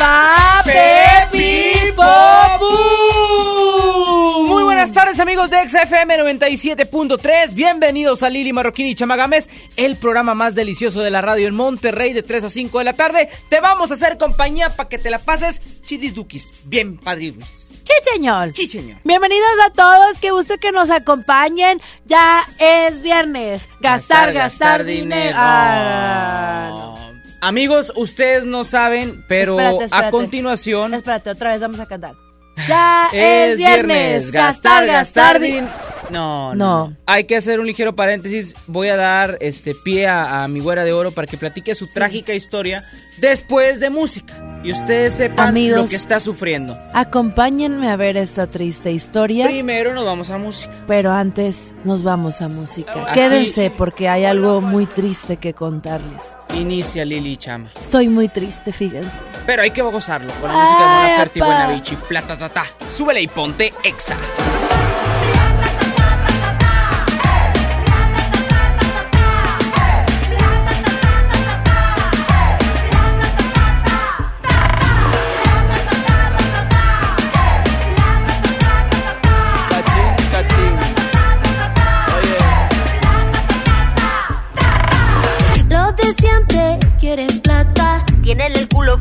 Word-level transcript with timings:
Pape 0.00 1.92
Popu. 1.94 2.72
Muy 4.46 4.62
buenas 4.62 4.92
tardes 4.92 5.20
amigos 5.20 5.50
de 5.50 5.68
XFM 5.68 6.16
97.3, 6.16 7.52
bienvenidos 7.52 8.22
a 8.22 8.30
Lili 8.30 8.54
Marroquín 8.54 8.86
y 8.86 8.94
Chamagames, 8.94 9.50
el 9.76 9.96
programa 9.96 10.34
más 10.34 10.54
delicioso 10.54 11.02
de 11.02 11.10
la 11.10 11.20
radio 11.20 11.48
en 11.48 11.54
Monterrey 11.54 12.14
de 12.14 12.22
3 12.22 12.44
a 12.44 12.48
5 12.48 12.78
de 12.78 12.84
la 12.84 12.94
tarde. 12.94 13.28
Te 13.50 13.60
vamos 13.60 13.90
a 13.90 13.94
hacer 13.94 14.16
compañía 14.16 14.70
para 14.70 14.88
que 14.88 14.96
te 14.96 15.10
la 15.10 15.18
pases 15.18 15.60
chidis 15.82 16.14
duquis, 16.14 16.50
bien 16.64 16.98
señor. 18.14 18.52
Sí, 18.54 18.66
señor. 18.68 19.00
Bienvenidos 19.04 19.50
a 19.66 19.70
todos, 19.70 20.18
qué 20.18 20.30
gusto 20.30 20.54
que 20.56 20.72
nos 20.72 20.88
acompañen. 20.88 21.78
Ya 22.06 22.48
es 22.58 23.02
viernes. 23.02 23.68
Gastar, 23.80 24.32
gastar, 24.32 24.84
dinero. 24.84 25.36
Ah, 25.38 26.68
no. 26.70 27.09
Amigos, 27.40 27.92
ustedes 27.96 28.44
no 28.44 28.64
saben, 28.64 29.24
pero 29.28 29.58
Espérate, 29.58 29.88
a 29.90 30.10
continuación 30.10 30.94
Espérate, 30.94 31.30
otra 31.30 31.50
vez 31.50 31.60
vamos 31.60 31.80
a 31.80 31.86
cantar. 31.86 32.14
Ya 32.68 33.08
es 33.12 33.58
viernes. 33.58 34.30
Gastar, 34.30 34.86
gastar 34.86 35.40
dinero. 35.40 35.66
No, 35.66 35.99
no, 36.10 36.54
No. 36.54 36.88
no. 36.88 36.96
Hay 37.06 37.24
que 37.24 37.36
hacer 37.36 37.60
un 37.60 37.66
ligero 37.66 37.94
paréntesis. 37.96 38.54
Voy 38.66 38.88
a 38.88 38.96
dar 38.96 39.36
este 39.40 39.74
pie 39.74 40.06
a, 40.06 40.44
a 40.44 40.48
mi 40.48 40.60
güera 40.60 40.84
de 40.84 40.92
oro 40.92 41.10
para 41.10 41.26
que 41.26 41.36
platique 41.36 41.74
su 41.74 41.86
trágica 41.92 42.34
historia 42.34 42.84
después 43.18 43.80
de 43.80 43.90
música. 43.90 44.46
Y 44.62 44.72
ustedes 44.72 45.14
sepan 45.14 45.48
Amigos. 45.48 45.80
lo 45.84 45.88
que 45.88 45.96
está 45.96 46.20
sufriendo. 46.20 46.76
Acompáñenme 46.92 47.88
a 47.90 47.96
ver 47.96 48.18
esta 48.18 48.46
triste 48.46 48.92
historia. 48.92 49.46
Primero 49.46 49.94
nos 49.94 50.04
vamos 50.04 50.30
a 50.30 50.36
música. 50.36 50.70
Pero 50.86 51.12
antes 51.12 51.74
nos 51.84 52.02
vamos 52.02 52.42
a 52.42 52.48
música. 52.48 52.92
Así- 53.06 53.14
Quédense 53.14 53.70
porque 53.70 54.10
hay 54.10 54.26
algo 54.26 54.60
muy 54.60 54.84
triste 54.84 55.38
que 55.38 55.54
contarles. 55.54 56.36
Inicia 56.54 57.06
Lili 57.06 57.38
Chama. 57.38 57.70
Estoy 57.78 58.08
muy 58.08 58.28
triste, 58.28 58.70
fíjense. 58.72 59.08
Pero 59.46 59.62
hay 59.62 59.70
que 59.70 59.80
gozarlo 59.80 60.30
con 60.42 60.52
la 60.52 60.58
música 60.58 60.78
de 60.78 60.84
Mona 60.84 61.04
Ay, 61.06 61.16
Ferte 61.16 61.38
y 61.38 61.42
apá. 61.42 61.50
Buena 61.50 61.72
Bichi. 61.72 61.96
Plata, 61.96 62.36
ta, 62.38 62.48
ta. 62.50 62.64
Súbele 62.86 63.22
y 63.22 63.28
ponte 63.28 63.72
exa. 63.82 64.16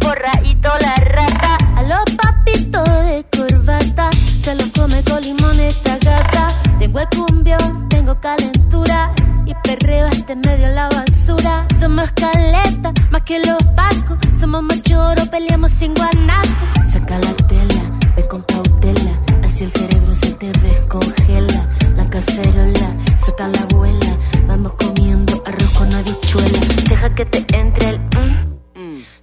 El 0.09 0.15
culo 0.15 0.29
forradito 0.29 0.69
la 0.81 0.95
rata. 0.95 1.57
A 1.75 1.83
los 1.83 2.03
papitos 2.15 2.83
de 3.05 3.25
corbata 3.35 4.09
se 4.43 4.55
los 4.55 4.71
come 4.71 5.03
con 5.03 5.21
limón 5.21 5.59
esta 5.59 5.97
gata. 5.97 6.55
Tengo 6.79 6.99
el 6.99 7.07
cumbión, 7.09 7.87
tengo 7.89 8.19
calentura 8.19 9.11
y 9.45 9.53
perreo 9.63 10.07
en 10.27 10.41
medio 10.41 10.67
de 10.67 10.73
la 10.73 10.89
basura. 10.89 11.65
Somos 11.79 12.11
caleta, 12.11 12.93
más 13.11 13.21
que 13.23 13.39
los 13.39 13.61
pacos. 13.75 14.17
Somos 14.39 14.63
machoro, 14.63 15.25
peleamos 15.29 15.71
sin 15.71 15.93
guanaco. 15.93 16.65
Saca 16.91 17.17
la 17.19 17.33
tela, 17.47 17.81
ve 18.15 18.27
con 18.27 18.41
cautela. 18.43 19.11
Así 19.43 19.63
el 19.65 19.71
cerebro 19.71 20.15
se 20.15 20.33
te 20.33 20.51
descongela. 20.51 21.67
La 21.95 22.09
cacerola, 22.09 22.93
saca 23.17 23.47
la 23.47 23.61
abuela. 23.61 24.15
Vamos 24.47 24.73
comiendo 24.73 25.41
arroz 25.45 25.71
con 25.77 25.93
habichuela. 25.93 26.59
Deja 26.89 27.13
que 27.15 27.25
te 27.25 27.55
entre 27.55 27.89
el 27.89 27.99
mm. 27.99 28.58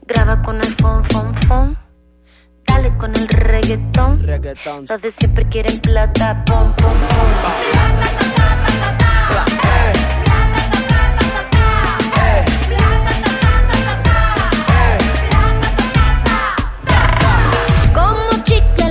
Graba 0.06 0.42
con 0.42 0.56
el 0.56 0.74
fon, 0.80 1.04
fon, 1.10 1.34
fon. 1.48 1.78
Dale 2.66 2.96
con 2.98 3.10
el 3.16 3.28
reggaetón. 3.28 4.22
Reggaetón. 4.22 4.86
Los 4.88 5.02
de 5.02 5.12
siempre 5.18 5.48
quieren 5.48 5.78
plata. 5.80 6.44
Pom, 6.46 6.74
pom, 6.76 6.92
pom. 6.92 8.36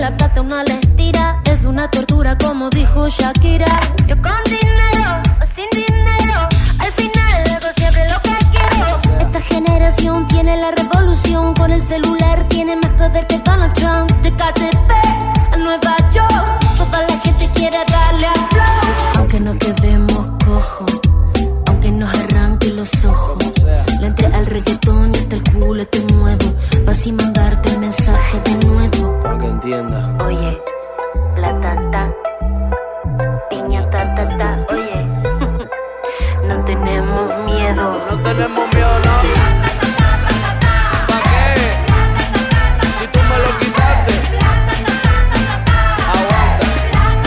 La 0.05 0.15
plata 0.15 0.41
una 0.41 0.63
le 0.63 0.77
tira 0.95 1.41
Es 1.45 1.65
una 1.65 1.89
tortura 1.89 2.37
como 2.37 2.69
dijo 2.69 3.09
Shakira 3.09 3.65
Yo 4.05 4.15
con 4.21 4.43
dinero 4.43 5.19
o 5.41 5.55
sin 5.55 5.67
dinero. 5.71 6.47
Al 6.77 6.93
final 6.93 7.14
generación 9.45 10.27
tiene 10.27 10.57
la 10.57 10.71
revolución 10.71 11.53
Con 11.53 11.71
el 11.71 11.81
celular 11.87 12.47
tiene 12.47 12.75
más 12.75 12.91
poder 12.93 13.27
que 13.27 13.39
Donald 13.39 13.73
Trump 13.73 14.11
De 14.21 14.31
KTP 14.31 14.91
a 15.53 15.57
Nueva 15.57 15.95
York 16.11 16.77
Toda 16.77 17.01
la 17.01 17.19
gente 17.19 17.49
quiere 17.53 17.77
darle 17.91 18.27
a 18.27 18.33
flow 18.33 19.19
Aunque 19.19 19.39
no 19.39 19.57
quedemos 19.57 20.27
cojo 20.45 20.85
Aunque 21.67 21.91
nos 21.91 22.09
arranque 22.23 22.69
los 22.73 23.05
ojos 23.05 23.37
Le 23.99 24.07
entré 24.07 24.27
al 24.27 24.45
reggaetón 24.45 25.11
y 25.13 25.17
hasta 25.17 25.35
el 25.35 25.43
culo 25.43 25.85
te 25.87 25.99
muevo 26.13 26.45
Pa' 26.85 26.91
así 26.91 27.11
mandarte 27.11 27.69
el 27.71 27.79
mensaje 27.79 28.39
de 28.41 28.67
nuevo 28.67 29.19
Para 29.21 29.37
que 29.39 29.47
entienda. 29.47 30.17
Oye, 30.23 30.61
plata, 31.35 31.75
ta. 31.91 32.13
Piña, 33.49 33.89
ta, 33.89 34.15
ta, 34.15 34.37
ta. 34.37 34.65
Oye, 34.69 35.05
no 36.47 36.65
tenemos 36.65 37.35
miedo. 37.45 38.01
No 38.11 38.17
tenemos 38.17 38.64
no. 38.99 39.15
¿Pa' 41.07 41.21
qué? 41.29 41.45
Si 42.99 43.05
tú 43.07 43.19
me 43.19 43.37
lo 43.39 43.49
quitaste. 43.59 44.13
Aguanta. 46.15 46.67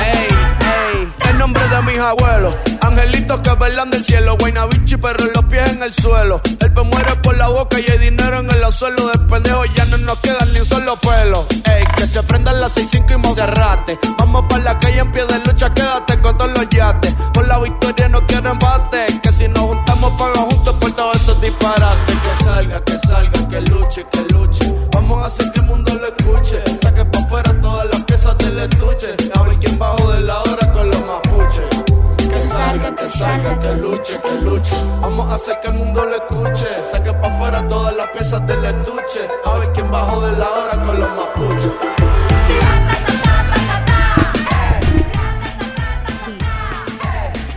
Ey, 0.02 0.28
ey. 0.60 1.30
El 1.30 1.38
nombre 1.38 1.62
de 1.68 1.82
mis 1.82 2.00
abuelos. 2.00 2.54
Angelitos 2.80 3.40
que 3.40 3.54
velan 3.54 3.90
del 3.90 4.04
cielo. 4.04 4.36
Guaynabichi, 4.38 4.96
pero 4.96 5.24
los 5.34 5.44
pies 5.44 5.70
en 5.72 5.82
el 5.82 5.92
suelo. 5.92 6.40
El 6.60 6.72
pe 6.72 6.82
muere 6.82 7.14
por 7.22 7.36
la 7.36 7.48
boca 7.48 7.78
y 7.78 7.90
hay 7.90 7.98
dinero 7.98 8.40
en 8.40 8.50
el 8.50 8.72
suelo. 8.72 9.08
De 9.08 9.18
pendejo 9.26 9.64
ya 9.74 9.84
no 9.84 9.98
nos 9.98 10.18
queda 10.18 10.44
ni 10.52 10.58
un 10.60 10.64
solo 10.64 10.98
pelo. 11.00 11.46
Ey, 11.64 11.84
que 11.96 12.06
se 12.06 12.22
prendan 12.22 12.60
las 12.60 12.76
6-5 12.76 13.12
y 13.14 13.16
Monserrate. 13.18 13.98
Vamos 14.18 14.44
para 14.48 14.62
la 14.62 14.78
calle 14.78 15.00
en 15.00 15.12
pie 15.12 15.24
de 15.26 15.38
lucha, 15.40 15.72
quédate 15.74 16.20
con 16.20 16.36
todos 16.36 16.50
los 16.56 16.68
yates. 16.68 17.14
Por 17.34 17.46
la 17.46 17.58
victoria 17.58 18.08
no 18.08 18.26
quiero 18.26 18.52
empate. 18.52 19.06
Que 19.22 19.32
si 19.32 19.48
nos 19.48 19.64
juntamos, 19.98 20.12
paga 20.18 20.40
juntos 20.50 20.74
por 20.80 20.92
todos 20.92 21.16
esos 21.16 21.40
disparates. 21.40 22.16
Que 22.18 22.44
salga, 22.44 22.80
que 22.84 22.98
salga, 22.98 23.48
que 23.48 23.60
luche, 23.62 24.04
que 24.10 24.34
luche. 24.34 24.74
Vamos 24.92 25.22
a 25.22 25.26
hacer 25.26 25.52
que 25.52 25.60
el 25.60 25.66
mundo 25.66 25.92
lo 25.94 26.06
escuche. 26.06 26.62
Saque 26.80 27.04
pa' 27.04 27.18
afuera 27.18 27.60
todas 27.60 27.86
las 27.92 28.04
piezas 28.04 28.38
del 28.38 28.58
estuche. 28.58 29.14
A 29.38 29.42
ver 29.42 29.58
quién 29.58 29.78
bajo 29.78 30.12
de 30.12 30.20
la 30.20 30.40
hora 30.40 30.72
con 30.72 30.86
los 30.88 31.06
mapuches. 31.06 31.84
Que 32.30 32.40
salga, 32.40 32.94
que 32.94 33.08
salga, 33.08 33.58
que 33.58 33.74
luche, 33.76 34.20
que 34.20 34.32
luche. 34.42 34.76
Vamos 35.00 35.32
a 35.32 35.34
hacer 35.34 35.60
que 35.60 35.68
el 35.68 35.74
mundo 35.74 36.04
lo 36.04 36.14
escuche. 36.14 36.80
Saque 36.80 37.12
pa' 37.12 37.28
afuera 37.28 37.66
todas 37.66 37.94
las 37.94 38.08
piezas 38.10 38.46
del 38.46 38.64
estuche. 38.64 39.28
A 39.44 39.54
ver 39.54 39.72
quién 39.72 39.90
bajo 39.90 40.20
de 40.20 40.32
la 40.32 40.50
hora 40.50 40.84
con 40.84 41.00
los 41.00 41.10
mapuches. 41.10 41.72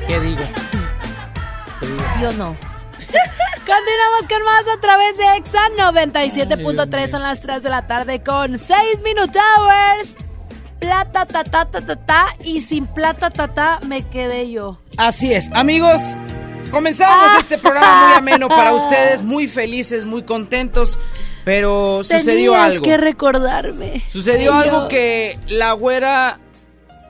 ¿Qué 0.07 0.19
digo? 0.19 0.60
No. 2.37 2.55
Continuamos 3.57 4.27
con 4.29 4.43
más 4.43 4.65
a 4.75 4.79
través 4.79 5.17
de 5.17 5.35
Exa 5.37 5.59
97.3 5.77 7.07
son 7.09 7.21
las 7.23 7.41
3 7.41 7.63
de 7.63 7.69
la 7.69 7.87
tarde 7.87 8.21
con 8.23 8.57
6 8.57 9.01
Minute 9.03 9.37
Hours. 9.39 10.15
Plata, 10.79 11.25
ta, 11.25 11.43
ta, 11.43 11.65
ta, 11.65 11.81
ta, 11.81 11.95
ta, 11.95 12.27
y 12.43 12.61
sin 12.61 12.87
plata, 12.87 13.29
ta, 13.29 13.53
ta, 13.53 13.79
me 13.87 14.07
quedé 14.09 14.49
yo. 14.51 14.79
Así 14.97 15.31
es, 15.33 15.51
amigos. 15.53 16.01
Comenzamos 16.71 17.39
este 17.39 17.57
programa 17.57 18.07
muy 18.09 18.17
ameno 18.17 18.47
para 18.47 18.73
ustedes, 18.75 19.21
muy 19.21 19.47
felices, 19.47 20.05
muy 20.05 20.23
contentos, 20.23 20.97
pero 21.45 22.03
sucedió 22.03 22.53
Tenías 22.53 22.71
algo. 22.73 22.83
que 22.83 22.97
recordarme. 22.97 24.01
Sucedió 24.07 24.53
algo 24.53 24.81
yo- 24.83 24.87
que 24.87 25.37
la 25.47 25.73
güera, 25.73 26.39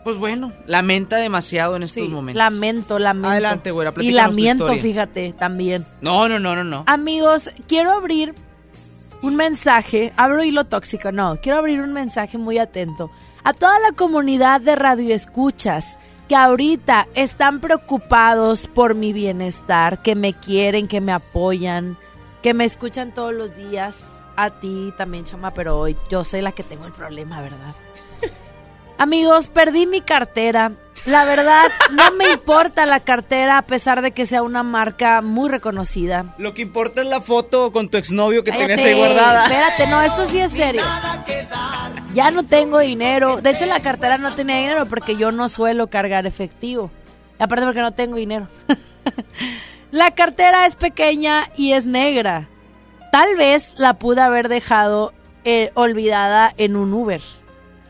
pues 0.03 0.17
bueno, 0.17 0.51
lamenta 0.65 1.17
demasiado 1.17 1.75
en 1.75 1.83
estos 1.83 2.03
Sí, 2.05 2.09
momentos. 2.09 2.37
lamento, 2.37 2.99
lamento. 2.99 3.29
Adelante, 3.29 3.71
güera, 3.71 3.93
Y 3.99 4.09
tu 4.09 4.15
lamento, 4.15 4.73
fíjate, 4.77 5.33
también. 5.37 5.85
No, 6.01 6.27
no, 6.27 6.39
no, 6.39 6.55
no, 6.55 6.63
no. 6.63 6.83
Amigos, 6.87 7.51
quiero 7.67 7.91
abrir 7.91 8.33
un 9.21 9.35
mensaje, 9.35 10.13
abro 10.17 10.43
hilo 10.43 10.65
tóxico, 10.65 11.11
no, 11.11 11.37
quiero 11.41 11.59
abrir 11.59 11.81
un 11.81 11.93
mensaje 11.93 12.37
muy 12.37 12.57
atento 12.57 13.11
a 13.43 13.53
toda 13.53 13.79
la 13.79 13.91
comunidad 13.91 14.61
de 14.61 14.75
radioescuchas 14.75 15.99
que 16.27 16.35
ahorita 16.35 17.07
están 17.13 17.59
preocupados 17.59 18.67
por 18.67 18.95
mi 18.95 19.13
bienestar, 19.13 20.01
que 20.01 20.15
me 20.15 20.33
quieren, 20.33 20.87
que 20.87 21.01
me 21.01 21.11
apoyan, 21.11 21.97
que 22.41 22.53
me 22.53 22.65
escuchan 22.65 23.13
todos 23.13 23.33
los 23.33 23.55
días. 23.55 24.07
A 24.37 24.49
ti 24.49 24.93
también, 24.97 25.25
chama, 25.25 25.53
pero 25.53 25.77
hoy 25.77 25.97
yo 26.09 26.23
soy 26.23 26.41
la 26.41 26.53
que 26.53 26.63
tengo 26.63 26.85
el 26.85 26.93
problema, 26.93 27.41
¿verdad? 27.41 27.75
Amigos, 29.01 29.47
perdí 29.47 29.87
mi 29.87 30.01
cartera. 30.01 30.73
La 31.07 31.25
verdad, 31.25 31.71
no 31.91 32.11
me 32.11 32.33
importa 32.33 32.85
la 32.85 32.99
cartera 32.99 33.57
a 33.57 33.63
pesar 33.63 34.03
de 34.03 34.11
que 34.11 34.27
sea 34.27 34.43
una 34.43 34.61
marca 34.61 35.21
muy 35.21 35.49
reconocida. 35.49 36.35
Lo 36.37 36.53
que 36.53 36.61
importa 36.61 37.01
es 37.01 37.07
la 37.07 37.19
foto 37.19 37.71
con 37.71 37.89
tu 37.89 37.97
exnovio 37.97 38.43
que 38.43 38.51
Cállate, 38.51 38.75
tenías 38.75 38.87
ahí 38.87 38.93
guardada. 38.93 39.45
Espérate, 39.45 39.87
no, 39.87 40.03
esto 40.03 40.27
sí 40.27 40.37
es 40.39 40.51
serio. 40.51 40.83
Ya 42.13 42.29
no 42.29 42.43
tengo 42.43 42.77
dinero. 42.77 43.41
De 43.41 43.49
hecho, 43.49 43.65
la 43.65 43.79
cartera 43.79 44.19
no 44.19 44.35
tenía 44.35 44.57
dinero 44.57 44.85
porque 44.85 45.15
yo 45.15 45.31
no 45.31 45.49
suelo 45.49 45.87
cargar 45.87 46.27
efectivo. 46.27 46.91
Aparte 47.39 47.65
porque 47.65 47.81
no 47.81 47.93
tengo 47.93 48.17
dinero. 48.17 48.49
la 49.89 50.11
cartera 50.11 50.67
es 50.67 50.75
pequeña 50.75 51.49
y 51.57 51.73
es 51.73 51.87
negra. 51.87 52.49
Tal 53.11 53.35
vez 53.35 53.73
la 53.77 53.95
pude 53.95 54.21
haber 54.21 54.47
dejado 54.47 55.11
eh, 55.43 55.71
olvidada 55.73 56.53
en 56.55 56.75
un 56.75 56.93
Uber. 56.93 57.23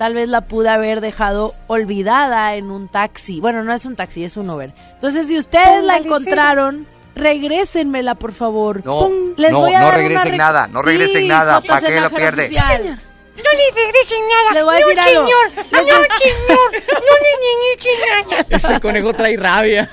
Tal 0.01 0.15
vez 0.15 0.29
la 0.29 0.41
pude 0.41 0.67
haber 0.67 0.99
dejado 0.99 1.53
olvidada 1.67 2.55
en 2.55 2.71
un 2.71 2.87
taxi. 2.87 3.39
Bueno, 3.39 3.63
no 3.63 3.71
es 3.71 3.85
un 3.85 3.95
taxi, 3.95 4.23
es 4.23 4.35
un 4.35 4.49
Uber. 4.49 4.73
Entonces, 4.95 5.27
si 5.27 5.37
ustedes 5.37 5.83
la 5.83 5.97
encontraron, 5.97 6.87
regrésenmela, 7.13 8.15
por 8.15 8.31
favor. 8.31 8.83
No, 8.83 9.07
les 9.37 9.51
no, 9.51 9.59
voy 9.59 9.75
a 9.75 9.79
no 9.79 9.85
dar 9.85 9.97
regresen 9.97 10.37
nada, 10.37 10.65
no 10.65 10.81
regresen 10.81 11.21
Sí, 11.21 11.27
nada, 11.27 11.61
fotos 11.61 11.69
¿pa' 11.69 11.77
en 11.81 11.85
qué 11.85 12.01
la 12.01 12.09
lo 12.09 12.15
pierde? 12.15 12.49
No 12.49 12.57
le 12.57 13.71
regresen 13.75 14.27
nada. 14.27 14.53
Le 14.53 14.63
voy 14.63 14.73
a 14.73 14.77
decir 14.79 14.95
no, 14.95 15.03
algo. 15.03 15.27
señor. 15.27 15.65
Les 15.71 15.71
no, 15.71 15.77
es- 15.77 16.07
señor. 16.19 16.71
No 16.89 17.13
le 17.21 17.67
regresen 17.77 18.29
nada. 18.31 18.45
Ese 18.49 18.79
conejo 18.79 19.13
trae 19.13 19.37
rabia. 19.37 19.87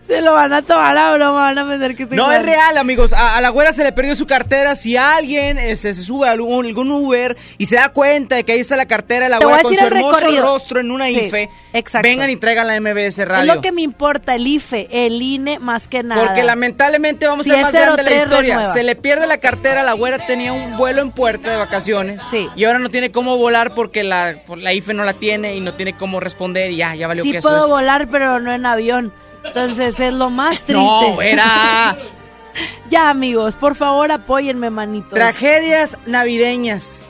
Se 0.00 0.22
lo 0.22 0.32
van 0.32 0.52
a 0.52 0.62
tomar 0.62 0.96
a 0.96 1.12
broma, 1.14 1.32
van 1.42 1.58
a 1.58 1.68
pensar 1.68 1.94
que 1.94 2.04
estoy 2.04 2.16
No, 2.16 2.32
es 2.32 2.42
real, 2.42 2.78
amigos. 2.78 3.12
A, 3.12 3.36
a 3.36 3.40
la 3.42 3.50
güera 3.50 3.72
se 3.72 3.84
le 3.84 3.92
perdió 3.92 4.14
su 4.14 4.26
cartera. 4.26 4.74
Si 4.74 4.96
alguien 4.96 5.58
este, 5.58 5.92
se 5.92 6.02
sube 6.02 6.28
a 6.28 6.32
algún, 6.32 6.64
algún 6.64 6.90
Uber 6.90 7.36
y 7.58 7.66
se 7.66 7.76
da 7.76 7.90
cuenta 7.90 8.36
de 8.36 8.44
que 8.44 8.52
ahí 8.52 8.60
está 8.60 8.74
la 8.76 8.86
cartera 8.86 9.24
de 9.24 9.30
la 9.30 9.38
Te 9.38 9.44
güera 9.44 9.62
con 9.62 9.74
su 9.74 9.80
el 9.80 9.86
hermoso 9.92 10.16
recorrido. 10.18 10.42
rostro 10.44 10.80
en 10.80 10.90
una 10.90 11.06
Sí, 11.08 11.18
IFE, 11.20 11.50
exacto. 11.74 12.08
vengan 12.08 12.30
y 12.30 12.36
traigan 12.36 12.66
la 12.68 12.80
MBS 12.80 13.18
Es 13.22 13.28
Radio. 13.28 13.54
lo 13.54 13.60
que 13.60 13.70
me 13.70 13.82
importa, 13.82 14.34
el 14.34 14.46
IFE, 14.46 14.88
el 14.90 15.20
INE, 15.20 15.58
más 15.58 15.88
que 15.88 16.02
nada. 16.02 16.24
Porque 16.24 16.42
lamentablemente 16.42 17.26
vamos 17.26 17.44
Si 17.44 17.50
a 17.50 17.54
ser 17.56 17.60
es 17.60 17.64
más 17.66 17.72
grande 17.74 18.02
la 18.02 18.08
03, 18.08 18.22
historia. 18.22 18.54
renueva. 18.56 18.72
Se 18.72 18.82
le 18.82 18.96
pierde 18.96 19.26
la 19.26 19.38
cartera, 19.38 19.82
la 19.82 19.92
güera 19.92 20.18
tenía 20.26 20.52
un 20.54 20.78
vuelo 20.78 21.02
en 21.02 21.10
puerta 21.10 21.50
de 21.50 21.56
vacaciones. 21.58 22.22
Sí. 22.30 22.48
Y 22.56 22.64
ahora 22.64 22.78
no 22.78 22.88
tiene 22.88 23.12
cómo 23.12 23.36
volar 23.36 23.74
porque 23.74 24.02
la, 24.04 24.36
la 24.56 24.72
IFE 24.72 24.94
no 24.94 25.04
la 25.04 25.12
tiene 25.12 25.54
y 25.54 25.60
no 25.60 25.74
tiene 25.74 25.96
cómo 25.96 26.18
responder 26.18 26.70
y 26.70 26.76
ya, 26.76 26.94
ya 26.94 27.06
valió 27.08 27.22
Sí 27.24 27.32
que 27.32 27.38
eso 27.38 27.48
puedo 27.48 27.64
es. 27.64 27.68
volar, 27.70 28.08
pero 28.10 28.40
no 28.40 28.52
en 28.54 28.64
avión. 28.64 28.95
Entonces 29.44 30.00
es 30.00 30.12
lo 30.12 30.30
más 30.30 30.60
triste. 30.62 30.74
No, 30.74 31.14
güera. 31.14 31.96
ya, 32.90 33.10
amigos, 33.10 33.56
por 33.56 33.74
favor, 33.74 34.10
apóyenme, 34.10 34.70
manitos. 34.70 35.14
Tragedias 35.14 35.96
navideñas. 36.06 37.02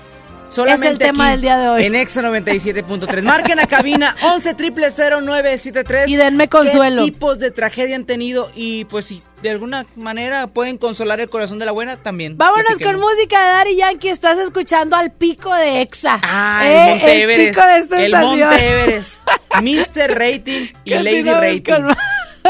Solamente 0.49 0.87
Es 0.87 0.93
el 0.93 0.99
tema 0.99 1.25
aquí, 1.25 1.33
del 1.33 1.41
día 1.43 1.59
de 1.59 1.69
hoy. 1.69 1.85
En 1.85 1.95
Exa 1.95 2.23
97.3. 2.23 3.23
Marquen 3.23 3.59
a 3.59 3.67
cabina 3.67 4.15
11 4.23 4.55
973 4.55 6.09
Y 6.09 6.17
denme 6.17 6.49
consuelo. 6.49 7.05
¿Qué 7.05 7.11
tipos 7.13 7.39
de 7.39 7.51
tragedia 7.51 7.97
han 7.97 8.05
tenido? 8.07 8.51
Y 8.55 8.85
pues 8.87 9.07
si 9.07 9.23
de 9.43 9.51
alguna 9.51 9.85
manera 9.97 10.47
pueden 10.47 10.79
consolar 10.79 11.21
el 11.21 11.29
corazón 11.29 11.59
de 11.59 11.67
la 11.67 11.73
buena, 11.73 11.97
también. 11.99 12.37
Vámonos 12.39 12.79
con 12.79 12.99
música 12.99 13.41
de 13.43 13.49
Daddy 13.49 13.77
Yankee. 13.77 14.09
Estás 14.09 14.39
escuchando 14.39 14.97
al 14.97 15.13
pico 15.13 15.55
de 15.55 15.83
Exa. 15.83 16.21
Ah, 16.23 16.63
Eh, 16.65 16.83
el 16.83 16.89
Monte 16.91 17.23
Everest. 17.23 17.49
pico 17.51 17.67
de 17.67 17.79
esta 17.79 18.05
el. 18.05 18.13
Monte 18.13 18.69
Everest. 18.81 19.21
Mr. 19.61 20.19
Rating 20.19 20.67
y 20.85 20.95
Lady 20.95 21.23
Rating. 21.23 21.95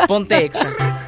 Ponte 0.06 0.44
Exa. 0.44 1.06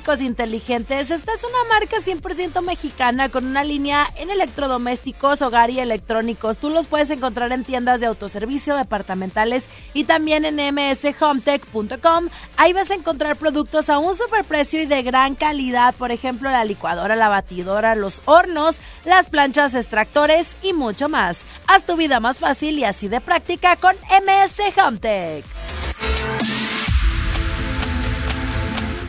Inteligentes? 0.00 1.10
Esta 1.10 1.32
es 1.34 1.44
una 1.44 1.68
marca 1.68 1.98
100% 1.98 2.62
mexicana 2.62 3.28
con 3.28 3.46
una 3.46 3.62
línea 3.62 4.08
en 4.16 4.30
electrodomésticos, 4.30 5.42
hogar 5.42 5.70
y 5.70 5.78
electrónicos. 5.78 6.58
Tú 6.58 6.70
los 6.70 6.86
puedes 6.86 7.10
encontrar 7.10 7.52
en 7.52 7.64
tiendas 7.64 8.00
de 8.00 8.06
autoservicio, 8.06 8.76
departamentales 8.76 9.64
y 9.92 10.04
también 10.04 10.44
en 10.46 10.56
mshometech.com. 10.74 12.28
Ahí 12.56 12.72
vas 12.72 12.90
a 12.90 12.94
encontrar 12.94 13.36
productos 13.36 13.90
a 13.90 13.98
un 13.98 14.14
superprecio 14.14 14.80
y 14.80 14.86
de 14.86 15.02
gran 15.02 15.34
calidad, 15.34 15.94
por 15.94 16.12
ejemplo, 16.12 16.50
la 16.50 16.64
licuadora, 16.64 17.14
la 17.14 17.28
batidora, 17.28 17.94
los 17.94 18.22
hornos, 18.24 18.76
las 19.04 19.28
planchas 19.28 19.74
extractores 19.74 20.56
y 20.62 20.72
mucho 20.72 21.08
más. 21.08 21.40
Haz 21.66 21.84
tu 21.84 21.96
vida 21.96 22.20
más 22.20 22.38
fácil 22.38 22.78
y 22.78 22.84
así 22.84 23.08
de 23.08 23.20
práctica 23.20 23.76
con 23.76 23.94
MS 23.94 24.76
Hometech. 24.82 25.44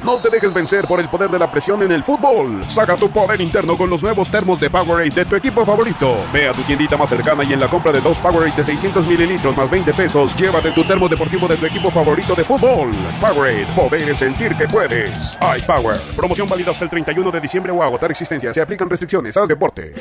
No 0.03 0.17
te 0.19 0.31
dejes 0.31 0.51
vencer 0.51 0.87
por 0.87 0.99
el 0.99 1.07
poder 1.09 1.29
de 1.29 1.37
la 1.37 1.51
presión 1.51 1.83
en 1.83 1.91
el 1.91 2.03
fútbol. 2.03 2.63
Saca 2.67 2.95
tu 2.95 3.09
poder 3.11 3.39
interno 3.39 3.77
con 3.77 3.87
los 3.87 4.01
nuevos 4.01 4.31
termos 4.31 4.59
de 4.59 4.67
Powerade 4.67 5.11
de 5.11 5.25
tu 5.25 5.35
equipo 5.35 5.63
favorito. 5.63 6.15
Ve 6.33 6.49
a 6.49 6.53
tu 6.53 6.63
tiendita 6.63 6.97
más 6.97 7.09
cercana 7.09 7.43
y 7.43 7.53
en 7.53 7.59
la 7.59 7.67
compra 7.67 7.91
de 7.91 8.01
dos 8.01 8.17
Powerade 8.17 8.55
de 8.55 8.65
600 8.65 9.05
mililitros 9.05 9.55
más 9.55 9.69
20 9.69 9.93
pesos, 9.93 10.35
llévate 10.35 10.71
tu 10.71 10.83
termo 10.83 11.07
deportivo 11.07 11.47
de 11.47 11.55
tu 11.55 11.67
equipo 11.67 11.91
favorito 11.91 12.33
de 12.33 12.43
fútbol. 12.43 12.89
Powerade, 13.19 13.67
poder 13.75 14.15
sentir 14.15 14.55
que 14.55 14.67
puedes. 14.67 15.37
iPower. 15.57 15.97
Promoción 16.15 16.49
válida 16.49 16.71
hasta 16.71 16.85
el 16.85 16.89
31 16.89 17.29
de 17.29 17.39
diciembre 17.39 17.71
o 17.71 17.83
agotar 17.83 18.09
existencia. 18.09 18.51
Se 18.55 18.61
aplican 18.61 18.89
restricciones. 18.89 19.37
Haz 19.37 19.47
deporte. 19.47 19.93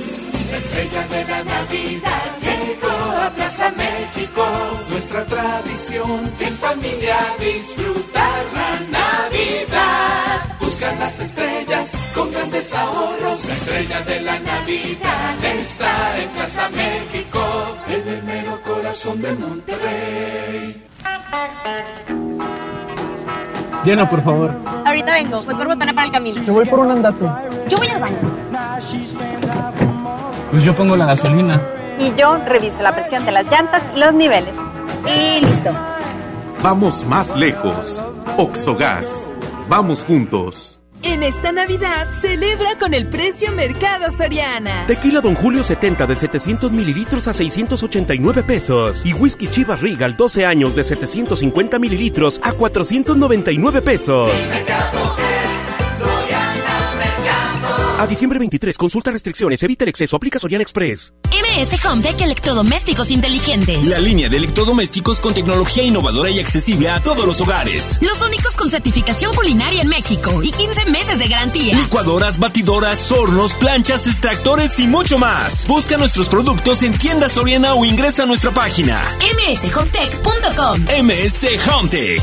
Plaza 3.31 3.71
México. 3.71 4.45
Nuestra 4.91 5.25
tradición 5.25 6.31
en 6.41 6.57
familia 6.59 7.17
disfrutar 7.39 8.45
la 8.55 8.99
Navidad. 8.99 10.57
Buscar 10.61 10.97
las 10.99 11.19
estrellas 11.21 12.13
con 12.15 12.31
grandes 12.33 12.75
ahorros. 12.75 13.45
La 13.45 13.55
estrella 13.55 14.01
de 14.03 14.21
la 14.23 14.39
Navidad 14.39 15.45
está 15.45 16.21
en 16.21 16.29
Plaza 16.31 16.69
México, 16.71 17.41
en 17.89 18.09
el 18.09 18.23
mero 18.23 18.61
corazón 18.63 19.21
de 19.23 19.33
Monterrey. 19.35 20.87
Llena, 23.85 24.09
por 24.09 24.23
favor. 24.23 24.55
Ahorita 24.85 25.13
vengo, 25.13 25.43
voy 25.43 25.55
por 25.55 25.67
botana 25.69 25.95
para 25.95 26.07
el 26.07 26.13
camino. 26.13 26.43
Yo 26.43 26.53
voy 26.53 26.67
por 26.67 26.81
un 26.81 26.91
andate. 26.91 27.25
Yo 27.69 27.79
voy 27.79 27.89
al 27.89 28.01
baño. 28.01 28.19
Pues 30.51 30.65
yo 30.65 30.75
pongo 30.75 30.97
la 30.97 31.07
gasolina. 31.07 31.61
Y 32.01 32.15
yo 32.15 32.39
reviso 32.47 32.83
la 32.83 32.95
presión 32.95 33.27
de 33.27 33.33
las 33.33 33.45
llantas 33.45 33.83
y 33.95 33.99
los 33.99 34.15
niveles. 34.15 34.55
Y 35.07 35.45
listo. 35.45 35.71
Vamos 36.63 37.05
más 37.05 37.37
lejos. 37.37 38.03
Oxogas. 38.39 39.29
Vamos 39.69 40.03
juntos. 40.05 40.81
En 41.03 41.23
esta 41.23 41.53
Navidad, 41.53 42.11
celebra 42.11 42.77
con 42.79 42.93
el 42.93 43.07
precio 43.07 43.53
Mercado 43.53 44.11
Soriana. 44.11 44.85
Tequila 44.87 45.21
Don 45.21 45.35
Julio 45.35 45.63
70 45.63 46.07
de 46.07 46.17
700 46.17 46.73
mililitros 46.73 47.29
a 47.29 47.33
689 47.33 48.43
pesos. 48.43 49.03
Y 49.05 49.13
whisky 49.15 49.49
Chivas 49.49 49.81
Regal 49.81 50.17
12 50.17 50.45
años 50.45 50.75
de 50.75 50.85
750 50.85 51.79
mililitros 51.79 52.41
a 52.43 52.53
499 52.53 53.83
pesos. 53.83 54.31
A 58.01 58.07
diciembre 58.07 58.39
23, 58.39 58.79
consulta 58.79 59.11
restricciones, 59.11 59.63
evita 59.63 59.85
el 59.85 59.91
exceso, 59.91 60.17
aplica 60.17 60.39
Soriana 60.39 60.63
Express. 60.63 61.13
MS 61.29 61.85
Hometech 61.85 62.19
Electrodomésticos 62.23 63.11
Inteligentes. 63.11 63.85
La 63.85 63.99
línea 63.99 64.31
de 64.31 64.39
electrodomésticos 64.39 65.21
con 65.21 65.35
tecnología 65.35 65.83
innovadora 65.83 66.31
y 66.31 66.41
accesible 66.41 66.89
a 66.89 67.03
todos 67.03 67.27
los 67.27 67.43
hogares. 67.43 67.99
Los 68.01 68.23
únicos 68.23 68.57
con 68.57 68.71
certificación 68.71 69.35
culinaria 69.35 69.83
en 69.83 69.89
México 69.89 70.43
y 70.43 70.51
15 70.51 70.87
meses 70.87 71.19
de 71.19 71.29
garantía. 71.29 71.77
Licuadoras, 71.77 72.39
batidoras, 72.39 73.13
hornos, 73.13 73.53
planchas, 73.53 74.07
extractores 74.07 74.81
y 74.81 74.87
mucho 74.87 75.19
más. 75.19 75.67
Busca 75.67 75.99
nuestros 75.99 76.31
productos 76.31 76.83
en 76.83 76.97
tiendas 76.97 77.33
Soriana 77.33 77.75
o 77.75 77.85
ingresa 77.85 78.23
a 78.23 78.27
nuestra 78.27 78.51
página. 78.51 78.99
mshomtech.com. 79.21 80.81
MS 81.05 81.47
Hometech. 81.69 82.23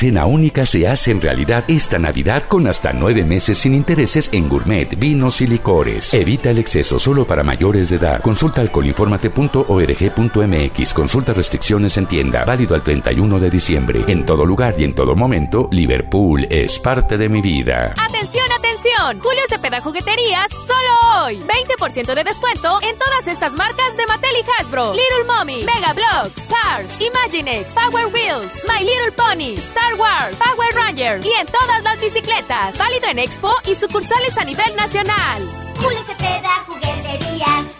cena 0.00 0.24
única 0.24 0.64
se 0.64 0.88
hacen 0.88 1.20
realidad 1.20 1.62
esta 1.68 1.98
Navidad 1.98 2.44
con 2.44 2.66
hasta 2.66 2.94
nueve 2.94 3.22
meses 3.22 3.58
sin 3.58 3.74
intereses 3.74 4.30
en 4.32 4.48
gourmet, 4.48 4.98
vinos 4.98 5.42
y 5.42 5.46
licores. 5.46 6.14
Evita 6.14 6.48
el 6.48 6.58
exceso 6.58 6.98
solo 6.98 7.26
para 7.26 7.42
mayores 7.42 7.90
de 7.90 7.96
edad. 7.96 8.22
Consulta 8.22 8.62
alcoholinformate.org.mx. 8.62 10.94
Consulta 10.94 11.34
restricciones 11.34 11.98
en 11.98 12.06
tienda. 12.06 12.46
Válido 12.46 12.74
al 12.74 12.80
31 12.80 13.38
de 13.38 13.50
diciembre. 13.50 14.02
En 14.06 14.24
todo 14.24 14.46
lugar 14.46 14.74
y 14.78 14.84
en 14.84 14.94
todo 14.94 15.14
momento, 15.14 15.68
Liverpool 15.70 16.46
es 16.48 16.78
parte 16.78 17.18
de 17.18 17.28
mi 17.28 17.42
vida. 17.42 17.92
¡Atención, 17.98 18.46
atención! 18.46 18.69
Julio 19.00 19.42
Cepeda 19.48 19.80
Jugueterías, 19.80 20.50
solo 20.66 21.24
hoy. 21.24 21.40
20% 21.40 22.14
de 22.14 22.22
descuento 22.22 22.78
en 22.82 22.98
todas 22.98 23.26
estas 23.26 23.54
marcas 23.54 23.96
de 23.96 24.06
Mattel 24.06 24.36
y 24.36 24.44
Hasbro. 24.50 24.92
Little 24.92 25.24
Mommy, 25.26 25.62
Mega 25.64 25.94
Bloks, 25.94 26.34
Cars, 26.48 27.00
Imaginext, 27.00 27.72
Power 27.72 28.06
Wheels, 28.12 28.52
My 28.68 28.84
Little 28.84 29.12
Pony, 29.12 29.54
Star 29.54 29.94
Wars, 29.94 30.36
Power 30.36 30.74
Rangers 30.74 31.24
y 31.24 31.32
en 31.32 31.46
todas 31.46 31.82
las 31.82 31.98
bicicletas. 31.98 32.76
Válido 32.76 33.06
en 33.08 33.20
Expo 33.20 33.54
y 33.66 33.74
sucursales 33.74 34.36
a 34.36 34.44
nivel 34.44 34.76
nacional. 34.76 35.42
Julio 35.80 36.00
Cepeda, 36.06 36.62
jugueterías. 36.66 37.79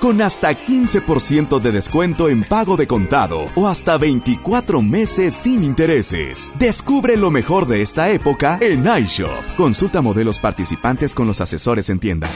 con 0.00 0.20
hasta 0.22 0.52
15% 0.52 1.60
de 1.60 1.72
descuento 1.72 2.28
en 2.28 2.42
pago 2.42 2.76
de 2.76 2.86
contado 2.86 3.46
o 3.54 3.68
hasta 3.68 3.98
24 3.98 4.82
meses 4.82 5.34
sin 5.34 5.62
intereses. 5.62 6.52
Descubre 6.58 7.16
lo 7.16 7.30
mejor 7.30 7.66
de 7.66 7.82
esta 7.82 8.10
época 8.10 8.58
en 8.60 8.86
iShop. 9.02 9.56
Consulta 9.56 10.00
modelos 10.00 10.38
participantes 10.38 11.14
con 11.14 11.26
los 11.26 11.40
asesores 11.40 11.90
en 11.90 11.98
tienda. 11.98 12.28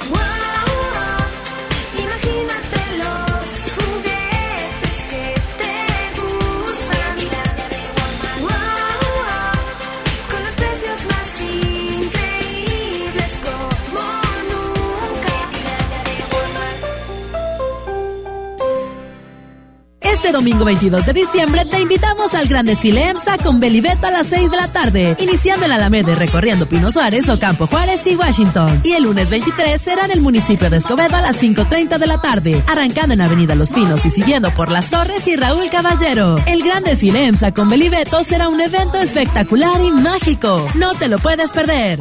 Domingo 20.54 20.66
22 20.66 21.06
de 21.06 21.12
diciembre 21.14 21.64
te 21.64 21.80
invitamos 21.80 22.32
al 22.34 22.46
gran 22.46 22.66
desfile 22.66 23.08
EMSA 23.08 23.38
con 23.38 23.58
Belibeto 23.58 24.06
a 24.06 24.12
las 24.12 24.28
6 24.28 24.52
de 24.52 24.56
la 24.56 24.68
tarde, 24.68 25.16
iniciando 25.18 25.66
en 25.66 25.72
Alameda 25.72 26.14
recorriendo 26.14 26.68
Pino 26.68 26.92
Suárez, 26.92 27.28
Ocampo 27.28 27.66
Juárez 27.66 28.06
y 28.06 28.14
Washington. 28.14 28.80
Y 28.84 28.92
el 28.92 29.02
lunes 29.02 29.30
23 29.30 29.80
será 29.80 30.04
en 30.04 30.12
el 30.12 30.20
municipio 30.20 30.70
de 30.70 30.76
Escobedo 30.76 31.16
a 31.16 31.22
las 31.22 31.42
5.30 31.42 31.98
de 31.98 32.06
la 32.06 32.20
tarde, 32.20 32.62
arrancando 32.68 33.14
en 33.14 33.22
Avenida 33.22 33.56
Los 33.56 33.72
Pinos 33.72 34.04
y 34.04 34.10
siguiendo 34.10 34.50
por 34.52 34.70
Las 34.70 34.90
Torres 34.90 35.26
y 35.26 35.34
Raúl 35.34 35.70
Caballero. 35.70 36.36
El 36.46 36.62
gran 36.62 36.84
desfile 36.84 37.26
EMSA 37.26 37.52
con 37.52 37.68
Belibeto 37.68 38.22
será 38.22 38.48
un 38.48 38.60
evento 38.60 39.00
espectacular 39.00 39.80
y 39.80 39.90
mágico. 39.90 40.68
No 40.74 40.94
te 40.94 41.08
lo 41.08 41.18
puedes 41.18 41.52
perder. 41.52 42.00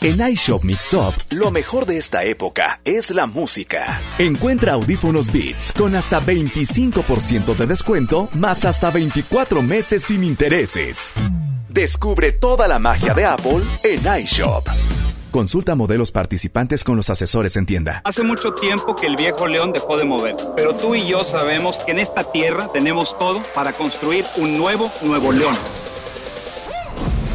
En 0.00 0.24
iShop 0.30 0.62
Mix 0.62 0.94
Up, 0.94 1.12
lo 1.30 1.50
mejor 1.50 1.84
de 1.84 1.98
esta 1.98 2.22
época 2.22 2.80
es 2.84 3.10
la 3.10 3.26
música. 3.26 4.00
Encuentra 4.18 4.74
audífonos 4.74 5.32
Beats 5.32 5.72
con 5.76 5.96
hasta 5.96 6.20
25% 6.20 7.56
de 7.56 7.66
descuento, 7.66 8.28
más 8.34 8.64
hasta 8.64 8.92
24 8.92 9.60
meses 9.60 10.04
sin 10.04 10.22
intereses. 10.22 11.14
Descubre 11.68 12.30
toda 12.30 12.68
la 12.68 12.78
magia 12.78 13.12
de 13.12 13.24
Apple 13.24 13.60
en 13.82 14.22
iShop. 14.22 14.68
Consulta 15.32 15.74
modelos 15.74 16.12
participantes 16.12 16.84
con 16.84 16.96
los 16.96 17.10
asesores 17.10 17.56
en 17.56 17.66
tienda. 17.66 18.00
Hace 18.04 18.22
mucho 18.22 18.54
tiempo 18.54 18.94
que 18.94 19.06
el 19.06 19.16
viejo 19.16 19.48
león 19.48 19.72
dejó 19.72 19.98
de 19.98 20.04
moverse, 20.04 20.46
pero 20.54 20.76
tú 20.76 20.94
y 20.94 21.08
yo 21.08 21.24
sabemos 21.24 21.78
que 21.84 21.90
en 21.90 21.98
esta 21.98 22.22
tierra 22.22 22.70
tenemos 22.72 23.18
todo 23.18 23.42
para 23.52 23.72
construir 23.72 24.24
un 24.36 24.56
nuevo 24.58 24.92
Nuevo 25.02 25.32
León. 25.32 25.56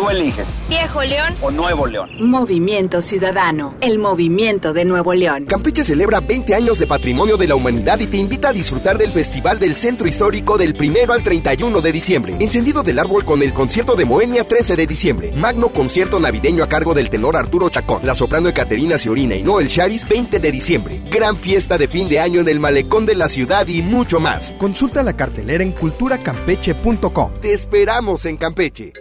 Tú 0.00 0.08
eliges. 0.08 0.62
Viejo 0.66 1.02
León 1.02 1.34
o 1.42 1.50
Nuevo 1.50 1.86
León. 1.86 2.08
Movimiento 2.20 3.02
Ciudadano, 3.02 3.74
el 3.82 3.98
movimiento 3.98 4.72
de 4.72 4.86
Nuevo 4.86 5.12
León. 5.12 5.44
Campeche 5.44 5.84
celebra 5.84 6.20
20 6.20 6.54
años 6.54 6.78
de 6.78 6.86
patrimonio 6.86 7.36
de 7.36 7.46
la 7.46 7.54
humanidad 7.54 8.00
y 8.00 8.06
te 8.06 8.16
invita 8.16 8.48
a 8.48 8.52
disfrutar 8.54 8.96
del 8.96 9.12
Festival 9.12 9.58
del 9.58 9.76
Centro 9.76 10.08
Histórico 10.08 10.56
del 10.56 10.74
1 10.74 11.12
al 11.12 11.22
31 11.22 11.82
de 11.82 11.92
diciembre. 11.92 12.34
Encendido 12.40 12.82
del 12.82 12.98
árbol 12.98 13.26
con 13.26 13.42
el 13.42 13.52
concierto 13.52 13.94
de 13.94 14.06
Moenia 14.06 14.42
13 14.42 14.74
de 14.74 14.86
diciembre. 14.86 15.32
Magno 15.36 15.68
concierto 15.68 16.18
navideño 16.18 16.64
a 16.64 16.68
cargo 16.68 16.94
del 16.94 17.10
tenor 17.10 17.36
Arturo 17.36 17.68
Chacón. 17.68 18.00
La 18.02 18.14
soprano 18.14 18.48
Ecaterina 18.48 18.96
Ciorina 18.96 19.36
y 19.36 19.42
Noel 19.42 19.68
Charis 19.68 20.08
20 20.08 20.38
de 20.38 20.50
diciembre. 20.50 21.02
Gran 21.10 21.36
fiesta 21.36 21.76
de 21.76 21.88
fin 21.88 22.08
de 22.08 22.20
año 22.20 22.40
en 22.40 22.48
el 22.48 22.58
malecón 22.58 23.04
de 23.04 23.16
la 23.16 23.28
ciudad 23.28 23.68
y 23.68 23.82
mucho 23.82 24.18
más. 24.18 24.50
Consulta 24.52 25.02
la 25.02 25.14
cartelera 25.14 25.62
en 25.62 25.72
culturacampeche.com. 25.72 27.32
Te 27.42 27.52
esperamos 27.52 28.24
en 28.24 28.38
Campeche. 28.38 28.94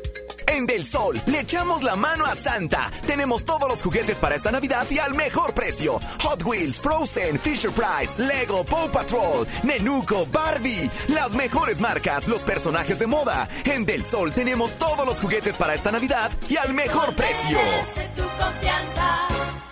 En 0.50 0.66
Del 0.66 0.86
Sol 0.86 1.22
le 1.28 1.42
echamos 1.42 1.84
la 1.84 1.96
mano 1.96 2.26
a 2.26 2.36
Santa. 2.36 2.92
Tenemos 3.06 3.46
todos 3.46 3.70
los 3.70 3.82
juguetes 3.84 4.18
para 4.18 4.36
esta 4.36 4.52
Navidad 4.52 4.86
y 4.90 4.98
al 4.98 5.14
mejor 5.14 5.54
precio. 5.54 6.00
Hot 6.24 6.44
Wheels, 6.44 6.80
Frozen, 6.80 7.40
Fisher 7.40 7.72
Price, 7.72 8.22
Lego, 8.22 8.64
Paw 8.64 8.92
Patrol, 8.92 9.48
Nenuco, 9.62 10.26
Barbie. 10.26 10.90
Las 11.10 11.34
mejores 11.34 11.80
marcas, 11.80 12.28
los 12.28 12.44
personajes 12.44 12.98
de 12.98 13.06
moda. 13.06 13.48
En 13.66 13.86
Del 13.86 14.06
Sol 14.06 14.34
tenemos 14.34 14.72
todos 14.80 15.06
los 15.06 15.20
juguetes 15.20 15.56
para 15.56 15.76
esta 15.76 15.92
Navidad 15.92 16.32
y 16.50 16.58
al 16.58 16.74
mejor 16.74 17.14
precio. 17.14 17.58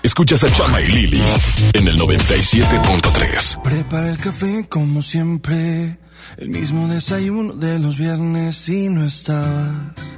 Escuchas 0.03 0.43
a 0.43 0.53
Chama 0.53 0.81
y 0.81 0.87
Lili 0.87 1.23
en 1.73 1.87
el 1.87 1.99
97.3. 1.99 3.61
Prepara 3.63 4.09
el 4.09 4.17
café 4.17 4.67
como 4.69 5.01
siempre. 5.01 5.97
El 6.37 6.49
mismo 6.49 6.87
desayuno 6.87 7.53
de 7.53 7.79
los 7.79 7.97
viernes 7.97 8.69
y 8.69 8.89
no 8.89 9.05
estabas. 9.05 10.17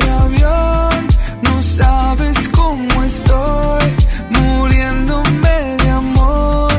No 0.41 1.63
sabes 1.77 2.47
cómo 2.49 3.03
estoy, 3.03 3.83
muriéndome 4.29 5.77
de 5.83 5.89
amor. 5.89 6.71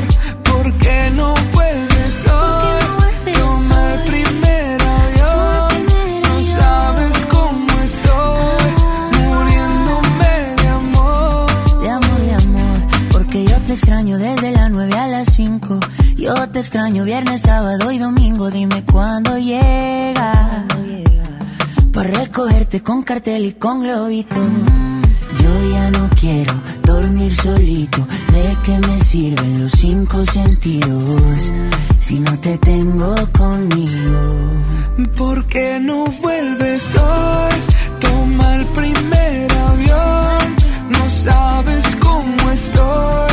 ¿Por 0.43 0.73
qué 0.79 1.09
no 1.15 1.33
vuelves 1.53 2.25
hoy? 2.27 3.33
Toma 3.33 3.93
el 3.93 3.99
primer 4.11 4.81
avión. 4.81 5.85
No 6.23 6.59
sabes 6.59 7.25
cómo 7.31 7.71
estoy, 7.81 8.69
muriéndome 9.17 10.55
de 10.61 10.67
amor. 10.67 11.81
De 11.81 11.89
amor, 11.89 12.19
de 12.21 12.33
amor, 12.33 12.77
porque 13.11 13.45
yo 13.45 13.57
te 13.61 13.73
extraño 13.73 14.17
desde 14.17 14.51
las 14.51 14.69
9 14.71 14.93
a 14.97 15.07
las 15.07 15.33
5. 15.33 15.79
Yo 16.17 16.49
te 16.49 16.59
extraño 16.59 17.03
viernes, 17.05 17.41
sábado 17.41 17.91
y 17.91 17.97
domingo. 17.97 18.49
Dime 18.51 18.83
cuándo 18.83 19.37
llega. 19.37 20.02
Recogerte 22.03 22.83
con 22.83 23.03
cartel 23.03 23.45
y 23.45 23.53
con 23.53 23.81
globito. 23.83 24.35
Yo 24.35 25.71
ya 25.71 25.89
no 25.91 26.09
quiero 26.19 26.53
dormir 26.83 27.33
solito. 27.33 28.05
¿De 28.33 28.57
qué 28.65 28.77
me 28.87 28.99
sirven 28.99 29.61
los 29.61 29.71
cinco 29.71 30.25
sentidos? 30.25 31.53
Si 32.01 32.19
no 32.19 32.37
te 32.39 32.57
tengo 32.57 33.15
conmigo. 33.37 34.51
¿Por 35.17 35.45
qué 35.45 35.79
no 35.79 36.03
vuelves 36.21 36.93
hoy? 36.95 37.53
Toma 38.01 38.55
el 38.55 38.65
primer 38.65 39.51
avión. 39.53 40.55
No 40.89 41.09
sabes 41.23 41.85
cómo 42.01 42.51
estoy, 42.51 43.32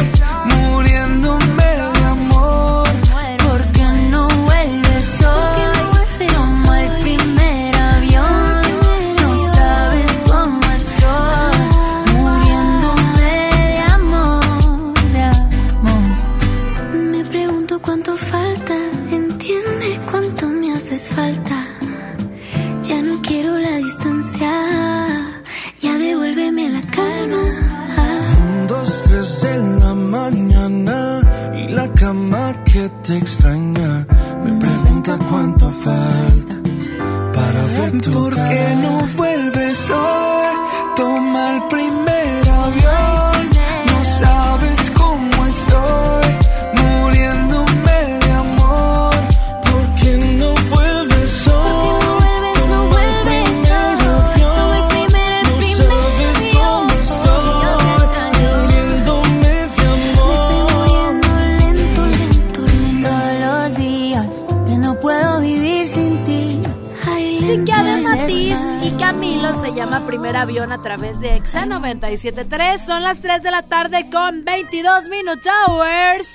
Avión 70.41 70.73
a 70.73 70.83
través 70.83 71.21
de 71.21 71.37
Exa 71.37 71.67
97.3. 71.67 72.79
Son 72.79 73.03
las 73.03 73.21
3 73.21 73.43
de 73.43 73.51
la 73.51 73.63
tarde 73.63 74.09
con 74.11 74.43
22 74.43 75.09
Minute 75.11 75.47
Hours. 75.51 76.35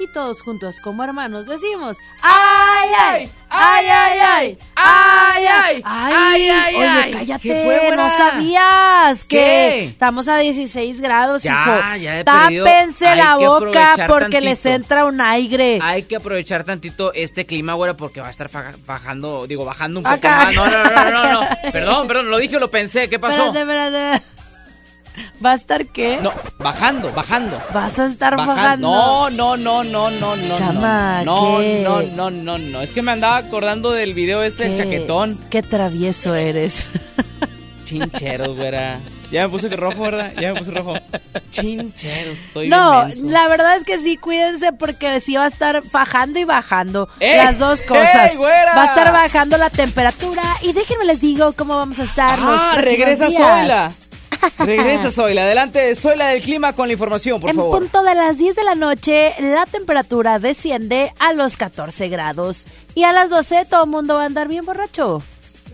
Y 0.00 0.12
todos 0.12 0.42
juntos 0.42 0.80
como 0.80 1.04
hermanos 1.04 1.46
decimos 1.46 1.96
¡Ay, 2.22 2.90
ay! 2.98 3.32
¡Ay, 3.64 3.86
ay, 3.86 4.18
ay! 4.18 4.58
¡Ay, 4.74 5.46
ay! 5.46 5.82
¡Ay, 5.84 6.48
ay! 6.48 6.74
Oye, 6.74 7.10
cállate, 7.12 7.94
no 7.96 8.08
sabías 8.10 9.24
que 9.24 9.84
estamos 9.84 10.26
a 10.28 10.38
16 10.38 11.00
grados, 11.00 11.42
Ya, 11.42 11.52
hijo. 11.52 11.96
ya 12.02 12.20
he 12.20 12.24
perdido. 12.24 12.64
Tápense 12.64 13.14
la 13.16 13.36
boca 13.36 13.94
porque 14.08 14.40
les 14.40 14.64
entra 14.66 15.04
un 15.04 15.20
aire. 15.20 15.78
Hay 15.80 16.02
que 16.04 16.16
aprovechar 16.16 16.64
tantito 16.64 17.12
este 17.12 17.46
clima, 17.46 17.74
güera, 17.74 17.94
porque 17.94 18.20
va 18.20 18.26
a 18.26 18.30
estar 18.30 18.50
bajando, 18.86 19.46
digo, 19.46 19.64
bajando 19.64 20.00
un 20.00 20.04
poco 20.04 20.26
más. 20.28 20.54
No, 20.54 20.68
no, 20.68 20.82
no, 20.84 20.90
no, 20.90 21.10
no, 21.10 21.32
no. 21.40 21.48
Perdón, 21.72 22.06
perdón, 22.08 22.30
lo 22.30 22.38
dije 22.38 22.58
lo 22.58 22.70
pensé. 22.70 23.08
¿Qué 23.08 23.18
pasó? 23.18 23.44
Espérate, 23.46 23.60
espérate. 23.60 24.24
¿Va 25.44 25.52
a 25.52 25.54
estar 25.54 25.86
qué? 25.86 26.18
No, 26.22 26.32
bajando, 26.58 27.12
bajando. 27.12 27.60
Vas 27.74 27.98
a 27.98 28.04
estar 28.06 28.36
Baja- 28.36 28.54
bajando. 28.54 28.88
No, 28.90 29.30
no, 29.30 29.56
no, 29.56 29.84
no, 29.84 30.10
no, 30.10 30.36
no. 30.36 30.54
Chama, 30.54 31.22
no, 31.24 31.58
¿qué? 31.58 31.80
no, 31.84 32.02
no, 32.02 32.30
no, 32.30 32.58
no. 32.58 32.80
Es 32.80 32.92
que 32.94 33.02
me 33.02 33.12
andaba 33.12 33.36
acordando 33.36 33.90
del 33.92 34.14
video 34.14 34.42
este 34.42 34.64
del 34.64 34.74
chaquetón. 34.76 35.38
Qué 35.50 35.62
travieso 35.62 36.34
eres. 36.34 36.86
Chincheros, 37.84 38.56
güera. 38.56 39.00
Ya 39.30 39.42
me 39.42 39.48
puse 39.48 39.68
rojo, 39.70 40.02
¿verdad? 40.02 40.32
Ya 40.40 40.52
me 40.52 40.60
puse 40.60 40.70
rojo. 40.72 40.94
Chincheros, 41.50 42.38
estoy 42.38 42.68
No, 42.68 43.06
bien 43.06 43.32
la 43.32 43.48
verdad 43.48 43.76
es 43.76 43.84
que 43.84 43.96
sí, 43.98 44.16
cuídense 44.18 44.72
porque 44.72 45.20
sí 45.20 45.36
va 45.36 45.44
a 45.44 45.48
estar 45.48 45.82
bajando 45.90 46.38
y 46.38 46.44
bajando. 46.44 47.08
¡Ey! 47.18 47.36
Las 47.38 47.58
dos 47.58 47.80
cosas. 47.82 48.30
¡Ey, 48.32 48.36
güera! 48.36 48.74
Va 48.74 48.82
a 48.82 48.86
estar 48.86 49.12
bajando 49.12 49.56
la 49.56 49.70
temperatura 49.70 50.42
y 50.62 50.72
déjenme 50.74 51.06
les 51.06 51.20
digo 51.20 51.52
cómo 51.54 51.76
vamos 51.76 51.98
a 51.98 52.02
estar 52.04 52.38
los 52.38 52.60
Ah, 52.60 52.72
próximos 52.74 52.84
regresa 52.84 53.26
días. 53.28 53.42
Zoila. 53.42 53.92
Regresa 54.58 55.10
Zoila. 55.10 55.42
Adelante, 55.42 55.94
Zoila 55.94 56.28
del 56.28 56.42
clima 56.42 56.72
con 56.72 56.88
la 56.88 56.92
información, 56.94 57.40
por 57.40 57.50
en 57.50 57.56
favor. 57.56 57.80
punto 57.80 58.02
de 58.02 58.14
las 58.14 58.38
10 58.38 58.54
de 58.56 58.64
la 58.64 58.74
noche, 58.74 59.32
la 59.40 59.66
temperatura 59.66 60.38
desciende 60.38 61.12
a 61.18 61.32
los 61.32 61.56
14 61.56 62.08
grados. 62.08 62.66
Y 62.94 63.04
a 63.04 63.12
las 63.12 63.30
12 63.30 63.64
todo 63.66 63.84
el 63.84 63.90
mundo 63.90 64.14
va 64.14 64.22
a 64.22 64.26
andar 64.26 64.48
bien 64.48 64.64
borracho. 64.64 65.22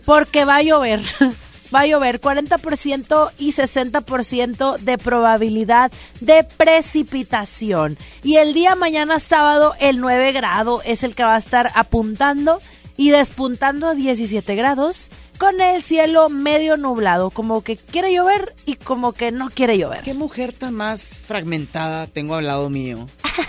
Porque 0.04 0.44
va 0.44 0.56
a 0.56 0.62
llover. 0.62 1.00
Va 1.74 1.80
a 1.80 1.86
llover 1.86 2.18
40% 2.18 3.32
y 3.36 3.52
60% 3.52 4.78
de 4.78 4.96
probabilidad 4.96 5.92
de 6.20 6.42
precipitación. 6.42 7.98
Y 8.22 8.36
el 8.36 8.54
día 8.54 8.74
mañana 8.74 9.18
sábado, 9.18 9.74
el 9.78 10.00
9 10.00 10.32
grado 10.32 10.80
es 10.86 11.04
el 11.04 11.14
que 11.14 11.24
va 11.24 11.34
a 11.34 11.38
estar 11.38 11.70
apuntando 11.74 12.60
y 12.96 13.10
despuntando 13.10 13.88
a 13.88 13.94
17 13.94 14.54
grados 14.54 15.10
con 15.38 15.60
el 15.60 15.82
cielo 15.82 16.28
medio 16.28 16.76
nublado, 16.76 17.30
como 17.30 17.62
que 17.62 17.76
quiere 17.76 18.12
llover 18.12 18.54
y 18.66 18.74
como 18.74 19.12
que 19.12 19.30
no 19.30 19.48
quiere 19.50 19.78
llover. 19.78 20.00
¿Qué 20.02 20.14
mujer 20.14 20.52
tan 20.52 20.74
más 20.74 21.18
fragmentada 21.26 22.06
tengo 22.08 22.34
al 22.34 22.46
lado 22.46 22.68
mío? 22.68 23.06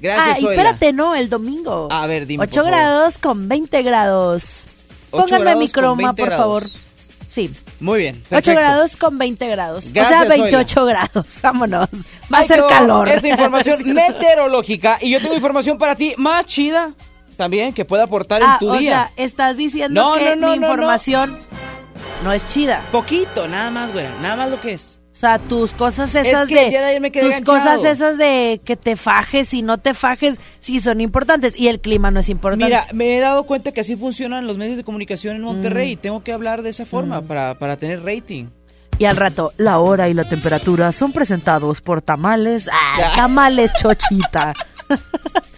Gracias, 0.00 0.36
ah, 0.36 0.38
y 0.38 0.42
Zoila. 0.42 0.50
espérate, 0.62 0.92
no, 0.92 1.14
el 1.14 1.28
domingo. 1.28 1.88
A 1.90 2.06
ver, 2.06 2.26
dime, 2.26 2.44
8 2.44 2.50
por 2.52 2.62
favor. 2.64 2.70
grados 2.70 3.18
con 3.18 3.48
20 3.48 3.82
grados. 3.82 4.66
Ocho 5.10 5.22
Pónganme 5.24 5.44
grados 5.44 5.60
mi 5.62 5.68
con 5.68 5.82
croma, 5.82 5.96
20 6.12 6.22
por 6.22 6.28
grados. 6.28 6.42
favor. 6.44 6.62
Sí. 7.26 7.50
Muy 7.80 7.98
bien. 7.98 8.16
8 8.16 8.28
perfecto. 8.28 8.60
grados 8.60 8.96
con 8.96 9.18
20 9.18 9.46
grados. 9.48 9.92
Gracias, 9.92 10.20
o 10.20 10.24
sea, 10.26 10.36
28 10.42 10.84
grados. 10.84 11.26
Vámonos. 11.42 11.88
Va 12.32 12.38
a 12.38 12.40
Ahí 12.42 12.46
ser 12.48 12.58
quedó 12.58 12.68
calor. 12.68 13.08
Esa 13.08 13.28
información 13.28 13.82
meteorológica. 13.94 14.98
Y 15.00 15.10
yo 15.10 15.20
tengo 15.20 15.34
información 15.34 15.78
para 15.78 15.96
ti 15.96 16.14
más 16.18 16.44
chida 16.46 16.92
también 17.42 17.72
que 17.72 17.84
puede 17.84 18.02
aportar 18.04 18.40
Ah, 18.42 18.52
en 18.54 18.58
tu 18.58 18.70
o 18.72 18.78
día. 18.78 18.90
sea, 18.90 19.10
estás 19.24 19.56
diciendo 19.56 20.00
No, 20.00 20.14
que 20.14 20.36
no, 20.36 20.36
no, 20.36 20.48
mi 20.50 20.54
información 20.66 21.36
no 22.22 22.32
es 22.32 22.46
chida. 22.46 22.80
Poquito, 22.92 23.48
nada 23.48 23.70
más, 23.70 23.92
güera. 23.92 24.10
Nada 24.22 24.36
más 24.36 24.50
lo 24.50 24.60
que 24.60 24.74
es. 24.74 25.00
O 25.12 25.14
sea, 25.22 25.38
tus 25.38 25.72
cosas 25.72 26.12
esas 26.14 26.46
que 26.48 26.70
de 26.70 26.98
me 27.00 27.10
tus 27.10 27.22
enganchado. 27.22 27.58
cosas 27.58 27.84
esas 27.84 28.18
de 28.18 28.60
que 28.64 28.76
te 28.76 28.96
fajes 28.96 29.54
y 29.54 29.62
no 29.62 29.78
te 29.78 29.94
fajes 29.94 30.38
sí 30.58 30.80
son 30.80 31.00
importantes 31.00 31.56
y 31.58 31.68
el 31.68 31.80
clima 31.80 32.10
no 32.10 32.18
es 32.20 32.28
importante. 32.28 32.64
Mira, 32.64 32.86
me 32.92 33.16
he 33.16 33.20
dado 33.20 33.44
cuenta 33.44 33.70
que 33.72 33.80
así 33.82 33.94
funcionan 33.94 34.46
los 34.48 34.56
medios 34.58 34.76
de 34.76 34.82
comunicación 34.84 35.36
en 35.36 35.42
Monterrey 35.42 35.88
Mm. 35.88 35.92
y 35.92 35.96
tengo 35.96 36.24
que 36.24 36.32
hablar 36.32 36.62
de 36.62 36.70
esa 36.70 36.86
forma 36.86 37.22
para, 37.22 37.56
para 37.58 37.76
tener 37.76 38.04
rating. 38.04 38.46
Y 38.98 39.04
al 39.04 39.16
rato, 39.16 39.52
la 39.58 39.78
hora 39.78 40.08
y 40.08 40.14
la 40.14 40.24
temperatura 40.24 40.90
son 40.92 41.12
presentados 41.12 41.80
por 41.80 42.02
tamales. 42.02 42.68
Ah, 42.72 43.12
tamales 43.16 43.70
chochita. 43.80 44.54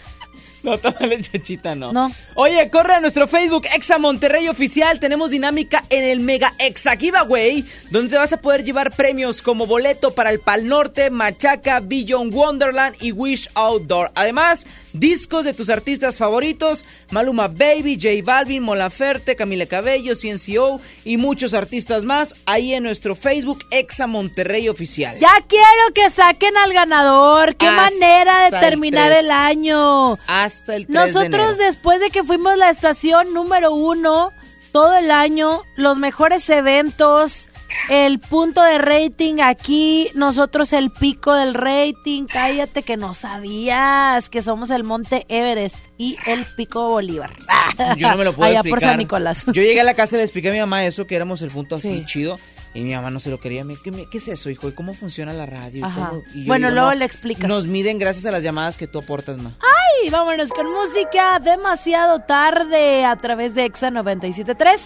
No, 0.65 0.79
tamale 0.79 1.21
chachita, 1.21 1.75
no. 1.75 1.93
No. 1.93 2.11
Oye, 2.37 2.71
corre 2.71 2.95
a 2.95 3.01
nuestro 3.01 3.27
Facebook 3.27 3.67
Exa 3.75 3.99
Monterrey 3.99 4.49
Oficial. 4.49 4.99
Tenemos 4.99 5.31
dinámica 5.31 5.85
en 5.91 6.05
el 6.05 6.21
Mega 6.21 6.55
Exa 6.59 6.97
Giveaway, 6.97 7.67
donde 7.91 8.09
te 8.09 8.17
vas 8.17 8.33
a 8.33 8.41
poder 8.41 8.65
llevar 8.65 8.91
premios 8.91 9.43
como 9.43 9.67
boleto 9.67 10.15
para 10.15 10.31
el 10.31 10.41
Pal 10.41 10.67
Norte, 10.67 11.11
Machaca, 11.11 11.81
Beyond 11.81 12.33
Wonderland 12.33 12.97
y 13.01 13.13
Wish 13.13 13.51
Outdoor. 13.55 14.11
Además, 14.15 14.67
discos 14.95 15.45
de 15.45 15.53
tus 15.53 15.69
artistas 15.69 16.17
favoritos, 16.17 16.87
Maluma 17.11 17.49
Baby, 17.49 17.99
J 18.01 18.25
Balvin, 18.25 18.63
Mola 18.63 18.89
Ferte, 18.89 19.37
Camila 19.37 19.67
Cabello, 19.67 20.15
CNCO 20.15 20.81
y 21.05 21.19
muchos 21.19 21.53
artistas 21.53 22.05
más 22.05 22.35
ahí 22.47 22.73
en 22.73 22.85
nuestro 22.85 23.15
Facebook 23.15 23.65
Exa 23.71 24.07
Monterrey 24.07 24.69
Oficial. 24.69 25.19
Ya 25.19 25.35
quiero 25.47 25.93
que 25.95 26.09
saquen 26.09 26.57
al 26.57 26.73
ganador. 26.73 27.57
Qué 27.57 27.67
Hasta 27.67 27.83
manera 27.83 28.51
de 28.51 28.59
terminar 28.59 29.13
el 29.13 29.31
año. 29.31 30.15
Hasta 30.27 30.77
el 30.77 30.87
3 30.87 30.89
de 30.89 30.95
Nosotros 30.95 31.59
después 31.59 32.01
de 32.01 32.11
que 32.11 32.23
fuimos 32.23 32.57
la 32.57 32.71
estación 32.71 33.35
número 33.35 33.75
uno 33.75 34.31
todo 34.73 34.97
el 34.97 35.13
año, 35.13 35.63
los 35.77 35.99
mejores 35.99 36.49
eventos, 36.51 37.49
el 37.91 38.19
punto 38.21 38.63
de 38.63 38.79
rating 38.79 39.41
aquí, 39.43 40.09
nosotros 40.15 40.73
el 40.73 40.91
pico 40.91 41.35
del 41.35 41.55
rating, 41.55 42.27
cállate 42.27 42.83
que 42.83 42.97
no 42.97 43.15
sabías 43.15 44.29
que 44.31 44.43
somos 44.43 44.71
el 44.71 44.85
Monte 44.85 45.25
Everest 45.29 45.77
y 45.99 46.17
el 46.27 46.45
pico 46.57 46.89
Bolívar. 46.89 47.31
Yo 47.97 48.09
no 48.09 48.17
me 48.17 48.25
lo 48.25 48.33
puedo 48.33 48.49
Allá 48.49 48.61
explicar. 48.61 48.79
por 48.81 48.89
San 48.89 48.99
Nicolás. 48.99 49.45
Yo 49.47 49.63
llegué 49.63 49.81
a 49.81 49.85
la 49.85 49.95
casa 49.95 50.17
y 50.17 50.19
le 50.19 50.25
expliqué 50.25 50.51
a 50.51 50.53
mi 50.53 50.61
mamá 50.61 50.85
eso, 50.85 51.07
que 51.07 51.17
éramos 51.17 51.43
el 51.43 51.51
punto 51.51 51.77
así 51.77 51.99
Sí. 52.01 52.05
chido. 52.07 52.39
Y 52.77 52.81
mi 52.81 52.93
mamá 52.93 53.09
no 53.11 53.21
se 53.21 53.31
lo 53.31 53.39
quería. 53.39 53.63
¿Qué, 53.85 53.93
qué 54.11 54.19
es 54.19 54.27
eso, 54.27 54.51
hijo? 54.51 54.69
¿Y 54.69 54.73
cómo 54.73 54.95
funciona 54.95 55.33
la 55.33 55.47
radio? 55.47 55.87
Bueno, 55.89 56.23
digo, 56.35 56.57
luego 56.59 56.89
no, 56.91 56.95
le 56.95 57.05
explicas. 57.05 57.49
Nos 57.49 57.69
miden 57.69 58.01
gracias 58.01 58.27
a 58.27 58.33
las 58.33 58.43
llamadas 58.43 58.77
que 58.77 58.89
tú 58.89 58.99
aportas, 58.99 59.41
ma. 59.41 59.53
Ay, 59.61 60.11
vámonos 60.11 60.49
con 60.49 60.69
música 60.73 61.39
demasiado 61.39 62.19
tarde 62.23 63.05
a 63.05 63.15
través 63.15 63.55
de 63.55 63.65
Exa 63.65 63.91
97.3. 63.91 64.81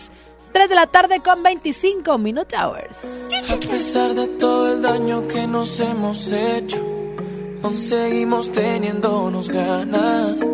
3 0.53 0.69
de 0.69 0.75
la 0.75 0.87
tarde 0.87 1.21
con 1.21 1.43
25 1.43 2.19
Minute 2.19 2.57
Hours. 2.57 2.99
A 3.51 3.57
pesar 3.71 4.15
de 4.15 4.27
todo 4.29 4.73
el 4.73 4.83
daño 4.83 5.27
que 5.29 5.47
nos 5.47 5.79
hemos 5.81 6.31
hecho, 6.31 6.79
aún 7.63 7.79
seguimos 7.79 8.51
teniéndonos 8.53 9.49
ganas. 9.49 10.45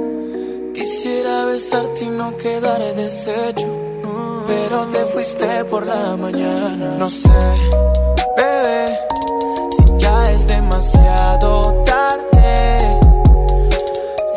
Quisiera 0.75 1.47
besarte 1.47 2.05
y 2.05 2.09
no 2.09 2.37
quedar 2.37 2.81
deshecho, 2.95 3.67
pero 4.47 4.87
te 4.87 5.07
fuiste 5.07 5.65
por 5.67 5.87
la 5.87 6.17
mañana. 6.17 6.97
No 6.99 7.09
sé, 7.09 7.29
bebé, 8.37 8.87
si 9.77 9.85
ya 9.99 10.25
es 10.25 10.47
demasiado 10.47 11.83
tarde. 11.85 13.01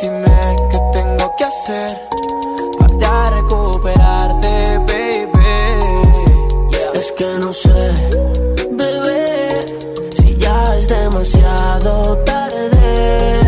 Dime 0.02 0.56
qué 0.72 0.80
tengo 0.94 1.36
que 1.38 1.44
hacer 1.44 2.08
para 2.80 3.26
recuperarte. 3.32 4.77
Es 6.98 7.12
que 7.12 7.26
no 7.44 7.54
sé, 7.54 7.70
bebé, 8.72 9.50
si 10.18 10.36
ya 10.38 10.64
es 10.76 10.88
demasiado 10.88 12.18
tarde. 12.26 13.40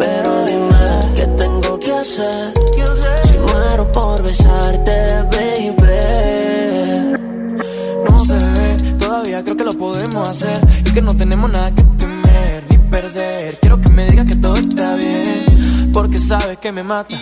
Pero 0.00 0.44
dime 0.46 1.00
qué 1.14 1.26
tengo 1.26 1.78
que 1.78 1.92
hacer. 1.92 2.52
Si 3.24 3.38
muero 3.38 3.92
por 3.92 4.22
besarte, 4.22 5.08
baby. 5.30 5.74
No 8.10 8.24
se 8.24 8.38
ve, 8.38 8.94
todavía 8.98 9.44
creo 9.44 9.56
que 9.58 9.64
lo 9.64 9.72
podemos 9.72 10.26
hacer 10.26 10.58
y 10.86 10.90
que 10.90 11.02
no 11.02 11.14
tenemos 11.14 11.52
nada 11.52 11.70
que 11.70 11.82
temer 11.82 12.64
ni 12.70 12.78
perder. 12.78 13.58
Quiero 13.60 13.78
que 13.78 13.90
me 13.90 14.06
digas 14.06 14.24
que 14.24 14.36
todo 14.36 14.56
está 14.56 14.94
bien, 14.94 15.23
porque 16.14 16.28
sabes 16.28 16.58
que 16.58 16.70
me 16.70 16.84
mata. 16.84 17.16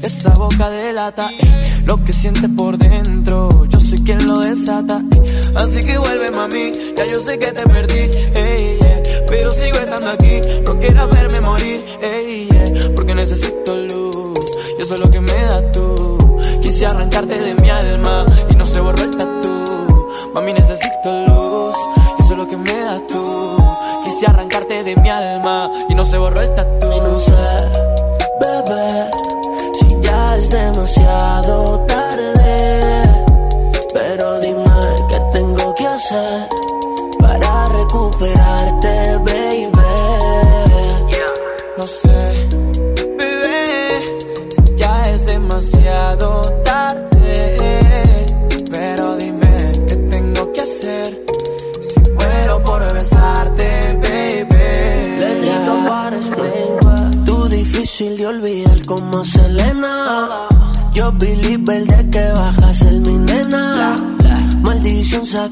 Esa 0.00 0.30
boca 0.30 0.70
delata 0.70 1.28
eh, 1.30 1.82
lo 1.84 2.02
que 2.02 2.12
sientes 2.12 2.48
por 2.56 2.78
dentro. 2.78 3.66
Yo 3.68 3.78
soy 3.78 3.98
quien 3.98 4.26
lo 4.26 4.38
desata, 4.38 5.02
eh. 5.14 5.52
así 5.56 5.80
que 5.80 5.98
vuelve 5.98 6.30
mami. 6.30 6.72
Ya 6.96 7.06
yo 7.06 7.20
sé 7.20 7.38
que 7.38 7.52
te 7.52 7.62
perdí, 7.68 8.10
ey, 8.34 8.78
yeah, 8.80 9.02
pero 9.26 9.50
sigo 9.50 9.76
estando 9.76 10.08
aquí. 10.08 10.40
No 10.66 10.78
quieras 10.78 11.10
verme 11.10 11.40
morir, 11.40 11.84
ey, 12.00 12.48
yeah, 12.50 12.90
porque 12.96 13.14
necesito 13.14 13.76
luz. 13.76 14.38
Y 14.78 14.82
eso 14.82 14.94
es 14.94 15.00
lo 15.00 15.10
que 15.10 15.20
me 15.20 15.32
das 15.32 15.72
tú. 15.72 16.40
Quise 16.62 16.86
arrancarte 16.86 17.38
de 17.38 17.54
mi 17.56 17.68
alma 17.68 18.24
y 18.50 18.56
no 18.56 18.64
se 18.64 18.80
borró 18.80 19.02
el 19.02 19.10
tatu. 19.10 20.08
Mami, 20.32 20.54
necesito 20.54 21.12
luz. 21.26 21.76
Y 22.18 22.22
eso 22.22 22.32
es 22.32 22.38
lo 22.38 22.48
que 22.48 22.56
me 22.56 22.72
das 22.72 23.06
tú. 23.06 23.56
Quise 24.04 24.26
arrancarte 24.26 24.82
de 24.82 24.96
mi 24.96 25.10
alma 25.10 25.70
y 25.90 25.94
no 25.94 26.06
se 26.06 26.16
borró 26.16 26.40
el 26.40 26.54
tatu. 26.54 26.70
Bebé, 28.50 29.10
si 29.78 29.88
ya 30.00 30.36
es 30.36 30.50
demasiado 30.50 31.79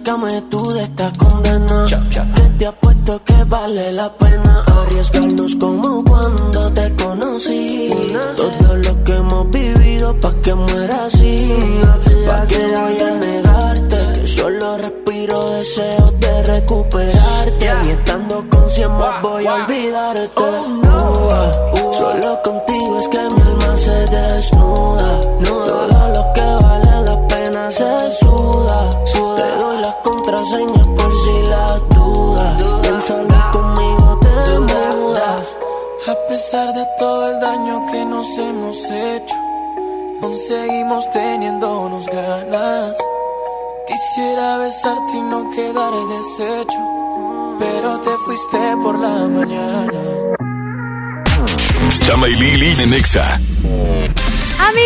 cama 0.09 0.29
es 0.29 0.49
tu 0.49 0.68
Lili 52.31 52.75
de 52.75 52.87
Nexa. 52.87 53.41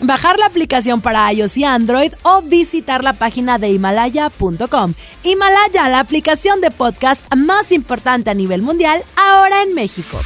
bajar 0.00 0.38
la 0.38 0.46
aplicación 0.46 1.00
para 1.00 1.32
iOS 1.32 1.56
y 1.58 1.64
Android 1.64 2.12
o 2.22 2.42
visitar 2.42 3.04
la 3.04 3.12
página 3.12 3.58
de 3.58 3.70
himalaya.com. 3.70 4.94
Himalaya, 5.24 5.88
la 5.88 6.00
aplicación 6.00 6.60
de 6.60 6.70
podcast 6.70 7.22
más 7.34 7.72
importante 7.72 8.30
a 8.30 8.34
nivel 8.34 8.62
mundial, 8.62 9.02
ahora 9.16 9.62
en 9.62 9.74
México. 9.74 10.20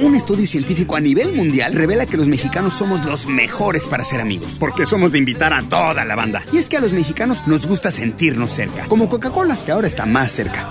Un 0.00 0.14
estudio 0.14 0.46
científico 0.46 0.94
a 0.94 1.00
nivel 1.00 1.32
mundial 1.32 1.74
revela 1.74 2.06
que 2.06 2.16
los 2.16 2.28
mexicanos 2.28 2.74
somos 2.74 3.04
los 3.04 3.26
mejores 3.26 3.84
para 3.88 4.04
ser 4.04 4.20
amigos, 4.20 4.56
porque 4.60 4.86
somos 4.86 5.10
de 5.10 5.18
invitar 5.18 5.52
a 5.52 5.62
toda 5.62 6.04
la 6.04 6.14
banda. 6.14 6.44
Y 6.52 6.58
es 6.58 6.68
que 6.68 6.76
a 6.76 6.80
los 6.80 6.92
mexicanos 6.92 7.44
nos 7.48 7.66
gusta 7.66 7.90
sentirnos 7.90 8.50
cerca, 8.50 8.86
como 8.86 9.08
Coca-Cola, 9.08 9.58
que 9.66 9.72
ahora 9.72 9.88
está 9.88 10.06
más 10.06 10.30
cerca. 10.30 10.70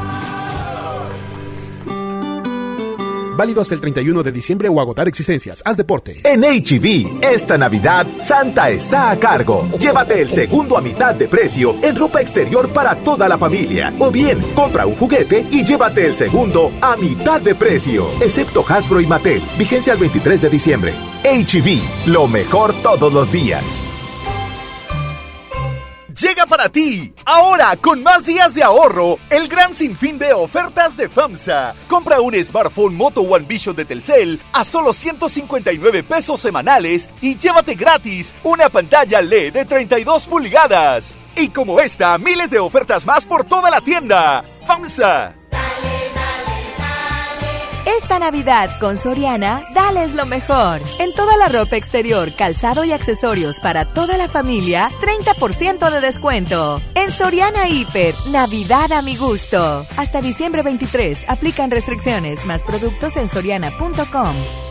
Válido 3.35 3.61
hasta 3.61 3.75
el 3.75 3.81
31 3.81 4.23
de 4.23 4.31
diciembre 4.31 4.69
o 4.69 4.79
agotar 4.79 5.07
existencias. 5.07 5.61
Haz 5.65 5.77
deporte. 5.77 6.21
En 6.23 6.41
HB, 6.41 7.23
esta 7.23 7.57
Navidad, 7.57 8.05
Santa 8.19 8.69
está 8.69 9.11
a 9.11 9.19
cargo. 9.19 9.67
Llévate 9.79 10.21
el 10.21 10.31
segundo 10.31 10.77
a 10.77 10.81
mitad 10.81 11.15
de 11.15 11.27
precio 11.27 11.75
en 11.81 11.95
ropa 11.95 12.21
exterior 12.21 12.69
para 12.69 12.95
toda 12.95 13.27
la 13.27 13.37
familia. 13.37 13.93
O 13.99 14.11
bien, 14.11 14.39
compra 14.53 14.85
un 14.85 14.95
juguete 14.95 15.45
y 15.51 15.63
llévate 15.63 16.05
el 16.05 16.15
segundo 16.15 16.71
a 16.81 16.95
mitad 16.97 17.41
de 17.41 17.55
precio. 17.55 18.05
Excepto 18.21 18.63
Hasbro 18.67 19.01
y 19.01 19.07
Mattel. 19.07 19.41
Vigencia 19.57 19.93
el 19.93 19.99
23 19.99 20.41
de 20.41 20.49
diciembre. 20.49 20.93
HB, 21.23 22.07
lo 22.07 22.27
mejor 22.27 22.73
todos 22.81 23.13
los 23.13 23.31
días. 23.31 23.83
Llega 26.21 26.45
para 26.45 26.69
ti, 26.69 27.15
ahora 27.25 27.75
con 27.77 28.03
más 28.03 28.23
días 28.23 28.53
de 28.53 28.61
ahorro, 28.61 29.17
el 29.31 29.47
gran 29.47 29.73
sinfín 29.73 30.19
de 30.19 30.33
ofertas 30.33 30.95
de 30.95 31.09
FAMSA. 31.09 31.73
Compra 31.87 32.21
un 32.21 32.35
smartphone 32.35 32.93
Moto 32.93 33.21
One 33.21 33.47
Vision 33.47 33.75
de 33.75 33.85
Telcel 33.85 34.39
a 34.53 34.63
solo 34.63 34.93
159 34.93 36.03
pesos 36.03 36.39
semanales 36.39 37.09
y 37.21 37.35
llévate 37.37 37.73
gratis 37.73 38.35
una 38.43 38.69
pantalla 38.69 39.19
LED 39.19 39.53
de 39.53 39.65
32 39.65 40.27
pulgadas. 40.27 41.17
Y 41.35 41.47
como 41.47 41.79
esta, 41.79 42.19
miles 42.19 42.51
de 42.51 42.59
ofertas 42.59 43.03
más 43.07 43.25
por 43.25 43.43
toda 43.43 43.71
la 43.71 43.81
tienda. 43.81 44.45
FAMSA. 44.67 45.40
Esta 48.11 48.25
Navidad 48.29 48.77
con 48.81 48.97
Soriana, 48.97 49.61
dales 49.73 50.15
lo 50.15 50.25
mejor. 50.25 50.81
En 50.99 51.13
toda 51.13 51.37
la 51.37 51.47
ropa 51.47 51.77
exterior, 51.77 52.35
calzado 52.35 52.83
y 52.83 52.91
accesorios 52.91 53.61
para 53.61 53.85
toda 53.85 54.17
la 54.17 54.27
familia, 54.27 54.89
30% 54.99 55.89
de 55.89 56.01
descuento. 56.01 56.81
En 56.93 57.09
Soriana 57.09 57.69
Hiper, 57.69 58.13
Navidad 58.27 58.91
a 58.91 59.01
mi 59.01 59.15
gusto. 59.15 59.85
Hasta 59.95 60.21
diciembre 60.21 60.61
23, 60.61 61.29
aplican 61.29 61.71
restricciones, 61.71 62.45
más 62.45 62.63
productos 62.63 63.15
en 63.15 63.29
soriana.com. 63.29 64.70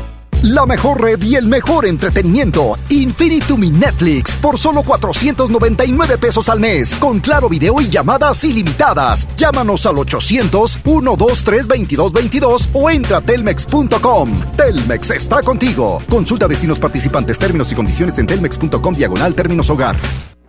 La 0.43 0.65
mejor 0.65 0.99
red 0.99 1.21
y 1.21 1.35
el 1.35 1.47
mejor 1.47 1.85
entretenimiento. 1.85 2.75
Infinitum 2.89 3.61
Netflix 3.61 4.35
por 4.37 4.57
solo 4.57 4.81
499 4.81 6.17
pesos 6.17 6.49
al 6.49 6.59
mes. 6.59 6.95
Con 6.95 7.19
claro 7.19 7.47
video 7.47 7.79
y 7.79 7.91
llamadas 7.91 8.43
ilimitadas. 8.43 9.27
Llámanos 9.37 9.85
al 9.85 9.97
800-123-2222 9.97 12.69
o 12.73 12.89
entra 12.89 13.17
a 13.17 13.21
telmex.com. 13.21 14.31
Telmex 14.57 15.11
está 15.11 15.43
contigo. 15.43 16.01
Consulta 16.09 16.47
destinos 16.47 16.79
participantes, 16.79 17.37
términos 17.37 17.71
y 17.71 17.75
condiciones 17.75 18.17
en 18.17 18.25
telmex.com 18.25 18.95
diagonal 18.95 19.35
términos 19.35 19.69
hogar. 19.69 19.95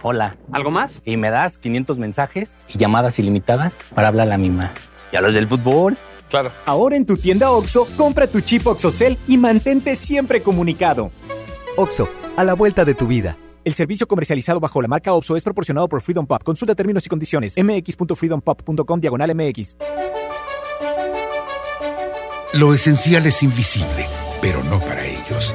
Hola. 0.01 0.39
¿Algo 0.53 0.71
más? 0.71 1.03
Y 1.05 1.19
me 1.19 1.31
das 1.31 1.59
500 1.59 1.99
mensajes 1.99 2.51
y 2.69 2.79
llamadas 2.79 3.19
ilimitadas 3.19 3.81
para 3.95 4.09
hablar 4.09 4.29
a 4.29 4.31
la 4.31 4.39
misma. 4.39 4.73
¿Y 5.13 5.17
a 5.17 5.21
los 5.21 5.35
del 5.35 5.47
fútbol? 5.47 5.99
Claro. 6.33 6.51
Ahora 6.65 6.97
en 6.97 7.05
tu 7.05 7.19
tienda 7.19 7.51
OXO, 7.51 7.87
compra 7.97 8.27
tu 8.27 8.41
chip 8.41 8.67
OXOCEL 8.67 9.19
y 9.29 9.37
mantente 9.37 9.95
siempre 9.97 10.43
comunicado. 10.43 11.13
OXO, 11.77 12.09
a 12.37 12.43
la 12.43 12.55
vuelta 12.55 12.87
de 12.87 12.95
tu 12.95 13.07
vida. 13.07 13.37
El 13.65 13.75
servicio 13.75 14.09
comercializado 14.09 14.59
bajo 14.59 14.81
la 14.81 14.89
marca 14.89 15.13
OPSO 15.13 15.37
es 15.37 15.45
proporcionado 15.45 15.89
por 15.89 16.01
Freedom 16.01 16.27
Pop. 16.27 16.43
Consulta 16.43 16.75
términos 16.75 17.05
y 17.05 17.11
condiciones. 17.11 17.55
mx.freedompop.com 17.57 19.01
diagonal 19.01 19.35
mx. 19.35 19.77
Lo 22.55 22.73
esencial 22.73 23.27
es 23.27 23.43
invisible, 23.43 24.07
pero 24.41 24.65
no 24.65 24.79
para 24.81 25.05
ellos. 25.07 25.55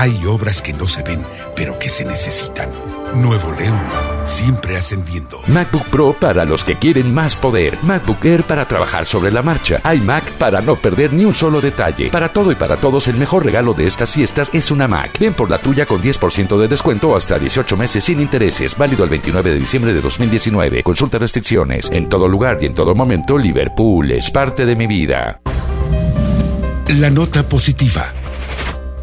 Hay 0.00 0.24
obras 0.26 0.62
que 0.62 0.72
no 0.72 0.86
se 0.86 1.02
ven, 1.02 1.24
pero 1.56 1.76
que 1.76 1.88
se 1.88 2.04
necesitan. 2.04 2.70
Nuevo 3.16 3.52
León, 3.58 3.80
siempre 4.24 4.76
ascendiendo. 4.76 5.40
MacBook 5.48 5.86
Pro 5.86 6.12
para 6.12 6.44
los 6.44 6.62
que 6.62 6.76
quieren 6.76 7.12
más 7.12 7.34
poder. 7.34 7.76
MacBook 7.82 8.24
Air 8.24 8.44
para 8.44 8.68
trabajar 8.68 9.06
sobre 9.06 9.32
la 9.32 9.42
marcha. 9.42 9.80
iMac 9.92 10.22
para 10.34 10.60
no 10.60 10.76
perder 10.76 11.12
ni 11.12 11.24
un 11.24 11.34
solo 11.34 11.60
detalle. 11.60 12.10
Para 12.10 12.28
todo 12.28 12.52
y 12.52 12.54
para 12.54 12.76
todos, 12.76 13.08
el 13.08 13.16
mejor 13.16 13.44
regalo 13.44 13.74
de 13.74 13.88
estas 13.88 14.14
fiestas 14.14 14.50
es 14.52 14.70
una 14.70 14.86
Mac. 14.86 15.18
Ven 15.18 15.34
por 15.34 15.50
la 15.50 15.58
tuya 15.58 15.84
con 15.84 16.00
10% 16.00 16.56
de 16.56 16.68
descuento 16.68 17.16
hasta 17.16 17.36
18 17.36 17.76
meses 17.76 18.04
sin 18.04 18.20
intereses. 18.20 18.78
Válido 18.78 19.02
el 19.02 19.10
29 19.10 19.50
de 19.50 19.58
diciembre 19.58 19.92
de 19.92 20.00
2019. 20.00 20.84
Consulta 20.84 21.18
restricciones. 21.18 21.90
En 21.90 22.08
todo 22.08 22.28
lugar 22.28 22.58
y 22.60 22.66
en 22.66 22.74
todo 22.74 22.94
momento, 22.94 23.36
Liverpool 23.36 24.12
es 24.12 24.30
parte 24.30 24.64
de 24.64 24.76
mi 24.76 24.86
vida. 24.86 25.40
La 26.86 27.10
nota 27.10 27.42
positiva. 27.42 28.12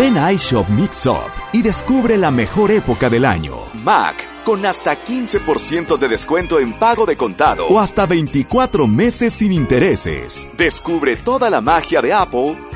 Ven 0.00 0.16
a 0.16 0.32
iShop 0.32 0.66
Mix 0.70 1.04
Up 1.04 1.30
y 1.52 1.60
descubre 1.60 2.16
la 2.16 2.30
mejor 2.30 2.70
época 2.70 3.10
del 3.10 3.26
año. 3.26 3.58
Mac, 3.84 4.16
con 4.46 4.64
hasta 4.64 4.96
15% 4.96 5.98
de 5.98 6.08
descuento 6.08 6.58
en 6.58 6.72
pago 6.72 7.04
de 7.04 7.18
contado 7.18 7.66
o 7.66 7.78
hasta 7.78 8.06
24 8.06 8.86
meses 8.86 9.34
sin 9.34 9.52
intereses. 9.52 10.48
Descubre 10.56 11.16
toda 11.16 11.50
la 11.50 11.60
magia 11.60 12.00
de 12.00 12.14
Apple 12.14 12.56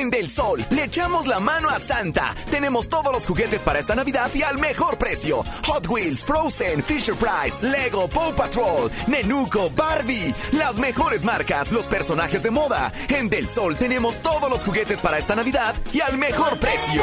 En 0.00 0.08
Del 0.08 0.30
Sol 0.30 0.64
le 0.70 0.84
echamos 0.84 1.26
la 1.26 1.40
mano 1.40 1.68
a 1.68 1.78
Santa. 1.78 2.34
Tenemos 2.50 2.88
todos 2.88 3.12
los 3.12 3.26
juguetes 3.26 3.62
para 3.62 3.78
esta 3.80 3.94
Navidad 3.94 4.30
y 4.32 4.42
al 4.42 4.56
mejor 4.56 4.96
precio. 4.96 5.44
Hot 5.66 5.86
Wheels, 5.88 6.24
Frozen, 6.24 6.82
Fisher 6.82 7.14
Price, 7.14 7.62
Lego, 7.62 8.08
Paw 8.08 8.34
Patrol, 8.34 8.90
Nenuco, 9.08 9.68
Barbie. 9.76 10.32
Las 10.52 10.78
mejores 10.78 11.22
marcas, 11.22 11.70
los 11.70 11.86
personajes 11.86 12.42
de 12.42 12.50
moda. 12.50 12.90
En 13.10 13.28
Del 13.28 13.50
Sol 13.50 13.76
tenemos 13.76 14.16
todos 14.22 14.48
los 14.48 14.64
juguetes 14.64 15.00
para 15.00 15.18
esta 15.18 15.36
Navidad 15.36 15.74
y 15.92 16.00
al 16.00 16.16
mejor 16.16 16.58
precio. 16.58 17.02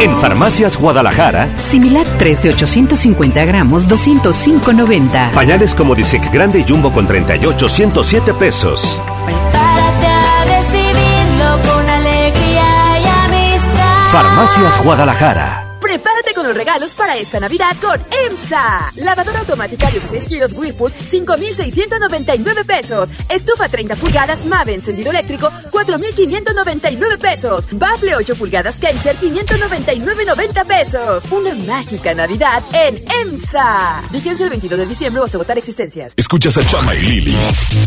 En 0.00 0.16
Farmacias 0.16 0.78
Guadalajara, 0.78 1.48
Similar 1.58 2.06
3 2.18 2.42
de 2.42 2.48
850 2.50 3.44
gramos, 3.44 3.86
205.90. 3.86 5.32
pañales 5.32 5.74
como 5.74 5.94
Disec 5.94 6.32
Grande 6.32 6.60
y 6.60 6.64
Jumbo 6.66 6.90
con 6.90 7.06
38, 7.06 7.68
107 7.68 8.32
pesos. 8.34 8.98
Prepárate 9.26 10.06
a 10.06 10.44
recibirlo 10.46 11.70
con 11.70 11.86
alegría 11.86 12.98
y 12.98 13.06
amistad. 13.26 14.10
Farmacias 14.10 14.82
Guadalajara. 14.82 15.69
Prepárate 15.90 16.34
con 16.34 16.46
los 16.46 16.56
regalos 16.56 16.94
para 16.94 17.16
esta 17.16 17.40
Navidad 17.40 17.76
con 17.82 18.00
EMSA. 18.28 18.92
Lavadora 18.94 19.40
automática 19.40 19.86
de 19.86 19.94
16 19.94 20.24
kilos 20.26 20.52
Whirlpool, 20.52 20.92
5,699 20.92 22.64
pesos. 22.64 23.08
Estufa 23.28 23.68
30 23.68 23.96
pulgadas 23.96 24.44
Mave 24.44 24.74
encendido 24.74 25.10
eléctrico, 25.10 25.50
4,599 25.72 27.18
pesos. 27.18 27.66
Bafle 27.72 28.14
8 28.14 28.36
pulgadas 28.36 28.78
Kaiser, 28.78 29.16
599,90 29.16 30.64
pesos. 30.64 31.24
Una 31.32 31.56
mágica 31.56 32.14
Navidad 32.14 32.62
en 32.72 33.02
EMSA. 33.22 34.02
Vigencia 34.12 34.44
el 34.44 34.50
22 34.50 34.78
de 34.78 34.86
diciembre 34.86 35.22
o 35.22 35.24
hasta 35.24 35.38
votar 35.38 35.58
existencias. 35.58 36.14
Escuchas 36.16 36.56
a 36.56 36.64
Chama 36.68 36.94
y 36.94 37.00
Lili 37.00 37.36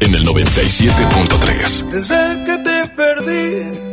en 0.01 0.13
el 0.13 0.27
97.3. 0.27 1.87
Desde 1.87 2.43
que 2.43 2.57
te 2.57 2.85
perdí, 2.89 3.92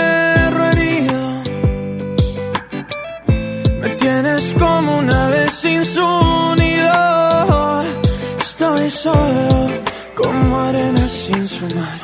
Tienes 4.23 4.53
como 4.53 4.99
una 4.99 5.29
vez 5.29 5.51
sin 5.51 5.83
su 5.83 6.07
nido. 6.55 7.83
Estoy 8.39 8.87
solo 8.91 9.67
como 10.15 10.59
arena 10.59 11.07
sin 11.07 11.47
su 11.47 11.65
mar. 11.75 12.00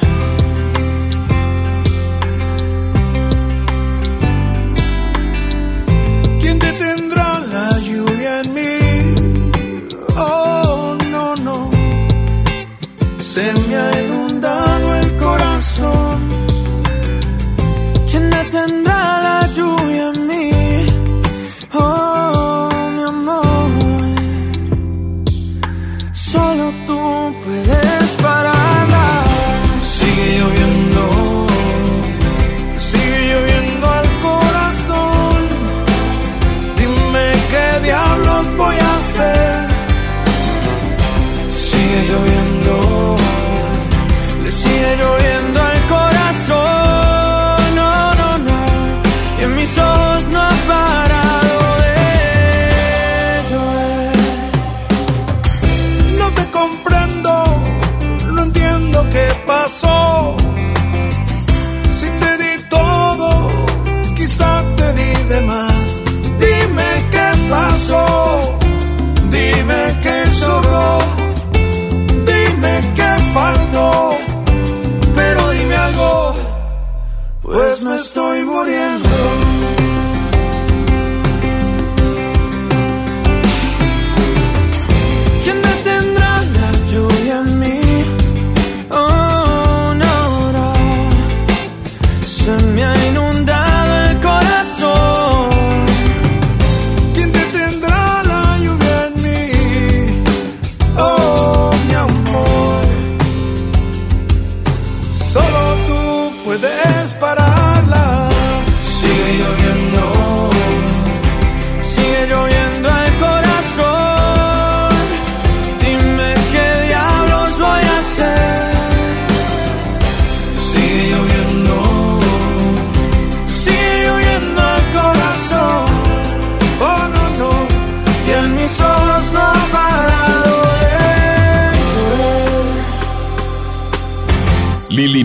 Vez 77.83 77.83
me 77.83 78.45
muriendo. 78.45 79.46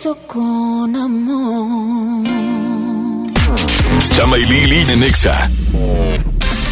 sexo 0.00 0.16
con 0.26 0.96
amor. 0.96 2.26
Chama 4.16 4.38
y 4.38 4.44
Lili 4.44 4.84
en. 4.86 5.50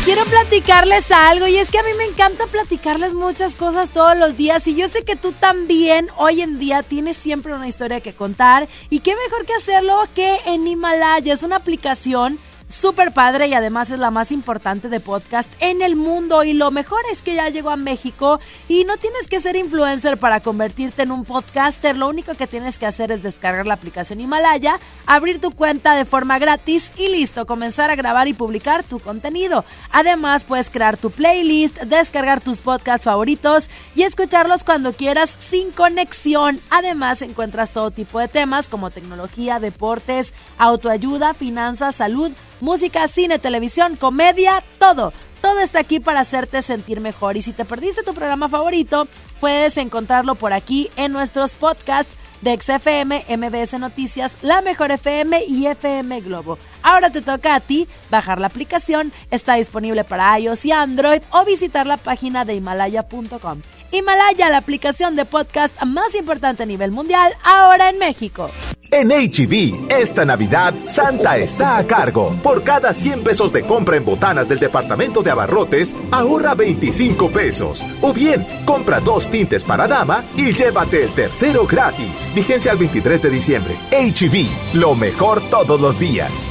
Quiero 0.05 0.25
platicarles 0.25 1.11
algo 1.11 1.47
y 1.47 1.57
es 1.57 1.71
que 1.71 1.79
a 1.79 1.83
mí 1.83 1.91
me 1.99 2.05
encanta 2.05 2.47
platicarles 2.47 3.13
muchas 3.13 3.55
cosas 3.55 3.91
todos 3.91 4.17
los 4.17 4.39
días 4.39 4.67
y 4.67 4.75
yo 4.75 4.89
sé 4.89 5.05
que 5.05 5.17
tú 5.17 5.33
también 5.33 6.09
hoy 6.17 6.41
en 6.41 6.59
día 6.59 6.83
tienes 6.83 7.19
siempre 7.19 7.53
una 7.53 7.69
historia 7.69 8.01
que 8.01 8.15
contar 8.15 8.67
y 8.89 9.01
qué 9.01 9.15
mejor 9.15 9.45
que 9.45 9.53
hacerlo 9.55 9.99
que 10.15 10.39
en 10.47 10.67
Himalaya. 10.67 11.35
Es 11.35 11.43
una 11.43 11.57
aplicación 11.57 12.39
súper 12.69 13.13
padre 13.13 13.49
y 13.49 13.55
además 13.55 13.91
es 13.91 13.99
la 13.99 14.11
más 14.11 14.31
importante 14.31 14.89
de 14.89 15.01
podcast 15.01 15.51
en 15.61 15.83
el 15.83 15.97
mundo 15.97 16.45
y 16.45 16.53
lo 16.53 16.71
mejor 16.71 17.01
es 17.11 17.23
que 17.23 17.35
ya 17.35 17.49
llegó 17.49 17.71
a 17.71 17.77
México 17.77 18.41
y 18.69 18.85
no 18.85 18.97
tienes 18.97 19.29
que 19.29 19.41
ser 19.41 19.57
influencer 19.57 20.19
para 20.19 20.41
convertirte 20.41 21.03
en 21.03 21.13
un 21.13 21.25
podcaster, 21.25 21.97
lo 21.97 22.09
único 22.09 22.35
que 22.35 22.47
tienes 22.47 22.79
que 22.79 22.87
hacer 22.87 23.11
es 23.11 23.23
descargar 23.23 23.67
la 23.67 23.75
aplicación 23.75 24.21
Himalaya, 24.21 24.79
abrir 25.07 25.41
tu 25.41 25.51
cuenta 25.53 25.95
de 25.95 26.05
forma 26.05 26.39
gratis 26.39 26.91
y 26.97 27.09
listo, 27.09 27.47
comenzar 27.47 27.91
a 27.91 27.97
grabar 27.97 28.29
y 28.29 28.35
publicar 28.35 28.85
tu 28.85 28.99
contenido. 28.99 29.65
Además 29.91 30.45
puedes 30.45 30.71
crear 30.71 30.97
tu 30.97 31.11
playlist, 31.11 31.79
descargar 31.83 32.41
tus 32.41 32.59
podcasts 32.59 33.05
favoritos 33.05 33.69
y 33.95 34.03
escucharlos 34.03 34.65
cuando 34.65 34.93
quieras 34.93 35.37
sin 35.39 35.71
conexión. 35.71 36.61
Además 36.71 37.23
encuentras 37.23 37.71
todo 37.71 37.91
tipo 37.91 38.19
de 38.19 38.29
temas 38.29 38.69
como 38.69 38.91
tecnología, 38.91 39.61
deportes, 39.61 40.35
autoayuda, 40.59 41.35
finanzas, 41.35 41.97
salud, 41.97 42.33
música, 42.61 43.07
cine, 43.09 43.39
televisión, 43.39 43.97
comedia, 43.97 44.63
todo. 44.79 45.13
Todo 45.41 45.61
está 45.61 45.81
aquí 45.81 46.01
para 46.01 46.21
hacerte 46.21 46.63
sentir 46.63 47.01
mejor. 47.01 47.37
Y 47.37 47.43
si 47.43 47.53
te 47.53 47.65
perdiste 47.65 48.03
tu 48.03 48.15
programa 48.15 48.49
favorito, 48.49 49.07
puedes 49.41 49.77
encontrarlo 49.77 50.35
por 50.35 50.53
aquí 50.53 50.91
en 50.97 51.13
nuestros 51.13 51.55
podcasts 51.55 52.13
de 52.41 52.57
XFM, 52.57 53.25
MBS 53.37 53.79
Noticias, 53.79 54.33
La 54.43 54.63
Mejor 54.63 54.91
FM 54.91 55.45
y 55.47 55.67
FM 55.67 56.21
Globo. 56.21 56.59
Ahora 56.83 57.11
te 57.11 57.23
toca 57.23 57.55
a 57.55 57.61
ti 57.61 57.87
bajar 58.11 58.41
la 58.41 58.47
aplicación, 58.47 59.13
está 59.31 59.55
disponible 59.55 60.05
para 60.05 60.39
iOS 60.39 60.65
y 60.67 60.73
Android 60.73 61.23
o 61.31 61.45
visitar 61.45 61.87
la 61.87 61.97
página 61.97 62.45
de 62.45 62.55
himalaya.com. 62.55 63.63
Himalaya, 63.91 64.51
la 64.51 64.59
aplicación 64.59 65.17
de 65.17 65.25
podcast 65.25 65.83
más 65.85 66.15
importante 66.15 66.63
a 66.63 66.67
nivel 66.67 66.91
mundial, 66.91 67.33
ahora 67.43 67.89
en 67.89 67.99
México. 67.99 68.51
En 68.91 69.09
HB, 69.09 69.91
e 69.91 70.01
esta 70.01 70.25
Navidad, 70.25 70.73
Santa 70.87 71.37
está 71.37 71.77
a 71.77 71.87
cargo. 71.87 72.35
Por 72.43 72.65
cada 72.65 72.95
100 72.95 73.23
pesos 73.23 73.53
de 73.53 73.63
compra 73.63 73.97
en 73.97 74.05
botanas 74.05 74.49
del 74.49 74.59
departamento 74.59 75.23
de 75.23 75.31
abarrotes, 75.31 75.95
ahorra 76.11 76.55
25 76.55 77.29
pesos. 77.31 77.85
O 78.01 78.15
bien, 78.15 78.47
compra 78.65 79.01
dos 79.01 79.31
tintes 79.31 79.63
para 79.63 79.87
dama 79.87 80.25
y 80.37 80.53
llévate 80.53 81.05
el 81.05 81.11
tercero 81.11 81.67
gratis. 81.67 82.33
Vigencia 82.35 82.73
al 82.73 82.79
23 82.79 83.23
de 83.23 83.31
diciembre. 83.31 83.77
HB, 83.91 84.35
e 84.35 84.77
lo 84.77 84.95
mejor 84.95 85.43
todos 85.51 85.79
los 85.79 85.99
días. 85.99 86.51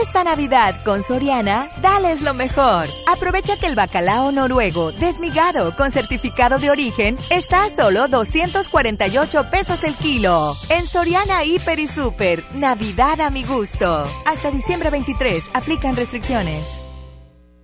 Esta 0.00 0.24
Navidad 0.24 0.82
con 0.82 1.02
Soriana, 1.02 1.68
dales 1.82 2.22
lo 2.22 2.32
mejor. 2.32 2.86
Aprovecha 3.06 3.58
que 3.58 3.66
el 3.66 3.74
bacalao 3.74 4.32
noruego 4.32 4.92
desmigado 4.92 5.76
con 5.76 5.90
certificado 5.90 6.58
de 6.58 6.70
origen 6.70 7.18
está 7.28 7.64
a 7.64 7.70
solo 7.70 8.08
248 8.08 9.50
pesos 9.50 9.84
el 9.84 9.94
kilo. 9.94 10.56
En 10.70 10.86
Soriana 10.86 11.44
Hiper 11.44 11.78
y 11.80 11.86
Super, 11.86 12.42
Navidad 12.54 13.20
a 13.20 13.28
mi 13.28 13.44
gusto. 13.44 14.06
Hasta 14.24 14.50
diciembre 14.50 14.88
23, 14.88 15.50
aplican 15.52 15.94
restricciones. 15.94 16.79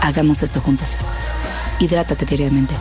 Hagamos 0.00 0.42
esto 0.42 0.60
juntos. 0.60 0.96
Hidrátate 1.78 2.24
diariamente. 2.24 2.74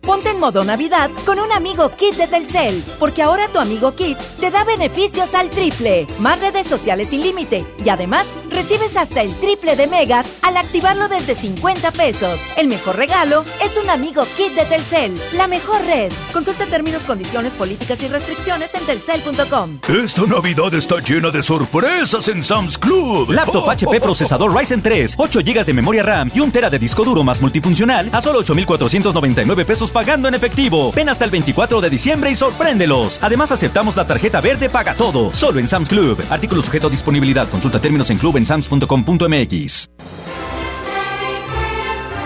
Ponte 0.00 0.30
en 0.30 0.40
modo 0.40 0.64
Navidad 0.64 1.10
con 1.24 1.38
un 1.38 1.52
amigo 1.52 1.90
Kit 1.90 2.16
de 2.16 2.26
Telcel, 2.26 2.82
porque 2.98 3.22
ahora 3.22 3.46
tu 3.48 3.58
amigo 3.58 3.94
Kit 3.94 4.18
te 4.40 4.50
da 4.50 4.64
beneficios 4.64 5.34
al 5.34 5.50
triple, 5.50 6.06
más 6.18 6.40
redes 6.40 6.66
sociales 6.66 7.08
sin 7.08 7.22
límite 7.22 7.64
y 7.84 7.88
además 7.90 8.26
recibes 8.60 8.94
hasta 8.94 9.22
el 9.22 9.32
triple 9.36 9.74
de 9.74 9.86
megas 9.86 10.26
al 10.42 10.54
activarlo 10.58 11.08
desde 11.08 11.34
50 11.34 11.92
pesos. 11.92 12.38
El 12.58 12.66
mejor 12.66 12.94
regalo 12.96 13.42
es 13.64 13.74
un 13.82 13.88
amigo 13.88 14.22
Kit 14.36 14.52
de 14.52 14.66
Telcel, 14.66 15.18
la 15.34 15.46
mejor 15.46 15.80
red. 15.86 16.12
Consulta 16.30 16.66
términos, 16.66 17.04
condiciones, 17.04 17.54
políticas 17.54 18.02
y 18.02 18.08
restricciones 18.08 18.74
en 18.74 18.84
telcel.com. 18.84 19.78
Esta 19.88 20.26
Navidad 20.26 20.74
está 20.74 20.96
llena 20.98 21.30
de 21.30 21.42
sorpresas 21.42 22.28
en 22.28 22.44
Sam's 22.44 22.76
Club. 22.76 23.30
Laptop 23.30 23.66
HP 23.66 23.98
procesador 23.98 24.54
Ryzen 24.54 24.82
3, 24.82 25.14
8 25.16 25.40
GB 25.40 25.64
de 25.64 25.72
memoria 25.72 26.02
RAM 26.02 26.30
y 26.34 26.40
un 26.40 26.52
tera 26.52 26.68
de 26.68 26.78
disco 26.78 27.02
duro 27.02 27.24
más 27.24 27.40
multifuncional 27.40 28.10
a 28.12 28.20
solo 28.20 28.40
8,499 28.40 29.64
pesos 29.64 29.90
pagando 29.90 30.28
en 30.28 30.34
efectivo. 30.34 30.92
Ven 30.92 31.08
hasta 31.08 31.24
el 31.24 31.30
24 31.30 31.80
de 31.80 31.88
diciembre 31.88 32.30
y 32.30 32.34
sorpréndelos. 32.34 33.20
Además 33.22 33.52
aceptamos 33.52 33.96
la 33.96 34.06
tarjeta 34.06 34.42
verde 34.42 34.68
paga 34.68 34.94
todo. 34.94 35.32
Solo 35.32 35.60
en 35.60 35.66
Sam's 35.66 35.88
Club. 35.88 36.22
Artículo 36.28 36.60
sujeto 36.60 36.88
a 36.88 36.90
disponibilidad. 36.90 37.48
Consulta 37.48 37.80
términos 37.80 38.10
en 38.10 38.18
club 38.18 38.36
en 38.36 38.49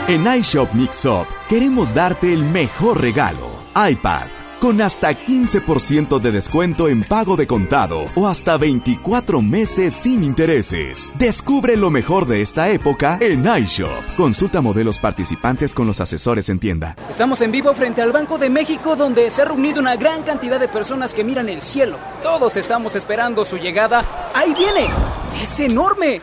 En 0.08 0.26
iShop 0.38 0.72
Mix 0.72 1.04
Up 1.04 1.26
queremos 1.48 1.92
darte 1.92 2.32
el 2.32 2.42
mejor 2.44 3.00
regalo. 3.00 3.50
iPad 3.74 4.33
con 4.64 4.80
hasta 4.80 5.10
15% 5.10 6.18
de 6.18 6.32
descuento 6.32 6.88
en 6.88 7.02
pago 7.02 7.36
de 7.36 7.46
contado 7.46 8.06
o 8.14 8.26
hasta 8.26 8.56
24 8.56 9.42
meses 9.42 9.92
sin 9.92 10.24
intereses. 10.24 11.12
Descubre 11.18 11.76
lo 11.76 11.90
mejor 11.90 12.24
de 12.24 12.40
esta 12.40 12.70
época 12.70 13.18
en 13.20 13.44
iShop. 13.46 14.16
Consulta 14.16 14.62
modelos 14.62 14.98
participantes 14.98 15.74
con 15.74 15.86
los 15.86 16.00
asesores 16.00 16.48
en 16.48 16.60
tienda. 16.60 16.96
Estamos 17.10 17.42
en 17.42 17.52
vivo 17.52 17.74
frente 17.74 18.00
al 18.00 18.10
Banco 18.10 18.38
de 18.38 18.48
México 18.48 18.96
donde 18.96 19.30
se 19.30 19.42
ha 19.42 19.44
reunido 19.44 19.80
una 19.80 19.96
gran 19.96 20.22
cantidad 20.22 20.58
de 20.58 20.68
personas 20.68 21.12
que 21.12 21.24
miran 21.24 21.50
el 21.50 21.60
cielo. 21.60 21.98
Todos 22.22 22.56
estamos 22.56 22.96
esperando 22.96 23.44
su 23.44 23.58
llegada. 23.58 24.02
¡Ahí 24.32 24.54
viene! 24.54 24.88
¡Es 25.42 25.60
enorme! 25.60 26.22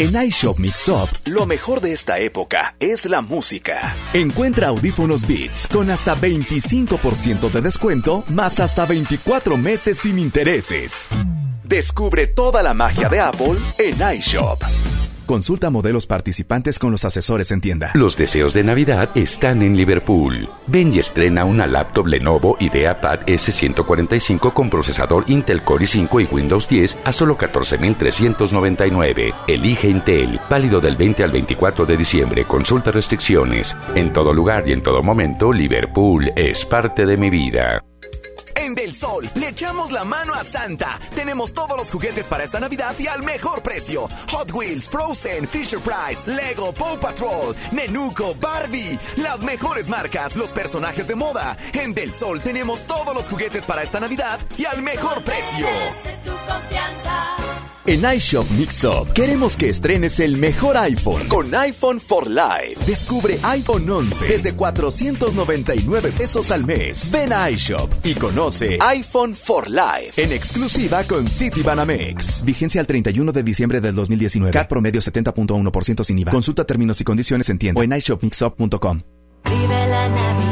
En 0.00 0.16
iShop 0.28 0.58
Mix 0.58 0.88
Up, 0.88 1.10
lo 1.26 1.44
mejor 1.44 1.82
de 1.82 1.92
esta 1.92 2.18
época 2.20 2.74
es 2.80 3.04
la 3.04 3.20
música. 3.20 3.94
Encuentra 4.14 4.68
audífonos 4.68 5.28
Beats 5.28 5.66
con 5.66 5.90
hasta 5.90 6.16
25% 6.16 7.50
de 7.50 7.60
descuento, 7.60 8.24
más 8.28 8.60
hasta 8.60 8.86
24 8.86 9.58
meses 9.58 9.98
sin 9.98 10.18
intereses. 10.18 11.10
Descubre 11.64 12.26
toda 12.26 12.62
la 12.62 12.72
magia 12.72 13.10
de 13.10 13.20
Apple 13.20 13.58
en 13.76 14.16
iShop. 14.16 14.62
Consulta 15.30 15.70
modelos 15.70 16.08
participantes 16.08 16.80
con 16.80 16.90
los 16.90 17.04
asesores 17.04 17.52
en 17.52 17.60
tienda. 17.60 17.92
Los 17.94 18.16
deseos 18.16 18.52
de 18.52 18.64
Navidad 18.64 19.10
están 19.14 19.62
en 19.62 19.76
Liverpool. 19.76 20.48
Ven 20.66 20.92
y 20.92 20.98
estrena 20.98 21.44
una 21.44 21.68
laptop 21.68 22.08
Lenovo 22.08 22.56
IdeaPad 22.58 23.20
S145 23.26 24.52
con 24.52 24.68
procesador 24.68 25.22
Intel 25.28 25.62
Core 25.62 25.84
i5 25.84 26.22
y 26.22 26.34
Windows 26.34 26.68
10 26.68 26.98
a 27.04 27.12
solo 27.12 27.36
14,399. 27.36 29.32
Elige 29.46 29.88
Intel. 29.88 30.40
Válido 30.50 30.80
del 30.80 30.96
20 30.96 31.22
al 31.22 31.30
24 31.30 31.86
de 31.86 31.96
diciembre. 31.96 32.44
Consulta 32.44 32.90
restricciones. 32.90 33.76
En 33.94 34.12
todo 34.12 34.34
lugar 34.34 34.68
y 34.68 34.72
en 34.72 34.82
todo 34.82 35.00
momento, 35.00 35.52
Liverpool 35.52 36.32
es 36.34 36.66
parte 36.66 37.06
de 37.06 37.16
mi 37.16 37.30
vida. 37.30 37.80
En 38.60 38.74
Del 38.74 38.94
Sol 38.94 39.26
le 39.36 39.48
echamos 39.48 39.90
la 39.90 40.04
mano 40.04 40.34
a 40.34 40.44
Santa. 40.44 40.98
Tenemos 41.14 41.54
todos 41.54 41.78
los 41.78 41.90
juguetes 41.90 42.26
para 42.26 42.44
esta 42.44 42.60
Navidad 42.60 42.94
y 42.98 43.06
al 43.06 43.22
mejor 43.22 43.62
precio. 43.62 44.06
Hot 44.30 44.52
Wheels, 44.52 44.86
Frozen, 44.86 45.48
Fisher 45.48 45.80
Price, 45.80 46.30
Lego, 46.30 46.70
Paw 46.72 47.00
Patrol, 47.00 47.56
Nenuco, 47.72 48.34
Barbie. 48.34 48.98
Las 49.16 49.40
mejores 49.40 49.88
marcas, 49.88 50.36
los 50.36 50.52
personajes 50.52 51.08
de 51.08 51.14
moda. 51.14 51.56
En 51.72 51.94
Del 51.94 52.14
Sol 52.14 52.42
tenemos 52.42 52.80
todos 52.86 53.14
los 53.14 53.30
juguetes 53.30 53.64
para 53.64 53.82
esta 53.82 53.98
Navidad 53.98 54.38
y 54.58 54.66
al 54.66 54.82
mejor 54.82 55.22
precio. 55.24 55.66
En 57.90 58.04
iShop 58.04 58.48
Mixup 58.52 59.12
queremos 59.14 59.56
que 59.56 59.68
estrenes 59.68 60.20
el 60.20 60.38
mejor 60.38 60.76
iPhone 60.76 61.26
con 61.26 61.52
iPhone 61.52 61.98
for 61.98 62.30
Life. 62.30 62.76
Descubre 62.86 63.36
iPhone 63.42 63.90
11 63.90 64.28
desde 64.28 64.52
499 64.52 66.12
pesos 66.12 66.52
al 66.52 66.64
mes. 66.64 67.10
Ven 67.10 67.32
a 67.32 67.50
iShop 67.50 67.92
y 68.04 68.14
conoce 68.14 68.78
iPhone 68.80 69.34
for 69.34 69.68
Life 69.68 70.22
en 70.22 70.30
exclusiva 70.30 71.02
con 71.02 71.26
Citibanamex. 71.26 72.44
Vigencia 72.44 72.80
al 72.80 72.86
31 72.86 73.32
de 73.32 73.42
diciembre 73.42 73.80
del 73.80 73.96
2019. 73.96 74.52
CAT 74.52 74.68
promedio 74.68 75.00
70.1% 75.00 76.04
sin 76.04 76.20
IVA. 76.20 76.30
Consulta 76.30 76.64
términos 76.64 77.00
y 77.00 77.02
condiciones 77.02 77.48
en 77.48 77.58
tienda 77.58 77.80
o 77.80 77.82
en 77.82 77.92
iShopMixup.com. 77.92 79.00
Vive 79.46 79.86
la 79.88 80.08
Navidad, 80.08 80.49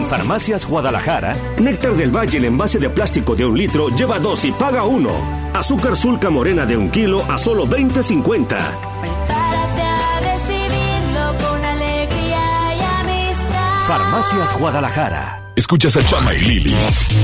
En 0.00 0.06
Farmacias 0.06 0.66
Guadalajara, 0.66 1.36
Néctar 1.58 1.92
del 1.92 2.10
Valle 2.10 2.38
en 2.38 2.46
envase 2.46 2.78
de 2.78 2.88
plástico 2.88 3.36
de 3.36 3.44
un 3.44 3.58
litro 3.58 3.90
lleva 3.90 4.18
dos 4.18 4.46
y 4.46 4.50
paga 4.50 4.84
uno. 4.84 5.10
Azúcar 5.52 5.94
sulca 5.94 6.30
morena 6.30 6.64
de 6.64 6.74
un 6.74 6.88
kilo 6.88 7.22
a 7.30 7.36
solo 7.36 7.66
20.50. 7.66 8.46
Prepárate 8.46 9.82
a 9.82 10.20
recibirlo 10.20 11.46
con 11.46 11.62
alegría 11.62 12.40
y 12.76 12.82
amistad. 13.02 13.86
Farmacias 13.86 14.58
Guadalajara. 14.58 15.39
Escuchas 15.60 15.94
a 15.98 16.02
Chama 16.02 16.32
y 16.32 16.38
Lili 16.38 16.74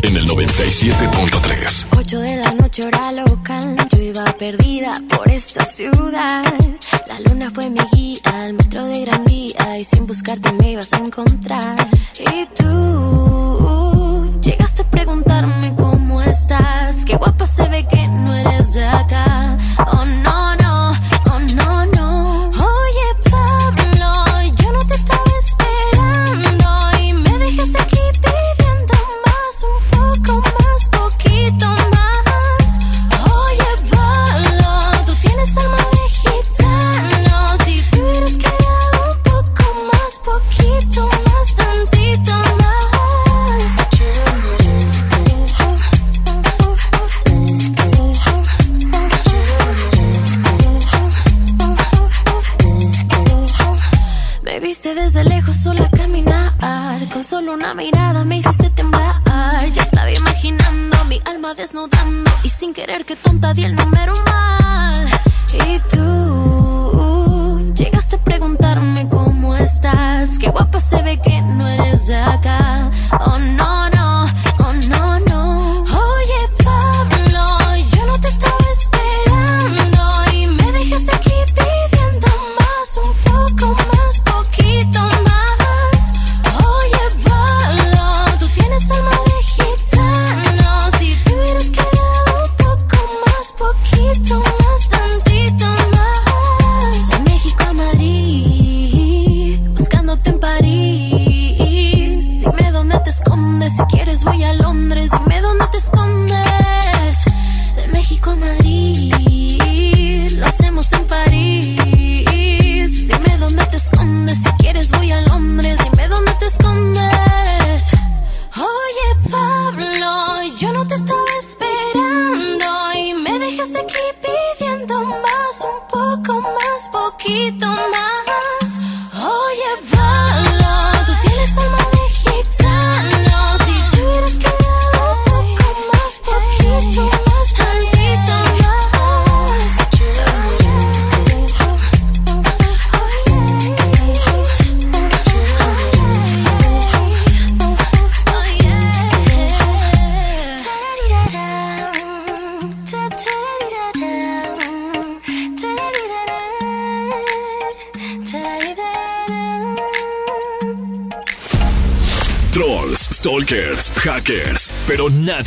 en 0.02 0.14
el 0.14 0.28
97.3. 0.28 1.86
8 1.96 2.18
de 2.20 2.36
la 2.36 2.52
noche 2.52 2.84
hora 2.84 3.10
local, 3.10 3.76
yo 3.90 4.02
iba 4.02 4.24
perdida 4.36 5.00
por 5.08 5.26
esta 5.30 5.64
ciudad. 5.64 6.44
La 7.06 7.18
luna 7.20 7.50
fue 7.50 7.70
mi 7.70 7.80
guía 7.94 8.20
al 8.24 8.52
metro 8.52 8.84
de 8.84 9.00
Gran 9.06 9.24
Vía 9.24 9.78
y 9.78 9.86
sin 9.86 10.06
buscarte 10.06 10.52
me 10.52 10.72
ibas 10.72 10.92
a 10.92 10.98
encontrar. 10.98 11.88
Y 12.20 12.46
tú 12.54 13.35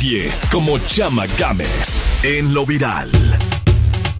nadie 0.00 0.30
como 0.50 0.78
Chama 0.78 1.26
Games 1.38 2.00
en 2.22 2.54
lo 2.54 2.64
viral. 2.64 3.10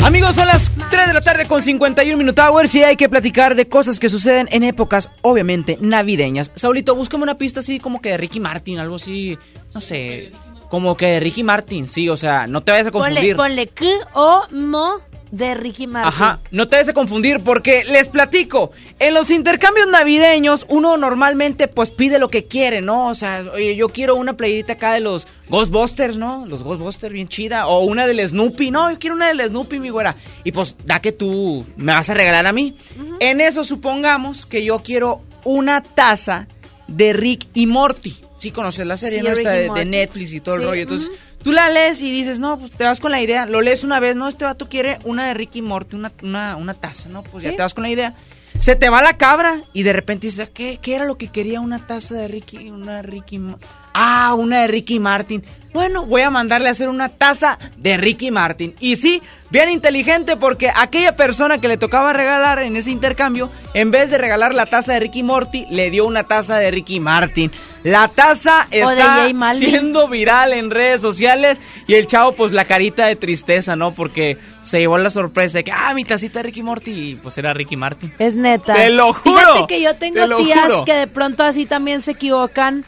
Amigos, 0.04 0.34
son 0.34 0.46
las 0.46 0.70
3 0.90 1.08
de 1.08 1.14
la 1.14 1.20
tarde 1.22 1.46
con 1.46 1.62
51 1.62 2.16
Minute 2.18 2.40
Hours 2.40 2.74
y 2.74 2.82
hay 2.82 2.96
que 2.96 3.08
platicar 3.08 3.54
de 3.54 3.66
cosas 3.68 3.98
que 3.98 4.08
suceden 4.08 4.48
en 4.50 4.62
épocas, 4.62 5.10
obviamente, 5.22 5.78
navideñas. 5.80 6.52
Saulito, 6.54 6.94
búscame 6.94 7.22
una 7.22 7.36
pista 7.36 7.60
así 7.60 7.80
como 7.80 8.00
que 8.00 8.10
de 8.10 8.16
Ricky 8.18 8.40
Martin, 8.40 8.78
algo 8.78 8.96
así, 8.96 9.38
no 9.74 9.80
sé, 9.80 10.32
como 10.68 10.96
que 10.96 11.06
de 11.06 11.20
Ricky 11.20 11.42
Martin, 11.42 11.88
sí, 11.88 12.08
o 12.08 12.16
sea, 12.16 12.46
no 12.46 12.62
te 12.62 12.72
vayas 12.72 12.88
a 12.88 12.90
Ponle, 12.90 13.08
confundir. 13.08 13.36
ponle 13.36 13.66
K 13.68 13.84
o 14.14 14.46
Mo 14.52 15.00
de 15.30 15.54
Ricky 15.54 15.86
Martin. 15.86 16.08
Ajá, 16.08 16.40
no 16.50 16.66
te 16.66 16.76
a 16.76 16.92
confundir 16.92 17.40
porque 17.40 17.84
les 17.84 18.08
platico. 18.08 18.72
En 18.98 19.14
los 19.14 19.30
intercambios 19.30 19.88
navideños, 19.88 20.66
uno 20.68 20.96
normalmente 20.96 21.68
pues 21.68 21.90
pide 21.90 22.18
lo 22.18 22.28
que 22.28 22.46
quiere, 22.46 22.80
¿no? 22.80 23.08
O 23.08 23.14
sea, 23.14 23.44
oye, 23.54 23.76
yo 23.76 23.88
quiero 23.90 24.16
una 24.16 24.36
playerita 24.36 24.74
acá 24.74 24.94
de 24.94 25.00
los 25.00 25.26
Ghostbusters, 25.48 26.16
¿no? 26.16 26.46
Los 26.46 26.62
Ghostbusters 26.62 27.12
bien 27.12 27.28
chida. 27.28 27.66
O 27.66 27.84
una 27.84 28.06
del 28.06 28.26
Snoopy, 28.26 28.70
no, 28.70 28.90
yo 28.90 28.98
quiero 28.98 29.14
una 29.14 29.28
del 29.28 29.46
Snoopy, 29.48 29.78
mi 29.78 29.90
güera. 29.90 30.16
Y 30.44 30.52
pues 30.52 30.76
da 30.84 31.00
que 31.00 31.12
tú 31.12 31.64
me 31.76 31.92
vas 31.92 32.10
a 32.10 32.14
regalar 32.14 32.46
a 32.46 32.52
mí. 32.52 32.74
En 33.20 33.40
eso 33.40 33.62
supongamos 33.62 34.46
que 34.46 34.64
yo 34.64 34.80
quiero 34.82 35.22
una 35.44 35.82
taza 35.82 36.48
de 36.88 37.12
Rick 37.12 37.48
y 37.54 37.66
Morty. 37.66 38.16
Sí, 38.36 38.50
conoces 38.50 38.86
la 38.86 38.96
serie, 38.96 39.18
Sí, 39.18 39.24
¿no? 39.24 39.34
Rick 39.34 39.46
Esta 39.46 39.60
y 39.60 39.78
de. 39.78 39.84
Netflix 39.84 40.32
y 40.32 40.40
todo 40.40 40.56
el 40.56 40.62
rollo. 40.64 40.82
Entonces. 40.82 41.10
Tú 41.42 41.52
la 41.52 41.68
lees 41.70 42.02
y 42.02 42.10
dices, 42.10 42.38
no, 42.38 42.58
pues 42.58 42.72
te 42.72 42.84
vas 42.84 43.00
con 43.00 43.10
la 43.12 43.20
idea. 43.22 43.46
Lo 43.46 43.60
lees 43.62 43.82
una 43.84 43.98
vez, 44.00 44.14
no, 44.16 44.28
este 44.28 44.44
vato 44.44 44.68
quiere 44.68 44.98
una 45.04 45.26
de 45.26 45.34
Ricky 45.34 45.62
Morty, 45.62 45.96
una, 45.96 46.12
una, 46.22 46.56
una 46.56 46.74
taza, 46.74 47.08
¿no? 47.08 47.22
Pues 47.22 47.42
ya 47.44 47.50
te 47.56 47.62
vas 47.62 47.72
con 47.74 47.82
la 47.82 47.90
idea. 47.90 48.14
Se 48.58 48.76
te 48.76 48.90
va 48.90 49.00
la 49.00 49.16
cabra 49.16 49.62
y 49.72 49.84
de 49.84 49.92
repente 49.94 50.26
dices, 50.26 50.50
¿qué, 50.52 50.78
qué 50.82 50.94
era 50.96 51.06
lo 51.06 51.16
que 51.16 51.28
quería 51.28 51.60
una 51.62 51.86
taza 51.86 52.14
de 52.16 52.28
Ricky? 52.28 52.68
Una 52.68 53.00
Ricky... 53.00 53.38
Ma- 53.38 53.58
Ah, 53.94 54.34
una 54.34 54.62
de 54.62 54.68
Ricky 54.68 54.98
Martin. 54.98 55.42
Bueno, 55.72 56.04
voy 56.04 56.22
a 56.22 56.30
mandarle 56.30 56.68
a 56.68 56.72
hacer 56.72 56.88
una 56.88 57.10
taza 57.10 57.58
de 57.76 57.96
Ricky 57.96 58.32
Martin. 58.32 58.74
Y 58.80 58.96
sí, 58.96 59.22
bien 59.50 59.70
inteligente 59.70 60.36
porque 60.36 60.68
aquella 60.74 61.14
persona 61.14 61.60
que 61.60 61.68
le 61.68 61.76
tocaba 61.76 62.12
regalar 62.12 62.58
en 62.60 62.74
ese 62.74 62.90
intercambio, 62.90 63.50
en 63.72 63.92
vez 63.92 64.10
de 64.10 64.18
regalar 64.18 64.52
la 64.52 64.66
taza 64.66 64.94
de 64.94 65.00
Ricky 65.00 65.22
Morty, 65.22 65.66
le 65.70 65.90
dio 65.90 66.06
una 66.06 66.24
taza 66.24 66.56
de 66.56 66.72
Ricky 66.72 66.98
Martin. 66.98 67.52
La 67.84 68.08
taza 68.08 68.66
está 68.70 69.54
siendo 69.54 70.08
viral 70.08 70.52
en 70.52 70.70
redes 70.70 71.00
sociales 71.00 71.58
y 71.86 71.94
el 71.94 72.08
chavo 72.08 72.32
pues 72.32 72.50
la 72.50 72.64
carita 72.64 73.06
de 73.06 73.14
tristeza, 73.14 73.76
¿no? 73.76 73.92
Porque 73.92 74.36
se 74.64 74.80
llevó 74.80 74.98
la 74.98 75.08
sorpresa 75.08 75.58
de 75.58 75.64
que, 75.64 75.72
ah, 75.72 75.94
mi 75.94 76.04
tacita 76.04 76.40
de 76.40 76.42
Ricky 76.44 76.62
Morty 76.62 76.90
y 76.90 77.14
pues 77.14 77.38
era 77.38 77.54
Ricky 77.54 77.76
Martin. 77.76 78.12
Es 78.18 78.34
neta. 78.34 78.74
Te 78.74 78.90
lo 78.90 79.12
juro. 79.12 79.38
Fíjate 79.38 79.66
que 79.68 79.80
yo 79.80 79.94
tengo 79.94 80.36
tías 80.36 80.60
juro. 80.64 80.84
que 80.84 80.94
de 80.94 81.06
pronto 81.06 81.44
así 81.44 81.64
también 81.64 82.02
se 82.02 82.10
equivocan 82.10 82.84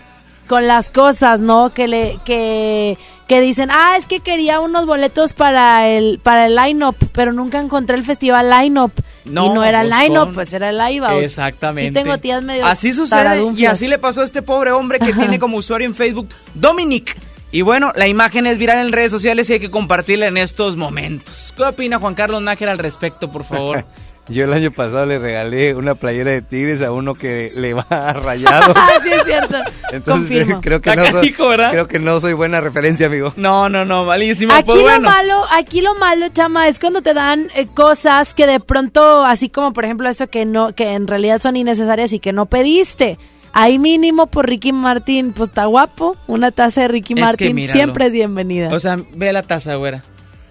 con 0.53 0.67
las 0.67 0.91
cosas, 0.91 1.41
¿no? 1.41 1.73
Que 1.73 1.89
le 1.89 2.19
que 2.27 2.99
que 3.27 3.41
dicen, 3.41 3.71
ah, 3.73 3.97
es 3.97 4.07
que 4.07 4.21
quería 4.21 4.61
unos 4.61 4.85
boletos 4.85 5.33
para 5.33 5.89
el, 5.89 6.19
para 6.23 6.45
el 6.45 6.57
line-up, 6.57 6.95
pero 7.13 7.33
nunca 7.33 7.59
encontré 7.59 7.97
el 7.97 8.05
festival 8.05 8.51
line-up. 8.51 8.93
No, 9.25 9.47
y 9.47 9.49
no 9.49 9.65
era 9.65 9.81
el 9.81 9.89
line-up, 9.89 10.35
pues 10.35 10.53
era 10.53 10.69
el 10.69 10.77
live 10.77 11.07
out. 11.07 11.23
Exactamente. 11.23 11.89
Sí 11.99 12.05
tengo 12.05 12.19
tías 12.19 12.43
medio 12.43 12.67
Así 12.67 12.93
sucede 12.93 13.43
y 13.57 13.65
así 13.65 13.89
le 13.89 13.99
pasó 13.99 14.21
a 14.21 14.25
este 14.25 14.43
pobre 14.43 14.73
hombre 14.73 14.99
que 14.99 15.15
tiene 15.15 15.39
como 15.39 15.57
usuario 15.57 15.87
en 15.87 15.95
Facebook 15.95 16.29
Dominic. 16.53 17.17
Y 17.51 17.63
bueno, 17.63 17.91
la 17.97 18.07
imagen 18.07 18.47
es 18.47 18.59
viral 18.59 18.87
en 18.87 18.93
redes 18.93 19.11
sociales 19.11 19.49
y 19.49 19.55
hay 19.55 19.61
que 19.61 19.71
compartirla 19.71 20.27
en 20.27 20.37
estos 20.37 20.77
momentos. 20.77 21.55
¿Qué 21.57 21.63
opina 21.63 21.99
Juan 21.99 22.15
Carlos 22.15 22.43
Nájera 22.43 22.73
al 22.73 22.79
respecto, 22.79 23.33
por 23.33 23.45
favor? 23.45 23.87
Yo 24.29 24.45
el 24.45 24.53
año 24.53 24.71
pasado 24.71 25.05
le 25.05 25.19
regalé 25.19 25.75
una 25.75 25.97
playera 25.97 26.31
de 26.31 26.43
Tigres 26.43 26.81
a 26.83 26.93
uno 26.93 27.15
que 27.15 27.53
le 27.57 27.75
va 27.75 27.85
a 27.91 28.13
rayado. 28.13 28.73
Ah, 28.77 28.89
sí, 29.03 29.11
es 29.11 29.25
cierto. 29.25 29.57
Entonces 29.91 30.39
Confirmo. 30.45 30.61
creo 30.61 30.81
que 30.81 30.97
no 30.97 31.07
soy, 31.07 31.33
creo 31.33 31.89
que 31.89 31.99
no 31.99 32.21
soy 32.21 32.33
buena 32.33 32.61
referencia, 32.61 33.07
amigo. 33.09 33.33
No, 33.37 33.69
no, 33.69 33.85
no, 33.85 34.05
malísimo. 34.05 34.53
Aquí 34.55 34.63
pues 34.67 34.79
lo 34.79 34.85
bueno. 34.85 35.09
malo, 35.11 35.43
aquí 35.53 35.81
lo 35.81 35.95
malo, 35.97 36.29
chama, 36.29 36.69
es 36.69 36.79
cuando 36.79 37.03
te 37.03 37.15
dan 37.15 37.49
eh, 37.57 37.67
cosas 37.75 38.33
que 38.35 38.47
de 38.47 38.61
pronto, 38.61 39.25
así 39.25 39.49
como 39.49 39.73
por 39.73 39.85
ejemplo 39.85 40.09
esto 40.09 40.29
que 40.29 40.45
no, 40.45 40.73
que 40.75 40.93
en 40.93 41.07
realidad 41.09 41.41
son 41.43 41.57
innecesarias 41.57 42.13
y 42.13 42.21
que 42.21 42.33
no 42.33 42.47
pediste. 42.47 43.19
Ahí 43.55 43.79
mínimo 43.79 44.29
por 44.29 44.49
Ricky 44.49 44.73
Martín, 44.73 45.33
pues 45.37 45.51
está 45.51 45.67
guapo, 45.67 46.17
una 46.27 46.53
taza 46.53 46.83
de 46.83 46.89
Ricky 46.89 47.13
Es 47.13 47.17
que 47.19 47.23
Martín 47.25 47.55
míralo. 47.57 47.73
siempre 47.75 48.07
es 48.07 48.13
bienvenida. 48.15 48.71
O 48.73 48.79
sea, 48.81 48.97
ve 49.15 49.31
la 49.33 49.43
taza, 49.43 49.75
güera. 49.75 50.03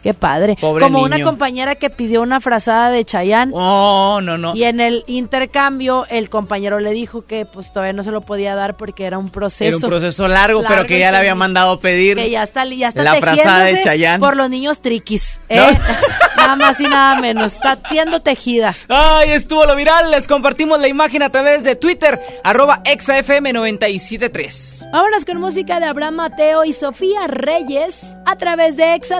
Qué 0.03 0.13
padre. 0.13 0.57
Pobre 0.59 0.83
Como 0.83 1.03
una 1.03 1.21
compañera 1.21 1.75
que 1.75 1.89
pidió 1.89 2.21
una 2.21 2.39
frazada 2.39 2.89
de 2.89 3.05
Chayanne. 3.05 3.51
Oh, 3.55 4.19
no, 4.21 4.37
no. 4.37 4.55
Y 4.55 4.63
en 4.63 4.79
el 4.79 5.03
intercambio 5.07 6.05
el 6.09 6.29
compañero 6.29 6.79
le 6.79 6.91
dijo 6.91 7.25
que 7.25 7.45
pues 7.45 7.71
todavía 7.71 7.93
no 7.93 8.03
se 8.03 8.11
lo 8.11 8.21
podía 8.21 8.55
dar 8.55 8.75
porque 8.75 9.05
era 9.05 9.19
un 9.19 9.29
proceso. 9.29 9.65
Era 9.65 9.75
un 9.77 9.81
proceso 9.81 10.27
largo, 10.27 10.63
pero 10.67 10.85
que 10.85 10.97
ya 10.97 11.11
le 11.11 11.17
había 11.17 11.35
mandado 11.35 11.79
pedir. 11.79 12.17
Que 12.17 12.31
ya 12.31 12.43
está, 12.43 12.65
ya 12.65 12.87
está 12.87 13.03
La 13.03 13.15
frazada 13.15 13.65
de 13.65 13.81
Chayanne. 13.81 14.19
por 14.19 14.35
los 14.35 14.49
niños 14.49 14.79
triquis. 14.79 15.39
¿eh? 15.49 15.59
nada 16.35 16.55
más 16.55 16.79
y 16.79 16.87
nada 16.87 17.21
menos. 17.21 17.53
Está 17.53 17.77
siendo 17.87 18.21
tejida. 18.21 18.73
Ay, 18.89 19.31
estuvo 19.31 19.65
lo 19.65 19.75
viral. 19.75 20.09
Les 20.09 20.27
compartimos 20.27 20.81
la 20.81 20.87
imagen 20.87 21.21
a 21.21 21.29
través 21.29 21.63
de 21.63 21.75
Twitter, 21.75 22.19
arroba 22.43 22.81
exafm973. 22.83 24.91
Vámonos 24.91 25.25
con 25.25 25.37
música 25.37 25.79
de 25.79 25.85
Abraham 25.85 26.15
Mateo 26.15 26.65
y 26.65 26.73
Sofía 26.73 27.27
Reyes 27.27 28.01
a 28.25 28.35
través 28.35 28.77
de 28.77 28.95
Exa 28.95 29.19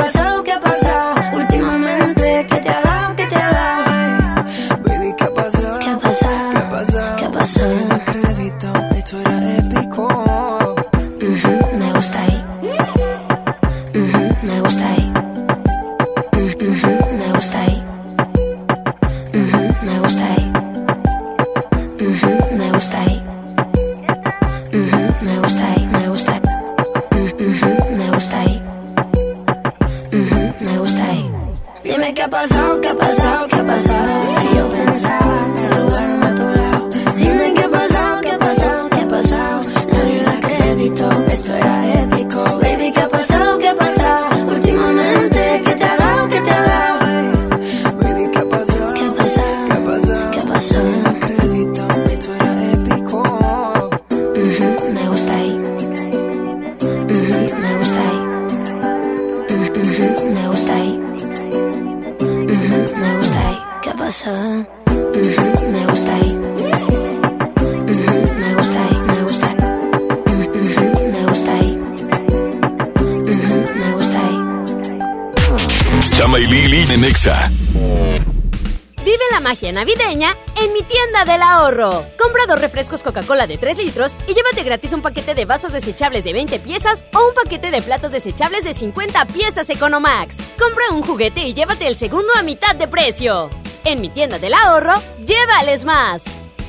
Coca-Cola 83.31 83.47
de 83.47 83.57
3 83.57 83.77
litros 83.77 84.11
y 84.27 84.33
llévate 84.33 84.63
gratis 84.63 84.93
un 84.93 85.01
paquete 85.01 85.33
de 85.33 85.45
vasos 85.45 85.71
desechables 85.71 86.23
de 86.23 86.33
20 86.33 86.59
piezas 86.59 87.05
o 87.13 87.29
un 87.29 87.33
paquete 87.33 87.71
de 87.71 87.81
platos 87.81 88.11
desechables 88.11 88.65
de 88.65 88.73
50 88.73 89.25
piezas 89.25 89.69
Economax. 89.69 90.37
Compra 90.59 90.83
un 90.91 91.01
juguete 91.01 91.47
y 91.47 91.53
llévate 91.53 91.87
el 91.87 91.95
segundo 91.95 92.33
a 92.37 92.43
mitad 92.43 92.75
de 92.75 92.87
precio. 92.87 93.49
En 93.85 94.01
mi 94.01 94.09
tienda 94.09 94.37
del 94.37 94.53
ahorro, 94.53 94.93
llévales 95.25 95.85
más. 95.85 96.25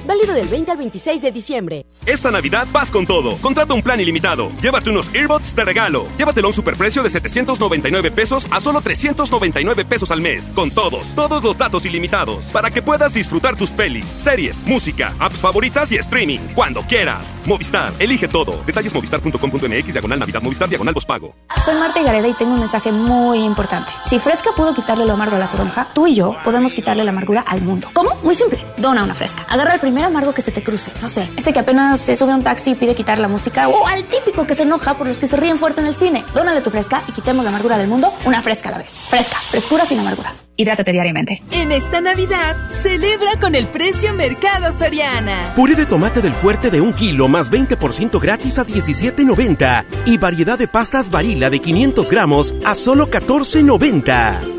Válido 0.06 0.34
del 0.34 0.48
20 0.48 0.70
al 0.70 0.78
26 0.78 1.20
de 1.20 1.32
diciembre. 1.32 1.81
Esta 2.06 2.30
Navidad 2.30 2.66
vas 2.72 2.90
con 2.90 3.06
todo. 3.06 3.36
Contrata 3.36 3.74
un 3.74 3.82
plan 3.82 4.00
ilimitado. 4.00 4.50
Llévate 4.60 4.90
unos 4.90 5.14
earbuds 5.14 5.54
de 5.54 5.64
regalo. 5.64 6.06
Llévatelo 6.18 6.48
a 6.48 6.50
un 6.50 6.54
superprecio 6.54 7.02
de 7.02 7.10
799 7.10 8.10
pesos 8.10 8.46
a 8.50 8.60
solo 8.60 8.80
399 8.80 9.84
pesos 9.84 10.10
al 10.10 10.20
mes. 10.20 10.50
Con 10.54 10.70
todos, 10.70 11.14
todos 11.14 11.42
los 11.44 11.56
datos 11.56 11.86
ilimitados. 11.86 12.46
Para 12.46 12.70
que 12.70 12.82
puedas 12.82 13.14
disfrutar 13.14 13.56
tus 13.56 13.70
pelis, 13.70 14.06
series, 14.06 14.66
música, 14.66 15.14
apps 15.18 15.38
favoritas 15.38 15.92
y 15.92 15.96
streaming. 15.96 16.40
Cuando 16.54 16.82
quieras. 16.82 17.28
Movistar, 17.46 17.92
elige 17.98 18.28
todo. 18.28 18.62
Detalles 18.66 18.94
movistar.com.mx, 18.94 19.92
diagonal 19.92 20.18
Navidad, 20.18 20.42
Movistar, 20.42 20.68
diagonal 20.68 20.94
pago. 21.06 21.34
Soy 21.64 21.74
Marta 21.74 22.02
Gareda 22.02 22.28
y 22.28 22.34
tengo 22.34 22.52
un 22.54 22.60
mensaje 22.60 22.92
muy 22.92 23.38
importante. 23.44 23.92
Si 24.06 24.18
Fresca 24.18 24.50
pudo 24.56 24.74
quitarle 24.74 25.06
lo 25.06 25.14
amargo 25.14 25.36
a 25.36 25.38
la 25.38 25.50
toronja, 25.50 25.88
tú 25.94 26.06
y 26.06 26.14
yo 26.14 26.36
podemos 26.44 26.74
quitarle 26.74 27.04
la 27.04 27.10
amargura 27.10 27.44
al 27.46 27.62
mundo. 27.62 27.88
¿Cómo? 27.92 28.10
Muy 28.22 28.34
simple. 28.34 28.64
Dona 28.82 29.04
una 29.04 29.14
fresca. 29.14 29.46
Agarra 29.48 29.74
el 29.74 29.80
primer 29.80 30.04
amargo 30.04 30.34
que 30.34 30.42
se 30.42 30.50
te 30.50 30.62
cruce. 30.62 30.90
No 31.00 31.08
sé, 31.08 31.28
este 31.36 31.52
que 31.52 31.60
apenas 31.60 32.00
se 32.00 32.16
sube 32.16 32.32
a 32.32 32.34
un 32.34 32.42
taxi 32.42 32.72
y 32.72 32.74
pide 32.74 32.94
quitar 32.94 33.18
la 33.18 33.28
música 33.28 33.68
o 33.68 33.86
al 33.86 34.02
típico 34.04 34.46
que 34.46 34.54
se 34.54 34.64
enoja 34.64 34.94
por 34.94 35.06
los 35.06 35.18
que 35.18 35.28
se 35.28 35.36
ríen 35.36 35.56
fuerte 35.56 35.80
en 35.80 35.86
el 35.86 35.94
cine. 35.94 36.24
Dónale 36.34 36.60
tu 36.60 36.70
fresca 36.70 37.02
y 37.08 37.12
quitemos 37.12 37.44
la 37.44 37.50
amargura 37.50 37.78
del 37.78 37.86
mundo 37.86 38.12
una 38.26 38.42
fresca 38.42 38.68
a 38.68 38.72
la 38.72 38.78
vez. 38.78 38.90
Fresca, 39.08 39.36
frescura 39.36 39.84
sin 39.86 40.00
amarguras. 40.00 40.42
Hidrátate 40.56 40.92
diariamente. 40.92 41.40
En 41.52 41.72
esta 41.72 42.00
Navidad, 42.00 42.56
celebra 42.72 43.30
con 43.40 43.54
el 43.54 43.66
precio 43.66 44.12
Mercado 44.14 44.72
Soriana. 44.76 45.52
Puré 45.54 45.76
de 45.76 45.86
tomate 45.86 46.20
del 46.20 46.34
fuerte 46.34 46.70
de 46.70 46.80
un 46.80 46.92
kilo 46.92 47.28
más 47.28 47.50
20% 47.50 48.20
gratis 48.20 48.58
a 48.58 48.66
17.90. 48.66 49.84
Y 50.06 50.18
variedad 50.18 50.58
de 50.58 50.68
pastas 50.68 51.08
varila 51.08 51.48
de 51.50 51.60
500 51.60 52.10
gramos 52.10 52.54
a 52.64 52.74
solo 52.74 53.08
14.90. 53.08 54.51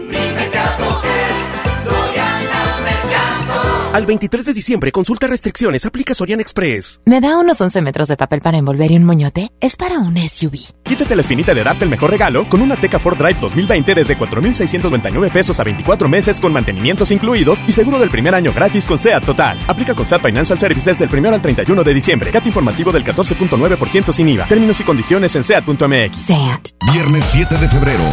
Al 3.94 4.08
23 4.08 4.48
de 4.48 4.54
diciembre, 4.56 4.92
consulta 4.92 5.28
restricciones, 5.28 5.86
aplica 5.86 6.16
Sorian 6.16 6.42
Express. 6.42 7.00
¿Me 7.06 7.22
da 7.22 7.38
unos 7.38 7.62
11 7.62 7.80
metros 7.84 8.08
de 8.08 8.18
papel 8.18 8.42
para 8.42 8.58
envolver 8.58 8.90
y 8.90 8.96
un 8.96 9.04
moñote? 9.04 9.52
Es 9.62 9.76
para 9.76 10.00
un 10.00 10.18
SUV. 10.18 10.62
Quítate 10.82 11.16
la 11.16 11.22
espinita 11.22 11.54
de 11.54 11.64
darte 11.64 11.84
el 11.84 11.92
mejor 11.92 12.10
regalo 12.10 12.50
con 12.50 12.64
una 12.64 12.76
Teca 12.76 12.98
Ford 12.98 13.20
Drive 13.20 13.38
2020 13.40 13.94
desde 13.94 14.18
4,699 14.18 15.30
pesos 15.30 15.60
a 15.60 15.64
24 15.64 16.10
meses 16.10 16.40
con 16.40 16.52
mantenimientos 16.52 17.12
incluidos 17.12 17.64
y 17.68 17.72
seguro 17.72 18.00
del 18.00 18.10
primer 18.10 18.34
año 18.34 18.52
gratis 18.52 18.88
con 18.88 18.98
SEAT 18.98 19.26
Total. 19.26 19.60
Aplica 19.68 19.94
con 19.94 20.08
SEAT 20.08 20.24
Financial 20.24 20.58
Services 20.58 20.98
desde 20.98 21.06
el 21.06 21.16
1 21.16 21.36
al 21.36 21.42
31 21.44 21.84
de 21.84 21.94
diciembre. 21.94 22.32
CAT 22.32 22.48
informativo 22.48 22.92
del 22.92 23.04
14.9% 23.04 24.12
sin 24.12 24.28
IVA. 24.28 24.46
Términos 24.46 24.80
y 24.80 24.84
condiciones 24.86 25.36
en 25.36 25.44
SEAT.mx. 25.44 26.18
SEAT. 26.18 26.70
Viernes 26.92 27.26
7 27.32 27.60
de 27.60 27.70
febrero. 27.70 28.04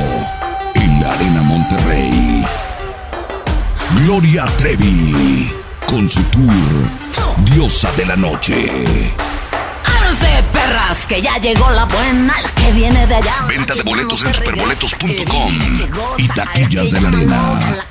En 0.75 1.01
la 1.01 1.11
Arena 1.11 1.41
Monterrey. 1.41 2.45
Gloria 4.05 4.45
Trevi 4.59 5.60
con 5.91 6.09
su 6.09 6.23
tour 6.25 6.53
Diosa 7.53 7.91
de 7.97 8.07
la 8.07 8.15
Noche. 8.15 8.71
¡Ábranse, 9.85 10.45
perras! 10.53 11.05
Que 11.09 11.21
ya 11.21 11.37
llegó 11.39 11.69
la 11.71 11.85
buena, 11.85 12.33
la 12.41 12.49
que 12.51 12.71
viene 12.73 13.07
de 13.09 13.17
allá. 13.17 13.35
Venta 13.49 13.75
de 13.75 13.83
boletos 13.83 14.25
en 14.25 14.35
superboletos.com 14.35 15.53
y 16.17 16.29
taquillas 16.29 16.93
de 16.93 17.01
la 17.01 17.09
arena. 17.09 17.87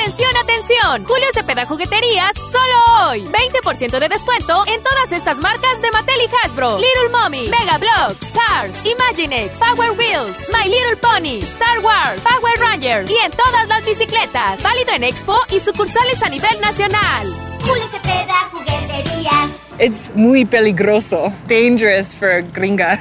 Atención, 0.00 0.30
atención. 0.42 1.04
Julio 1.04 1.26
Cepeda 1.34 1.66
Jugueterías, 1.66 2.32
solo 2.34 3.08
hoy. 3.10 3.22
20% 3.22 3.98
de 3.98 4.08
descuento 4.08 4.64
en 4.66 4.82
todas 4.82 5.12
estas 5.12 5.38
marcas 5.38 5.82
de 5.82 5.90
Mattel 5.90 6.16
y 6.22 6.34
Hasbro. 6.34 6.78
Little 6.78 7.10
Mommy, 7.12 7.48
Mega 7.48 7.76
Bloks, 7.76 8.22
Stars, 8.22 8.74
Imaginext, 8.86 9.58
Power 9.58 9.90
Wheels, 9.98 10.36
My 10.48 10.68
Little 10.70 10.96
Pony, 11.02 11.40
Star 11.42 11.80
Wars, 11.80 12.22
Power 12.22 12.58
Rangers 12.58 13.10
y 13.10 13.16
en 13.24 13.30
todas 13.32 13.68
las 13.68 13.84
bicicletas. 13.84 14.62
Válido 14.62 14.92
en 14.94 15.04
Expo 15.04 15.36
y 15.50 15.60
sucursales 15.60 16.22
a 16.22 16.30
nivel 16.30 16.58
nacional. 16.62 17.26
Julio 17.66 17.84
Cepeda 17.90 18.48
Jugueterías. 18.52 19.50
Es 19.78 20.14
muy 20.14 20.46
peligroso. 20.46 21.30
Dangerous 21.46 22.16
for 22.16 22.42
gringa. 22.52 22.98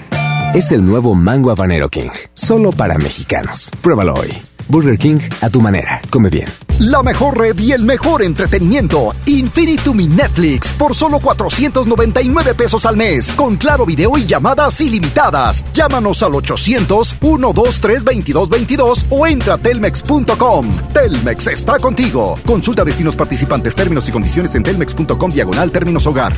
Es 0.53 0.71
el 0.71 0.85
nuevo 0.85 1.15
Mango 1.15 1.51
Habanero 1.51 1.87
King. 1.87 2.09
Solo 2.33 2.71
para 2.71 2.97
mexicanos. 2.97 3.71
Pruébalo 3.81 4.15
hoy. 4.15 4.48
Burger 4.69 4.97
King 4.97 5.19
a 5.41 5.49
tu 5.49 5.59
manera. 5.59 6.01
Come 6.09 6.29
bien. 6.29 6.47
La 6.79 7.03
mejor 7.03 7.37
red 7.37 7.59
y 7.59 7.73
el 7.73 7.83
mejor 7.83 8.23
entretenimiento. 8.23 9.13
Infinitum 9.25 9.97
mi 9.97 10.07
Netflix 10.07 10.69
por 10.69 10.95
solo 10.95 11.19
499 11.19 12.53
pesos 12.53 12.85
al 12.85 12.95
mes. 12.95 13.29
Con 13.31 13.57
claro 13.57 13.85
video 13.85 14.17
y 14.17 14.25
llamadas 14.25 14.79
ilimitadas. 14.79 15.65
Llámanos 15.73 16.23
al 16.23 16.31
800-123-2222 16.33 19.07
o 19.09 19.27
entra 19.27 19.55
a 19.55 19.57
telmex.com. 19.57 20.69
Telmex 20.93 21.47
está 21.47 21.77
contigo. 21.79 22.39
Consulta 22.45 22.85
destinos 22.85 23.17
participantes, 23.17 23.75
términos 23.75 24.07
y 24.07 24.13
condiciones 24.13 24.55
en 24.55 24.63
telmex.com 24.63 25.31
diagonal 25.31 25.71
términos 25.71 26.07
hogar. 26.07 26.33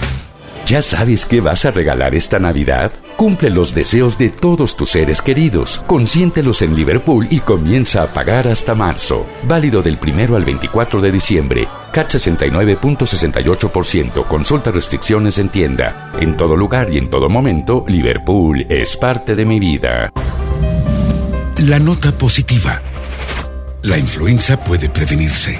¿Ya 0.71 0.81
sabes 0.81 1.25
qué 1.25 1.41
vas 1.41 1.65
a 1.65 1.71
regalar 1.71 2.15
esta 2.15 2.39
Navidad? 2.39 2.93
Cumple 3.17 3.49
los 3.49 3.75
deseos 3.75 4.17
de 4.17 4.29
todos 4.29 4.77
tus 4.77 4.91
seres 4.91 5.21
queridos, 5.21 5.83
consiéntelos 5.85 6.61
en 6.61 6.77
Liverpool 6.77 7.27
y 7.29 7.41
comienza 7.41 8.03
a 8.03 8.13
pagar 8.13 8.47
hasta 8.47 8.73
marzo. 8.73 9.25
Válido 9.43 9.81
del 9.81 9.97
primero 9.97 10.37
al 10.37 10.45
24 10.45 11.01
de 11.01 11.11
diciembre. 11.11 11.67
CAT 11.91 12.11
69.68%. 12.11 14.25
Consulta 14.25 14.71
restricciones 14.71 15.39
en 15.39 15.49
tienda. 15.49 16.09
En 16.21 16.37
todo 16.37 16.55
lugar 16.55 16.89
y 16.89 16.99
en 16.99 17.09
todo 17.09 17.27
momento, 17.27 17.83
Liverpool 17.89 18.65
es 18.69 18.95
parte 18.95 19.35
de 19.35 19.43
mi 19.43 19.59
vida. 19.59 20.13
La 21.65 21.79
nota 21.79 22.13
positiva. 22.13 22.81
La 23.81 23.97
influenza 23.97 24.57
puede 24.57 24.87
prevenirse. 24.87 25.59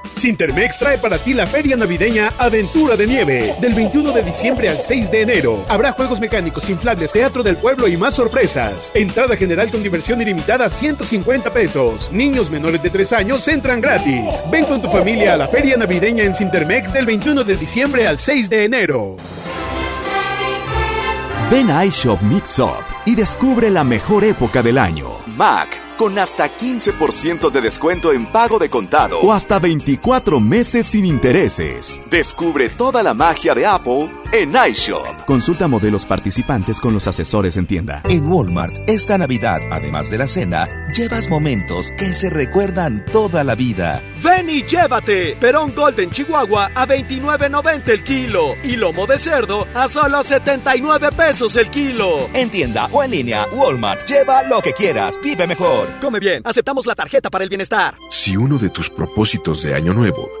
Sintermex 0.15 0.77
trae 0.77 0.97
para 0.97 1.17
ti 1.17 1.33
la 1.33 1.47
feria 1.47 1.75
navideña 1.75 2.31
Aventura 2.37 2.95
de 2.95 3.07
Nieve. 3.07 3.55
Del 3.59 3.73
21 3.73 4.11
de 4.11 4.21
diciembre 4.21 4.69
al 4.69 4.79
6 4.79 5.11
de 5.11 5.21
enero. 5.21 5.65
Habrá 5.69 5.91
juegos 5.91 6.19
mecánicos, 6.19 6.69
inflables, 6.69 7.11
teatro 7.11 7.43
del 7.43 7.57
pueblo 7.57 7.87
y 7.87 7.97
más 7.97 8.15
sorpresas. 8.15 8.91
Entrada 8.93 9.35
general 9.35 9.71
con 9.71 9.83
diversión 9.83 10.21
ilimitada 10.21 10.69
150 10.69 11.51
pesos. 11.51 12.11
Niños 12.11 12.49
menores 12.49 12.83
de 12.83 12.89
3 12.89 13.13
años 13.13 13.47
entran 13.47 13.81
gratis. 13.81 14.41
Ven 14.51 14.65
con 14.65 14.81
tu 14.81 14.89
familia 14.89 15.33
a 15.33 15.37
la 15.37 15.47
feria 15.47 15.77
navideña 15.77 16.23
en 16.23 16.35
Sintermex 16.35 16.93
del 16.93 17.05
21 17.05 17.43
de 17.43 17.57
diciembre 17.57 18.07
al 18.07 18.19
6 18.19 18.49
de 18.49 18.65
enero. 18.65 19.17
Ven 21.49 21.69
a 21.69 21.85
iShop 21.85 22.21
Mix 22.21 22.59
Up 22.59 22.85
y 23.05 23.15
descubre 23.15 23.69
la 23.69 23.83
mejor 23.83 24.23
época 24.23 24.63
del 24.63 24.77
año. 24.77 25.09
Mac 25.35 25.80
con 26.01 26.17
hasta 26.17 26.49
15% 26.49 27.51
de 27.51 27.61
descuento 27.61 28.11
en 28.11 28.25
pago 28.25 28.57
de 28.57 28.71
contado 28.71 29.19
o 29.19 29.31
hasta 29.31 29.59
24 29.59 30.39
meses 30.39 30.87
sin 30.87 31.05
intereses. 31.05 32.01
Descubre 32.09 32.69
toda 32.69 33.03
la 33.03 33.13
magia 33.13 33.53
de 33.53 33.67
Apple 33.67 34.09
en 34.31 34.53
iShop. 34.69 35.25
Consulta 35.25 35.67
modelos 35.67 36.05
participantes 36.05 36.79
con 36.79 36.93
los 36.93 37.07
asesores 37.07 37.57
en 37.57 37.65
tienda. 37.65 38.01
En 38.05 38.27
Walmart, 38.27 38.73
esta 38.87 39.17
Navidad, 39.17 39.59
además 39.71 40.09
de 40.09 40.17
la 40.17 40.27
cena, 40.27 40.67
llevas 40.95 41.29
momentos 41.29 41.91
que 41.97 42.13
se 42.13 42.29
recuerdan 42.29 43.03
toda 43.11 43.43
la 43.43 43.55
vida. 43.55 44.01
Ven 44.23 44.49
y 44.49 44.63
llévate 44.63 45.35
Perón 45.39 45.73
Golden 45.75 46.09
Chihuahua 46.09 46.71
a 46.75 46.87
29.90 46.87 47.89
el 47.89 48.03
kilo 48.03 48.55
y 48.63 48.75
lomo 48.75 49.07
de 49.07 49.17
cerdo 49.17 49.67
a 49.73 49.87
solo 49.87 50.23
79 50.23 51.09
pesos 51.15 51.55
el 51.55 51.69
kilo. 51.69 52.27
En 52.33 52.49
tienda 52.49 52.87
o 52.91 53.03
en 53.03 53.11
línea, 53.11 53.47
Walmart, 53.53 54.07
lleva 54.07 54.43
lo 54.43 54.61
que 54.61 54.73
quieras, 54.73 55.19
vive 55.23 55.47
mejor. 55.47 55.87
Come 55.99 56.19
bien, 56.19 56.41
aceptamos 56.45 56.85
la 56.85 56.95
tarjeta 56.95 57.29
para 57.29 57.43
el 57.43 57.49
bienestar. 57.49 57.95
Si 58.09 58.37
uno 58.37 58.57
de 58.57 58.69
tus 58.69 58.89
propósitos 58.89 59.63
de 59.63 59.75
año 59.75 59.93
nuevo 59.93 60.40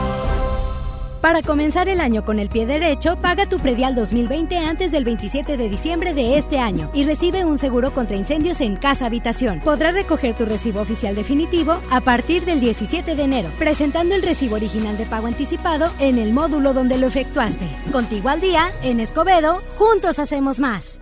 Para 1.21 1.43
comenzar 1.43 1.87
el 1.87 2.01
año 2.01 2.25
con 2.25 2.39
el 2.39 2.49
pie 2.49 2.65
derecho, 2.65 3.15
paga 3.15 3.45
tu 3.45 3.59
predial 3.59 3.93
2020 3.93 4.57
antes 4.57 4.91
del 4.91 5.03
27 5.03 5.55
de 5.55 5.69
diciembre 5.69 6.15
de 6.15 6.39
este 6.39 6.57
año 6.57 6.89
y 6.95 7.03
recibe 7.03 7.45
un 7.45 7.59
seguro 7.59 7.93
contra 7.93 8.17
incendios 8.17 8.59
en 8.59 8.75
casa 8.75 9.05
habitación. 9.05 9.59
Podrás 9.59 9.93
recoger 9.93 10.35
tu 10.35 10.45
recibo 10.45 10.81
oficial 10.81 11.13
definitivo 11.13 11.79
a 11.91 12.01
partir 12.01 12.43
del 12.43 12.59
17 12.59 13.15
de 13.15 13.23
enero, 13.23 13.49
presentando 13.59 14.15
el 14.15 14.23
recibo 14.23 14.55
original 14.55 14.97
de 14.97 15.05
pago 15.05 15.27
anticipado 15.27 15.91
en 15.99 16.17
el 16.17 16.33
módulo 16.33 16.73
donde 16.73 16.97
lo 16.97 17.05
efectuaste. 17.05 17.67
Contigo 17.91 18.29
al 18.29 18.41
día, 18.41 18.71
en 18.81 18.99
Escobedo, 18.99 19.59
juntos 19.77 20.17
hacemos 20.17 20.59
más. 20.59 20.99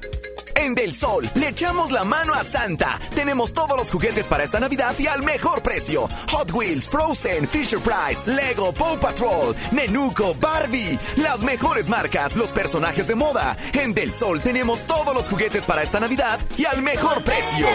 En 0.59 0.75
Del 0.75 0.93
Sol 0.93 1.29
le 1.35 1.49
echamos 1.49 1.89
la 1.89 2.03
mano 2.03 2.33
a 2.33 2.43
Santa. 2.43 2.99
Tenemos 3.15 3.53
todos 3.53 3.77
los 3.77 3.89
juguetes 3.89 4.27
para 4.27 4.43
esta 4.43 4.59
Navidad 4.59 4.93
y 4.99 5.07
al 5.07 5.23
mejor 5.23 5.63
precio. 5.63 6.09
Hot 6.31 6.51
Wheels, 6.51 6.89
Frozen, 6.89 7.47
Fisher 7.47 7.79
Price, 7.79 8.29
Lego, 8.29 8.73
Paw 8.73 8.99
Patrol, 8.99 9.55
Nenuco, 9.71 10.35
Barbie. 10.35 10.99
Las 11.15 11.41
mejores 11.41 11.87
marcas, 11.87 12.35
los 12.35 12.51
personajes 12.51 13.07
de 13.07 13.15
moda. 13.15 13.55
En 13.73 13.93
Del 13.93 14.13
Sol 14.13 14.41
tenemos 14.41 14.81
todos 14.81 15.15
los 15.15 15.29
juguetes 15.29 15.63
para 15.63 15.81
esta 15.81 16.01
Navidad 16.01 16.39
y 16.57 16.65
al 16.65 16.81
mejor 16.81 17.23
precio. 17.23 17.65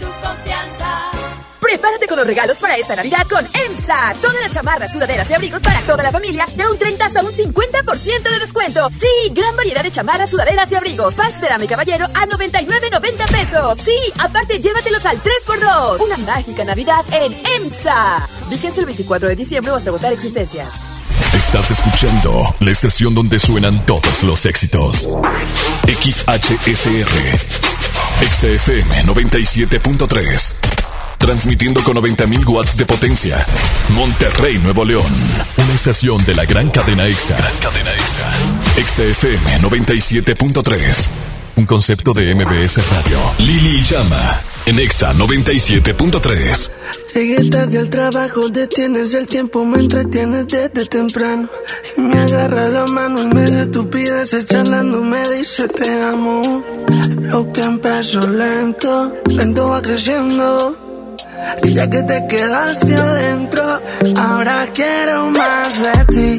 Tu 0.00 0.06
confianza. 0.06 1.53
Prepárate 1.74 2.06
con 2.06 2.18
los 2.18 2.26
regalos 2.28 2.60
para 2.60 2.76
esta 2.76 2.94
Navidad 2.94 3.26
con 3.28 3.44
EMSA. 3.44 4.14
Todas 4.22 4.40
las 4.40 4.50
chamarras, 4.50 4.92
sudaderas 4.92 5.28
y 5.28 5.34
abrigos 5.34 5.58
para 5.58 5.80
toda 5.80 6.04
la 6.04 6.12
familia 6.12 6.46
de 6.54 6.64
un 6.68 6.78
30 6.78 7.04
hasta 7.04 7.20
un 7.20 7.32
50% 7.32 8.22
de 8.22 8.38
descuento. 8.38 8.88
Sí, 8.92 9.08
gran 9.32 9.56
variedad 9.56 9.82
de 9.82 9.90
chamarras, 9.90 10.30
sudaderas 10.30 10.70
y 10.70 10.76
abrigos. 10.76 11.14
Pants 11.14 11.40
de 11.40 11.48
dama 11.48 11.64
y 11.64 11.66
caballero 11.66 12.04
a 12.04 12.26
99.90 12.26 13.28
pesos. 13.28 13.78
Sí, 13.82 13.96
aparte 14.20 14.60
llévatelos 14.60 15.04
al 15.04 15.20
3x2. 15.20 16.00
Una 16.00 16.16
mágica 16.18 16.64
Navidad 16.64 17.04
en 17.10 17.34
EMSA. 17.44 18.28
Fíjense 18.50 18.78
el 18.78 18.86
24 18.86 19.30
de 19.30 19.34
diciembre 19.34 19.72
hasta 19.72 19.90
agotar 19.90 20.12
existencias. 20.12 20.68
Estás 21.34 21.72
escuchando 21.72 22.54
la 22.60 22.70
estación 22.70 23.16
donde 23.16 23.40
suenan 23.40 23.84
todos 23.84 24.22
los 24.22 24.46
éxitos. 24.46 25.08
XHSR. 25.88 27.10
XFM 28.30 29.06
97.3. 29.06 30.73
Transmitiendo 31.24 31.82
con 31.82 31.96
90.000 31.96 32.46
watts 32.46 32.76
de 32.76 32.84
potencia. 32.84 33.46
Monterrey, 33.94 34.58
Nuevo 34.58 34.84
León. 34.84 35.10
Una 35.56 35.72
estación 35.72 36.22
de 36.26 36.34
la 36.34 36.44
gran 36.44 36.68
cadena 36.68 37.06
EXA. 37.06 37.38
cadena 37.62 37.90
EXA. 37.92 39.08
XFM 39.08 39.62
97.3. 39.62 41.08
Un 41.56 41.64
concepto 41.64 42.12
de 42.12 42.34
MBS 42.34 42.76
Radio. 42.90 43.18
Lili 43.38 43.82
Llama. 43.84 44.38
En 44.66 44.78
EXA 44.78 45.14
97.3. 45.14 46.70
Llegué 47.14 47.48
tarde 47.48 47.78
al 47.78 47.88
trabajo, 47.88 48.50
detienes 48.50 49.14
el 49.14 49.26
tiempo, 49.26 49.64
me 49.64 49.78
entretienes 49.78 50.46
desde 50.46 50.84
temprano. 50.84 51.48
Y 51.96 52.02
me 52.02 52.18
agarra 52.18 52.68
la 52.68 52.84
mano 52.84 53.22
en 53.22 53.30
medio 53.30 53.56
de 53.56 53.62
estupideces, 53.62 54.44
charlando, 54.44 55.00
me 55.00 55.26
dice 55.30 55.68
te 55.68 56.02
amo. 56.02 56.62
Lo 57.22 57.50
que 57.50 57.62
empezó 57.62 58.20
lento, 58.28 59.14
lento 59.26 59.68
va 59.70 59.80
creciendo. 59.80 60.83
Y 61.62 61.72
ya 61.72 61.88
que 61.88 62.02
te 62.02 62.26
quedaste 62.26 62.94
adentro, 62.94 63.80
ahora 64.16 64.66
quiero 64.72 65.30
más 65.30 65.82
de 65.82 66.04
ti, 66.14 66.36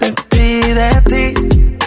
de 0.00 0.12
ti, 0.28 0.60
de 0.72 0.90
ti. 1.06 1.78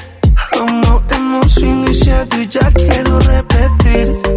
Como 0.57 1.03
hemos 1.11 1.57
iniciado 1.57 2.41
y 2.41 2.47
ya 2.47 2.71
quiero 2.71 3.19
repetir, 3.19 4.36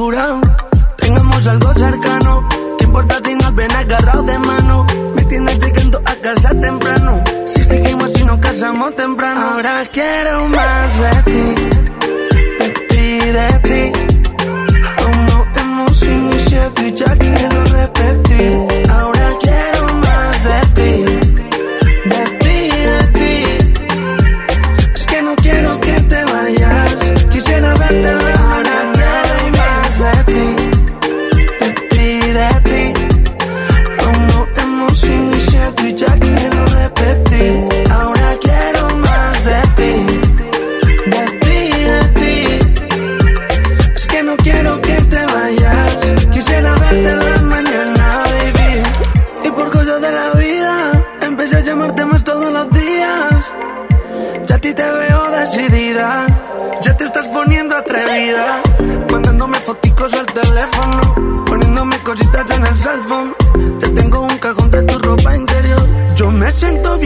Tengamos 0.00 1.46
algo 1.46 1.74
cercano. 1.74 2.48
¿Qué 2.78 2.84
importa 2.86 3.16
si 3.22 3.34
nos 3.34 3.54
ven 3.54 3.70
agarrados 3.70 4.24
de 4.24 4.38
mano? 4.38 4.86
Me 5.14 5.24
tienes 5.26 5.58
llegando 5.58 5.98
a 5.98 6.14
casa 6.22 6.48
temprano. 6.58 7.22
Si 7.46 7.62
seguimos 7.66 8.18
y 8.18 8.24
nos 8.24 8.38
casamos 8.38 8.96
temprano. 8.96 9.40
Ahora 9.40 9.86
quiero 9.92 10.48
más 10.48 11.00
de 11.00 11.30
ti. 11.30 11.49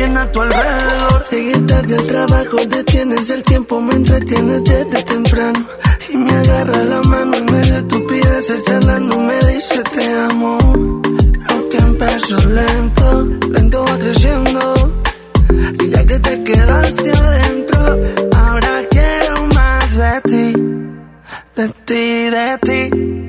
Bien 0.05 0.17
a 0.19 0.31
tu 0.31 0.41
alrededor. 0.41 1.25
Llegué 1.31 1.59
tarde 1.61 1.95
al 1.97 2.07
trabajo, 2.07 2.57
detienes 2.69 3.31
el 3.31 3.43
tiempo, 3.45 3.81
me 3.81 3.95
entretienes 3.95 4.65
desde 4.65 5.03
temprano. 5.03 5.67
Y 6.11 6.17
me 6.17 6.33
agarra 6.33 6.85
la 6.85 7.01
mano 7.03 7.37
en 7.37 7.47
medio 7.47 7.73
de 7.73 7.79
estupideces, 7.79 8.65
charlando, 8.65 9.19
me 9.19 9.39
dice 9.53 9.83
te 9.95 10.05
amo. 10.31 10.59
Aunque 11.49 11.79
empezó 11.79 12.49
lento, 12.49 13.25
lento 13.51 13.85
va 13.85 13.99
creciendo. 13.99 14.63
Y 15.83 15.91
ya 15.91 16.07
que 16.07 16.19
te 16.19 16.45
quedaste 16.45 17.11
adentro, 17.11 17.81
ahora 18.37 18.83
quiero 18.91 19.47
más 19.55 19.97
de 19.97 20.21
ti, 20.31 20.53
de 21.57 21.69
ti, 21.87 22.31
de 22.37 22.59
ti. 22.63 23.24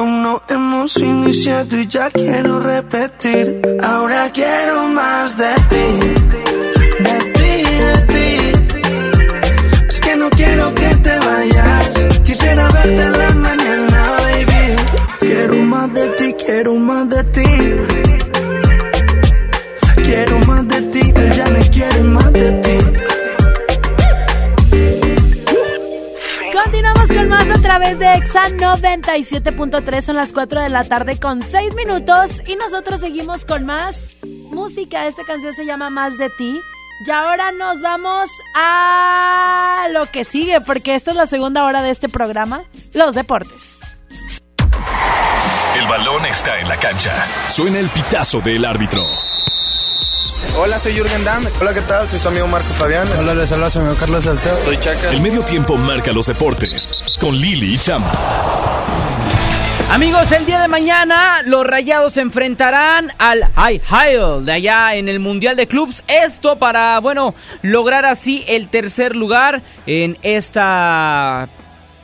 Aún 0.00 0.22
no 0.22 0.42
hemos 0.48 0.96
iniciado 0.96 1.76
y 1.76 1.86
ya 1.86 2.10
quiero 2.10 2.58
repetir. 2.58 3.60
Ahora 3.82 4.30
quiero 4.32 4.88
más 4.88 5.36
de 5.36 5.54
ti, 5.68 6.14
través 27.80 27.98
de 27.98 28.12
Exa 28.12 28.44
97.3. 28.44 30.02
Son 30.02 30.16
las 30.16 30.32
4 30.32 30.60
de 30.60 30.68
la 30.68 30.84
tarde 30.84 31.18
con 31.18 31.42
6 31.42 31.74
minutos. 31.74 32.42
Y 32.46 32.56
nosotros 32.56 33.00
seguimos 33.00 33.44
con 33.44 33.64
más 33.64 34.16
música. 34.50 35.06
Esta 35.06 35.24
canción 35.24 35.54
se 35.54 35.64
llama 35.64 35.88
Más 35.88 36.18
de 36.18 36.28
ti. 36.30 36.60
Y 37.06 37.10
ahora 37.10 37.52
nos 37.52 37.80
vamos 37.80 38.28
a 38.54 39.86
lo 39.92 40.04
que 40.06 40.24
sigue, 40.24 40.60
porque 40.60 40.94
esta 40.94 41.12
es 41.12 41.16
la 41.16 41.24
segunda 41.24 41.64
hora 41.64 41.80
de 41.80 41.90
este 41.90 42.10
programa, 42.10 42.62
los 42.92 43.14
deportes. 43.14 43.78
El 45.78 45.86
balón 45.86 46.26
está 46.26 46.60
en 46.60 46.68
la 46.68 46.76
cancha. 46.76 47.14
Suena 47.48 47.78
el 47.78 47.88
pitazo 47.88 48.40
del 48.42 48.66
árbitro. 48.66 49.00
Hola, 50.56 50.78
soy 50.78 50.94
Jürgen 50.94 51.24
Damm. 51.24 51.46
Hola, 51.60 51.74
¿qué 51.74 51.80
tal? 51.82 52.08
Soy 52.08 52.18
su 52.18 52.28
amigo 52.28 52.46
Marco 52.46 52.68
Fabián. 52.74 53.06
Hola, 53.18 53.34
les 53.34 53.50
habla 53.52 53.70
su 53.70 53.78
amigo 53.78 53.96
Carlos 53.98 54.24
Salcedo. 54.24 54.58
Soy 54.64 54.78
Chaca. 54.78 55.10
El 55.10 55.20
medio 55.20 55.42
tiempo 55.42 55.76
marca 55.76 56.12
los 56.12 56.26
deportes 56.26 56.92
con 57.20 57.36
Lili 57.36 57.74
y 57.74 57.78
Chama. 57.78 58.10
Amigos, 59.90 60.30
el 60.30 60.46
día 60.46 60.60
de 60.60 60.68
mañana 60.68 61.42
los 61.44 61.66
Rayados 61.66 62.12
se 62.12 62.20
enfrentarán 62.20 63.12
al 63.18 63.50
High 63.56 63.80
High 63.80 64.44
de 64.44 64.52
allá 64.52 64.94
en 64.94 65.08
el 65.08 65.18
Mundial 65.18 65.56
de 65.56 65.66
Clubs. 65.66 66.04
Esto 66.06 66.60
para, 66.60 67.00
bueno, 67.00 67.34
lograr 67.62 68.06
así 68.06 68.44
el 68.46 68.68
tercer 68.68 69.16
lugar 69.16 69.62
en 69.86 70.16
esta 70.22 71.48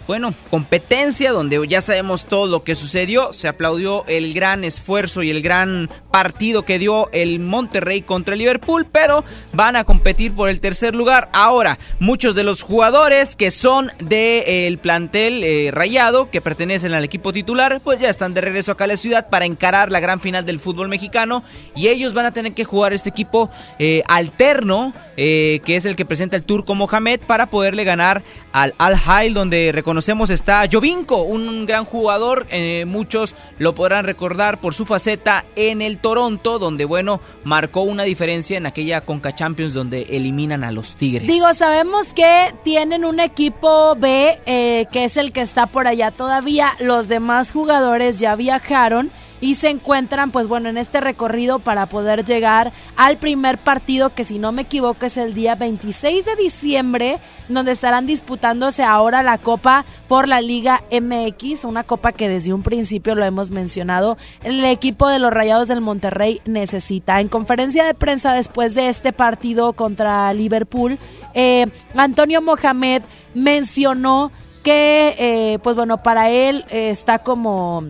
bueno, 0.07 0.35
competencia 0.51 1.33
donde 1.33 1.67
ya 1.67 1.81
sabemos 1.81 2.27
todo 2.27 2.47
lo 2.47 2.63
que 2.63 2.75
sucedió. 2.75 3.33
Se 3.33 3.49
aplaudió 3.49 4.05
el 4.07 4.35
gran 4.35 4.63
esfuerzo 4.63 5.23
y 5.23 5.31
el 5.31 5.43
gran 5.43 5.91
partido 6.13 6.63
que 6.63 6.79
dio 6.79 7.11
el 7.13 7.41
Monterrey 7.41 8.03
contra 8.03 8.35
el 8.35 8.39
Liverpool, 8.39 8.87
pero 8.91 9.25
van 9.53 9.75
a 9.75 9.85
competir 9.85 10.33
por 10.33 10.49
el 10.49 10.61
tercer 10.61 10.95
lugar. 10.95 11.29
Ahora, 11.33 11.79
muchos 11.99 12.35
de 12.35 12.45
los 12.45 12.63
jugadores 12.63 13.35
que 13.35 13.51
son 13.51 13.89
del 13.99 14.09
de, 14.09 14.69
eh, 14.69 14.79
plantel 14.81 15.43
eh, 15.43 15.71
rayado, 15.73 16.31
que 16.31 16.41
pertenecen 16.41 16.95
al 16.95 17.05
equipo 17.05 17.33
titular, 17.33 17.81
pues 17.83 18.01
ya 18.01 18.09
están 18.09 18.33
de 18.35 18.41
regreso 18.41 18.73
acá 18.73 18.85
a 18.85 18.89
la 18.89 18.97
ciudad 18.97 19.29
para 19.29 19.45
encarar 19.45 19.91
la 19.91 20.01
gran 20.01 20.21
final 20.21 20.47
del 20.47 20.61
fútbol 20.61 20.89
mexicano 20.89 21.43
y 21.75 21.89
ellos 21.89 22.15
van 22.15 22.27
a 22.27 22.33
tener 22.33 22.53
que 22.53 22.65
jugar 22.65 22.93
este 22.93 23.09
equipo 23.09 23.51
eh, 23.79 24.03
alterno, 24.07 24.93
que 25.17 25.63
es 25.67 25.85
el 25.85 25.97
que 25.97 26.05
presenta 26.05 26.37
el 26.37 26.45
Turco 26.45 26.75
Mohamed, 26.75 27.21
para 27.21 27.47
poderle 27.47 27.85
ganar 27.85 28.23
al 28.53 28.75
Al-Hail, 28.79 29.35
donde 29.35 29.73
reconocemos 29.97 30.29
está 30.29 30.69
Jovinko, 30.71 31.23
un 31.23 31.65
gran 31.65 31.87
jugador. 31.87 32.47
Eh, 32.51 32.85
muchos 32.87 33.35
lo 33.59 33.75
podrán 33.75 34.05
recordar 34.05 34.61
por 34.61 34.75
su 34.75 34.85
faceta 34.85 35.47
en 35.57 35.81
el 35.81 35.97
Toronto, 35.97 36.59
donde, 36.59 36.85
bueno, 36.85 37.23
marcó 37.45 37.81
una 37.81 38.03
diferencia 38.03 38.59
en 38.59 38.67
aquella 38.67 39.01
Conca 39.01 39.35
Champions 39.35 39.73
donde 39.73 40.03
eliminan 40.11 40.65
a 40.65 40.71
los 40.71 40.97
Tigres. 40.97 41.27
Digo, 41.27 41.55
sabemos 41.55 42.13
que 42.13 42.53
tienen 42.63 43.07
un 43.07 43.21
equipo 43.21 43.97
B, 43.97 44.39
eh, 44.45 44.85
que 44.93 45.07
es 45.07 45.17
el 45.17 45.33
que 45.33 45.41
está 45.41 45.67
por 45.67 45.89
allá 45.89 46.11
todavía. 46.11 46.75
Los 46.79 47.09
demás 47.09 47.53
jugadores 47.53 48.19
ya 48.19 48.37
viajaron 48.37 49.11
y 49.41 49.55
se 49.55 49.69
encuentran 49.69 50.31
pues 50.31 50.47
bueno 50.47 50.69
en 50.69 50.79
este 50.79 51.01
recorrido 51.01 51.59
para 51.59 51.87
poder 51.87 52.25
llegar 52.25 52.73
al 52.97 53.17
primer 53.19 53.59
partido 53.59 54.15
que 54.15 54.25
si 54.25 54.39
no 54.39 54.53
me 54.53 54.63
equivoco 54.63 55.07
es 55.07 55.17
el 55.17 55.35
día 55.35 55.55
26 55.55 56.25
de 56.25 56.37
diciembre 56.37 57.19
donde 57.49 57.73
estarán 57.73 58.07
disputándose 58.07 58.83
ahora 58.83 59.23
la 59.23 59.39
copa 59.39 59.85
por 60.09 60.29
la 60.29 60.41
Liga 60.41 60.83
MX, 60.91 61.65
una 61.65 61.85
copa 61.85 62.13
que 62.13 62.29
desde 62.29 62.53
un 62.53 62.63
principio 62.63 63.15
lo 63.15 63.25
hemos 63.25 63.51
mencionado, 63.51 64.17
el 64.43 64.65
equipo 64.65 65.09
de 65.09 65.19
los 65.19 65.33
Rayados 65.33 65.69
del 65.69 65.81
Monterrey 65.81 66.41
necesita. 66.45 67.21
En 67.21 67.29
conferencia 67.29 67.85
de 67.85 67.95
prensa 67.95 68.33
después 68.33 68.75
de 68.75 68.89
este 68.89 69.13
partido 69.13 69.73
contra 69.75 70.33
Liverpool, 70.33 70.99
eh, 71.35 71.67
Antonio 71.95 72.43
Mohamed 72.43 73.03
mencionó 73.35 74.33
que 74.63 75.15
eh, 75.19 75.59
pues 75.63 75.77
bueno 75.77 76.03
para 76.03 76.31
él 76.31 76.65
eh, 76.71 76.91
está 76.91 77.21
como 77.21 77.85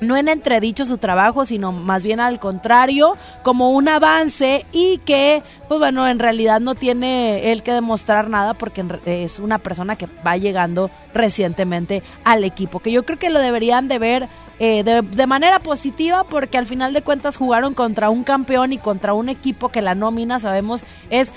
no 0.00 0.16
en 0.16 0.28
entredicho 0.28 0.84
su 0.84 0.98
trabajo, 0.98 1.44
sino 1.44 1.72
más 1.72 2.04
bien 2.04 2.20
al 2.20 2.38
contrario, 2.38 3.16
como 3.42 3.70
un 3.70 3.88
avance 3.88 4.66
y 4.72 4.98
que, 4.98 5.42
pues 5.68 5.78
bueno, 5.80 6.06
en 6.08 6.18
realidad 6.18 6.60
no 6.60 6.74
tiene 6.74 7.52
él 7.52 7.62
que 7.62 7.72
demostrar 7.72 8.28
nada 8.28 8.54
porque 8.54 8.84
es 9.06 9.38
una 9.38 9.58
persona 9.58 9.96
que 9.96 10.08
va 10.26 10.36
llegando 10.36 10.90
recientemente 11.12 12.02
al 12.24 12.44
equipo, 12.44 12.80
que 12.80 12.92
yo 12.92 13.04
creo 13.04 13.18
que 13.18 13.30
lo 13.30 13.40
deberían 13.40 13.88
de 13.88 13.98
ver 13.98 14.28
eh, 14.60 14.84
de, 14.84 15.02
de, 15.02 15.26
manera 15.26 15.58
positiva 15.58 16.22
porque 16.22 16.58
al 16.58 16.66
final 16.66 16.92
de 16.92 17.02
cuentas 17.02 17.36
jugaron 17.36 17.74
contra 17.74 18.08
un 18.08 18.22
campeón 18.22 18.72
y 18.72 18.78
contra 18.78 19.12
un 19.12 19.28
equipo 19.28 19.68
que 19.68 19.82
la 19.82 19.96
nómina 19.96 20.38
sabemos 20.38 20.84
es 21.10 21.32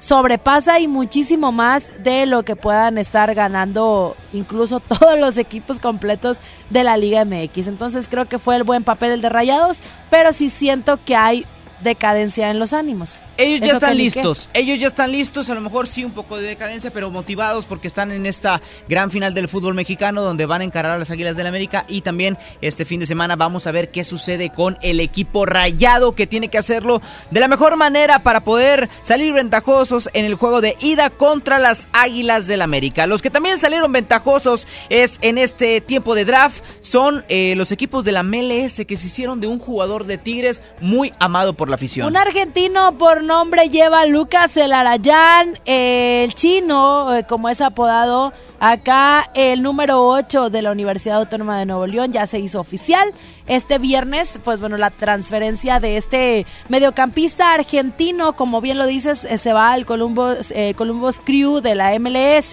sobrepasa 0.00 0.78
y 0.80 0.88
muchísimo 0.88 1.52
más 1.52 1.92
de 2.02 2.26
lo 2.26 2.44
que 2.44 2.56
puedan 2.56 2.98
estar 2.98 3.34
ganando 3.34 4.16
incluso 4.32 4.80
todos 4.80 5.18
los 5.18 5.36
equipos 5.36 5.78
completos 5.78 6.40
de 6.70 6.84
la 6.84 6.96
Liga 6.96 7.24
MX. 7.24 7.68
Entonces 7.68 8.08
creo 8.08 8.26
que 8.26 8.38
fue 8.38 8.56
el 8.56 8.64
buen 8.64 8.84
papel 8.84 9.12
el 9.12 9.20
de 9.20 9.28
Rayados, 9.28 9.80
pero 10.10 10.32
sí 10.32 10.50
siento 10.50 10.98
que 11.04 11.16
hay 11.16 11.46
decadencia 11.80 12.50
en 12.50 12.58
los 12.58 12.72
ánimos. 12.72 13.20
Ellos 13.36 13.60
ya 13.60 13.74
están 13.74 13.96
listos, 13.96 14.48
ellos 14.54 14.78
ya 14.78 14.86
están 14.86 15.12
listos, 15.12 15.48
a 15.50 15.54
lo 15.54 15.60
mejor 15.60 15.86
sí 15.86 16.04
un 16.04 16.12
poco 16.12 16.36
de 16.36 16.46
decadencia, 16.46 16.90
pero 16.90 17.10
motivados 17.10 17.64
porque 17.64 17.88
están 17.88 18.10
en 18.10 18.26
esta 18.26 18.60
gran 18.88 19.10
final 19.10 19.34
del 19.34 19.48
fútbol 19.48 19.74
mexicano 19.74 20.22
donde 20.22 20.46
van 20.46 20.60
a 20.60 20.64
encarar 20.64 20.92
a 20.92 20.98
las 20.98 21.10
Águilas 21.10 21.36
del 21.36 21.44
la 21.44 21.50
América 21.50 21.84
y 21.88 22.02
también 22.02 22.36
este 22.60 22.84
fin 22.84 23.00
de 23.00 23.06
semana 23.06 23.36
vamos 23.36 23.66
a 23.66 23.72
ver 23.72 23.90
qué 23.90 24.04
sucede 24.04 24.50
con 24.50 24.76
el 24.82 25.00
equipo 25.00 25.46
rayado 25.46 26.14
que 26.14 26.26
tiene 26.26 26.48
que 26.48 26.58
hacerlo 26.58 27.00
de 27.30 27.40
la 27.40 27.48
mejor 27.48 27.76
manera 27.76 28.18
para 28.20 28.44
poder 28.44 28.88
salir 29.02 29.32
ventajosos 29.32 30.10
en 30.12 30.24
el 30.24 30.34
juego 30.34 30.60
de 30.60 30.76
ida 30.80 31.10
contra 31.10 31.58
las 31.58 31.88
Águilas 31.92 32.46
del 32.46 32.58
la 32.58 32.64
América. 32.64 33.06
Los 33.06 33.22
que 33.22 33.30
también 33.30 33.58
salieron 33.58 33.92
ventajosos 33.92 34.66
es 34.90 35.18
en 35.22 35.38
este 35.38 35.80
tiempo 35.80 36.14
de 36.14 36.24
draft 36.24 36.62
son 36.80 37.24
eh, 37.28 37.54
los 37.56 37.72
equipos 37.72 38.04
de 38.04 38.12
la 38.12 38.22
MLS 38.22 38.84
que 38.86 38.96
se 38.96 39.06
hicieron 39.06 39.40
de 39.40 39.46
un 39.46 39.58
jugador 39.58 40.04
de 40.04 40.18
Tigres 40.18 40.62
muy 40.80 41.12
amado 41.18 41.52
por 41.52 41.67
la 41.68 41.76
afición. 41.76 42.06
Un 42.06 42.16
argentino 42.16 42.96
por 42.98 43.22
nombre 43.22 43.68
lleva 43.68 44.06
Lucas 44.06 44.56
El 44.56 44.72
Arayán, 44.72 45.58
el 45.64 46.34
chino, 46.34 47.14
eh, 47.14 47.24
como 47.28 47.48
es 47.48 47.60
apodado 47.60 48.32
acá, 48.60 49.30
el 49.34 49.62
número 49.62 50.06
8 50.06 50.50
de 50.50 50.62
la 50.62 50.72
Universidad 50.72 51.18
Autónoma 51.18 51.58
de 51.58 51.66
Nuevo 51.66 51.86
León 51.86 52.12
ya 52.12 52.26
se 52.26 52.38
hizo 52.38 52.60
oficial. 52.60 53.12
Este 53.46 53.78
viernes, 53.78 54.38
pues 54.44 54.60
bueno, 54.60 54.76
la 54.76 54.90
transferencia 54.90 55.80
de 55.80 55.96
este 55.96 56.46
mediocampista 56.68 57.52
argentino, 57.52 58.34
como 58.34 58.60
bien 58.60 58.78
lo 58.78 58.86
dices, 58.86 59.24
eh, 59.24 59.38
se 59.38 59.52
va 59.52 59.72
al 59.72 59.86
Columbus, 59.86 60.50
eh, 60.50 60.74
Columbus 60.76 61.20
Crew 61.20 61.60
de 61.60 61.74
la 61.74 61.98
MLS. 61.98 62.52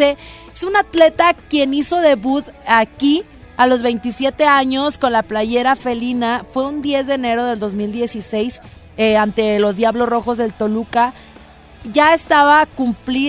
Es 0.54 0.64
un 0.64 0.78
atleta 0.78 1.34
quien 1.34 1.74
hizo 1.74 2.00
debut 2.00 2.46
aquí 2.66 3.24
a 3.58 3.68
los 3.68 3.82
27 3.82 4.46
años 4.46 4.98
con 4.98 5.12
la 5.12 5.24
playera 5.24 5.76
felina. 5.76 6.46
Fue 6.54 6.66
un 6.66 6.82
10 6.82 7.08
de 7.08 7.14
enero 7.16 7.46
del 7.46 7.60
2016 7.60 8.62
eh, 8.98 9.18
ante 9.18 9.60
los 9.60 9.76
Diablos 9.76 10.10
Rojos 10.10 10.38
del 10.38 10.54
Toluca. 10.54 11.14
Ya 11.94 12.16
estaba 12.16 12.68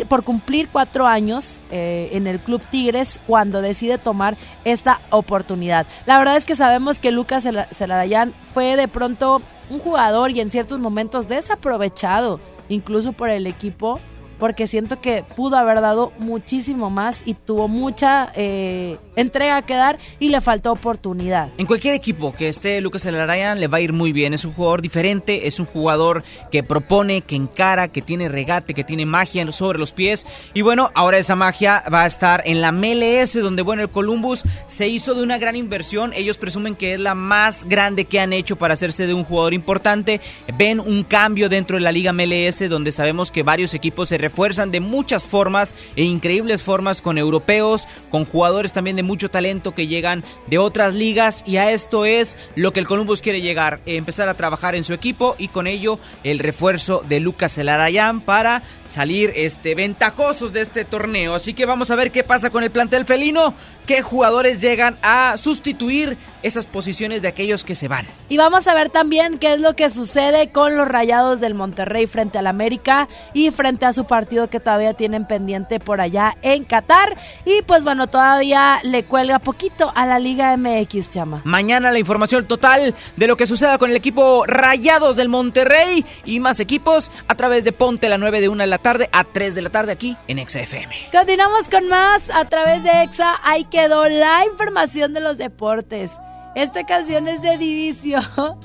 por 0.08 0.24
cumplir 0.24 0.68
cuatro 0.72 1.06
años 1.06 1.60
eh, 1.70 2.08
en 2.12 2.26
el 2.26 2.40
Club 2.40 2.62
Tigres 2.70 3.20
cuando 3.26 3.60
decide 3.60 3.98
tomar 3.98 4.38
esta 4.64 5.00
oportunidad. 5.10 5.86
La 6.06 6.18
verdad 6.18 6.36
es 6.36 6.46
que 6.46 6.56
sabemos 6.56 6.98
que 6.98 7.10
Lucas 7.10 7.46
Celarayán 7.72 8.32
fue 8.54 8.76
de 8.76 8.88
pronto 8.88 9.42
un 9.68 9.78
jugador 9.78 10.30
y 10.30 10.40
en 10.40 10.50
ciertos 10.50 10.78
momentos 10.78 11.28
desaprovechado, 11.28 12.40
incluso 12.70 13.12
por 13.12 13.28
el 13.28 13.46
equipo 13.46 14.00
porque 14.38 14.66
siento 14.66 15.00
que 15.00 15.24
pudo 15.36 15.56
haber 15.56 15.80
dado 15.80 16.12
muchísimo 16.18 16.90
más 16.90 17.22
y 17.24 17.34
tuvo 17.34 17.68
mucha 17.68 18.32
eh, 18.34 18.98
entrega 19.14 19.62
que 19.62 19.74
dar 19.74 19.98
y 20.18 20.28
le 20.28 20.40
faltó 20.40 20.72
oportunidad. 20.72 21.50
En 21.58 21.66
cualquier 21.66 21.94
equipo 21.94 22.34
que 22.34 22.48
esté 22.48 22.80
Lucas 22.80 23.06
Elarayan 23.06 23.60
le 23.60 23.68
va 23.68 23.78
a 23.78 23.80
ir 23.80 23.92
muy 23.92 24.12
bien. 24.12 24.34
Es 24.34 24.44
un 24.44 24.52
jugador 24.52 24.82
diferente, 24.82 25.46
es 25.46 25.60
un 25.60 25.66
jugador 25.66 26.24
que 26.50 26.62
propone, 26.62 27.22
que 27.22 27.36
encara, 27.36 27.88
que 27.88 28.02
tiene 28.02 28.28
regate, 28.28 28.74
que 28.74 28.84
tiene 28.84 29.06
magia 29.06 29.36
sobre 29.52 29.78
los 29.78 29.92
pies. 29.92 30.26
Y 30.54 30.62
bueno, 30.62 30.90
ahora 30.94 31.18
esa 31.18 31.34
magia 31.34 31.82
va 31.92 32.02
a 32.02 32.06
estar 32.06 32.42
en 32.46 32.60
la 32.60 32.72
MLS, 32.72 33.34
donde 33.34 33.62
bueno, 33.62 33.82
el 33.82 33.90
Columbus 33.90 34.42
se 34.66 34.88
hizo 34.88 35.14
de 35.14 35.22
una 35.22 35.38
gran 35.38 35.56
inversión. 35.56 36.12
Ellos 36.14 36.38
presumen 36.38 36.74
que 36.74 36.94
es 36.94 37.00
la 37.00 37.14
más 37.14 37.64
grande 37.64 38.06
que 38.06 38.20
han 38.20 38.32
hecho 38.32 38.56
para 38.56 38.74
hacerse 38.74 39.06
de 39.06 39.14
un 39.14 39.24
jugador 39.24 39.54
importante. 39.54 40.20
Ven 40.56 40.80
un 40.80 41.04
cambio 41.04 41.48
dentro 41.48 41.76
de 41.76 41.82
la 41.82 41.92
Liga 41.92 42.12
MLS, 42.12 42.68
donde 42.68 42.92
sabemos 42.92 43.30
que 43.30 43.42
varios 43.42 43.74
equipos 43.74 44.08
se 44.08 44.18
refuerzan 44.26 44.72
de 44.72 44.80
muchas 44.80 45.28
formas 45.28 45.76
e 45.94 46.02
increíbles 46.02 46.60
formas 46.60 47.00
con 47.00 47.16
europeos, 47.16 47.86
con 48.10 48.24
jugadores 48.24 48.72
también 48.72 48.96
de 48.96 49.04
mucho 49.04 49.30
talento 49.30 49.72
que 49.72 49.86
llegan 49.86 50.24
de 50.48 50.58
otras 50.58 50.94
ligas 50.94 51.44
y 51.46 51.58
a 51.58 51.70
esto 51.70 52.04
es 52.04 52.36
lo 52.56 52.72
que 52.72 52.80
el 52.80 52.88
Columbus 52.88 53.22
quiere 53.22 53.40
llegar, 53.40 53.78
empezar 53.86 54.28
a 54.28 54.34
trabajar 54.34 54.74
en 54.74 54.82
su 54.82 54.94
equipo 54.94 55.36
y 55.38 55.46
con 55.46 55.68
ello 55.68 56.00
el 56.24 56.40
refuerzo 56.40 57.04
de 57.08 57.20
Lucas 57.20 57.56
Elarayán 57.56 58.20
para 58.20 58.64
salir 58.88 59.32
este 59.36 59.76
ventajosos 59.76 60.52
de 60.52 60.62
este 60.62 60.84
torneo. 60.84 61.36
Así 61.36 61.54
que 61.54 61.64
vamos 61.64 61.92
a 61.92 61.96
ver 61.96 62.10
qué 62.10 62.24
pasa 62.24 62.50
con 62.50 62.64
el 62.64 62.70
plantel 62.72 63.04
felino, 63.04 63.54
qué 63.86 64.02
jugadores 64.02 64.60
llegan 64.60 64.98
a 65.02 65.36
sustituir 65.36 66.18
esas 66.42 66.66
posiciones 66.66 67.22
de 67.22 67.28
aquellos 67.28 67.64
que 67.64 67.74
se 67.74 67.88
van. 67.88 68.06
Y 68.28 68.36
vamos 68.36 68.66
a 68.66 68.74
ver 68.74 68.90
también 68.90 69.38
qué 69.38 69.54
es 69.54 69.60
lo 69.60 69.74
que 69.74 69.90
sucede 69.90 70.48
con 70.50 70.76
los 70.76 70.88
Rayados 70.88 71.40
del 71.40 71.54
Monterrey 71.54 72.06
frente 72.06 72.38
al 72.38 72.46
América 72.46 73.08
y 73.32 73.50
frente 73.50 73.86
a 73.86 73.92
su 73.92 74.06
partido 74.06 74.48
que 74.48 74.60
todavía 74.60 74.94
tienen 74.94 75.26
pendiente 75.26 75.80
por 75.80 76.00
allá 76.00 76.36
en 76.42 76.64
Qatar. 76.64 77.16
Y 77.44 77.62
pues 77.62 77.84
bueno, 77.84 78.06
todavía 78.06 78.80
le 78.82 79.04
cuelga 79.04 79.38
poquito 79.38 79.92
a 79.94 80.06
la 80.06 80.18
Liga 80.18 80.56
MX, 80.56 81.10
chama. 81.10 81.40
Mañana 81.44 81.90
la 81.90 81.98
información 81.98 82.46
total 82.46 82.94
de 83.16 83.26
lo 83.26 83.36
que 83.36 83.46
suceda 83.46 83.78
con 83.78 83.90
el 83.90 83.96
equipo 83.96 84.44
Rayados 84.46 85.16
del 85.16 85.28
Monterrey 85.28 86.04
y 86.24 86.40
más 86.40 86.60
equipos 86.60 87.10
a 87.28 87.34
través 87.34 87.64
de 87.64 87.72
Ponte 87.72 88.08
la 88.08 88.18
9 88.18 88.40
de 88.40 88.48
1 88.48 88.62
de 88.62 88.66
la 88.66 88.78
tarde 88.78 89.08
a 89.12 89.24
3 89.24 89.54
de 89.54 89.62
la 89.62 89.70
tarde 89.70 89.92
aquí 89.92 90.16
en 90.28 90.38
Exa 90.38 90.60
FM. 90.60 90.94
Continuamos 91.12 91.68
con 91.68 91.88
más 91.88 92.30
a 92.30 92.44
través 92.44 92.82
de 92.82 93.02
Exa. 93.02 93.36
Ahí 93.42 93.64
quedó 93.64 94.08
la 94.08 94.44
información 94.46 95.12
de 95.12 95.20
los 95.20 95.38
deportes. 95.38 96.12
Esta 96.56 96.84
canción 96.84 97.28
es 97.28 97.42
de 97.42 97.58
Divicio 97.58 98.18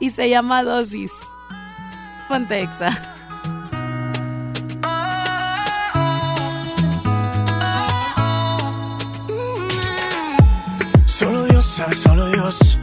y 0.00 0.10
se 0.10 0.28
llama 0.28 0.62
Dosis. 0.62 1.10
Ponte 2.28 2.60
Exa. 2.60 2.90
Solo 11.06 11.44
Dios 11.44 11.64
solo 12.02 12.26
Dios. 12.32 12.78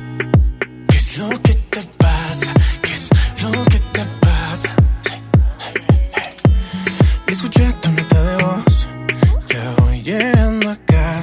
¿Qué 0.87 0.97
es 0.97 1.17
lo 1.19 1.29
que 1.29 1.53
te 1.53 1.83
pasa? 1.99 2.51
¿Qué 2.81 2.93
es 2.93 3.09
lo 3.43 3.51
que 3.65 3.79
te 3.93 4.03
pasa? 4.19 4.69
Escuché 7.27 7.71
tu 7.83 7.89
mitad 7.91 8.23
de 8.23 8.43
voz. 8.43 8.87
Ya 9.47 9.75
voy 9.77 10.01
llegando 10.01 10.71
acá. 10.71 11.21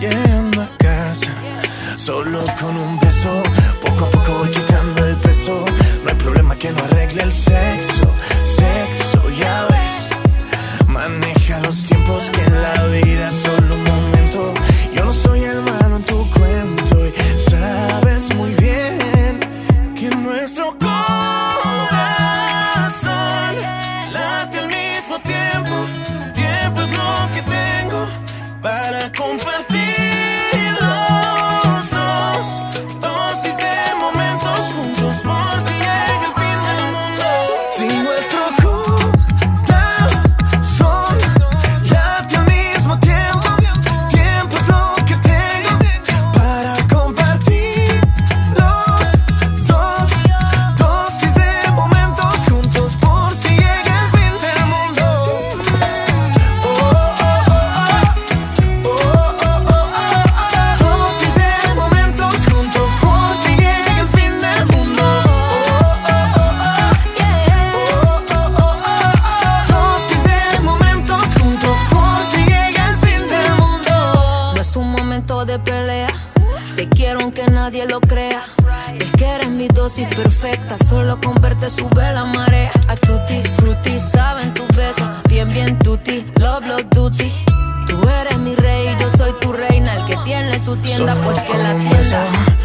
un 0.00 0.37
perfecta. 80.14 80.76
Solo 80.84 81.18
con 81.18 81.34
verte 81.40 81.70
sube 81.70 82.12
la 82.12 82.24
marea. 82.24 82.70
A 82.88 82.96
tutti 82.96 83.42
frutti, 83.56 83.98
saben 83.98 84.52
tus 84.54 84.68
besos. 84.68 85.08
Bien, 85.28 85.52
bien 85.52 85.78
tutti, 85.78 86.24
love, 86.36 86.66
love 86.66 86.86
duty. 86.90 87.30
Tú 87.86 88.00
eres 88.20 88.38
mi 88.38 88.54
rey, 88.54 88.94
yo 89.00 89.08
soy 89.10 89.32
tu 89.40 89.52
reina. 89.52 89.94
El 89.94 90.04
que 90.06 90.16
tiene 90.24 90.58
su 90.58 90.76
tienda, 90.76 91.14
Solo 91.14 91.34
que 91.34 91.44
con 91.46 91.62
la 91.62 91.74
tienda. 91.74 92.57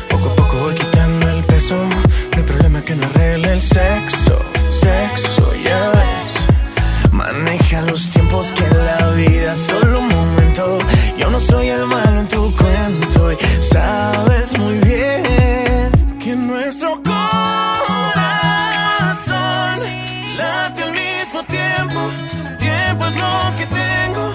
Que 23.58 23.66
tengo 23.66 24.34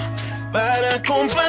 para 0.51 1.01
compartir 1.01 1.48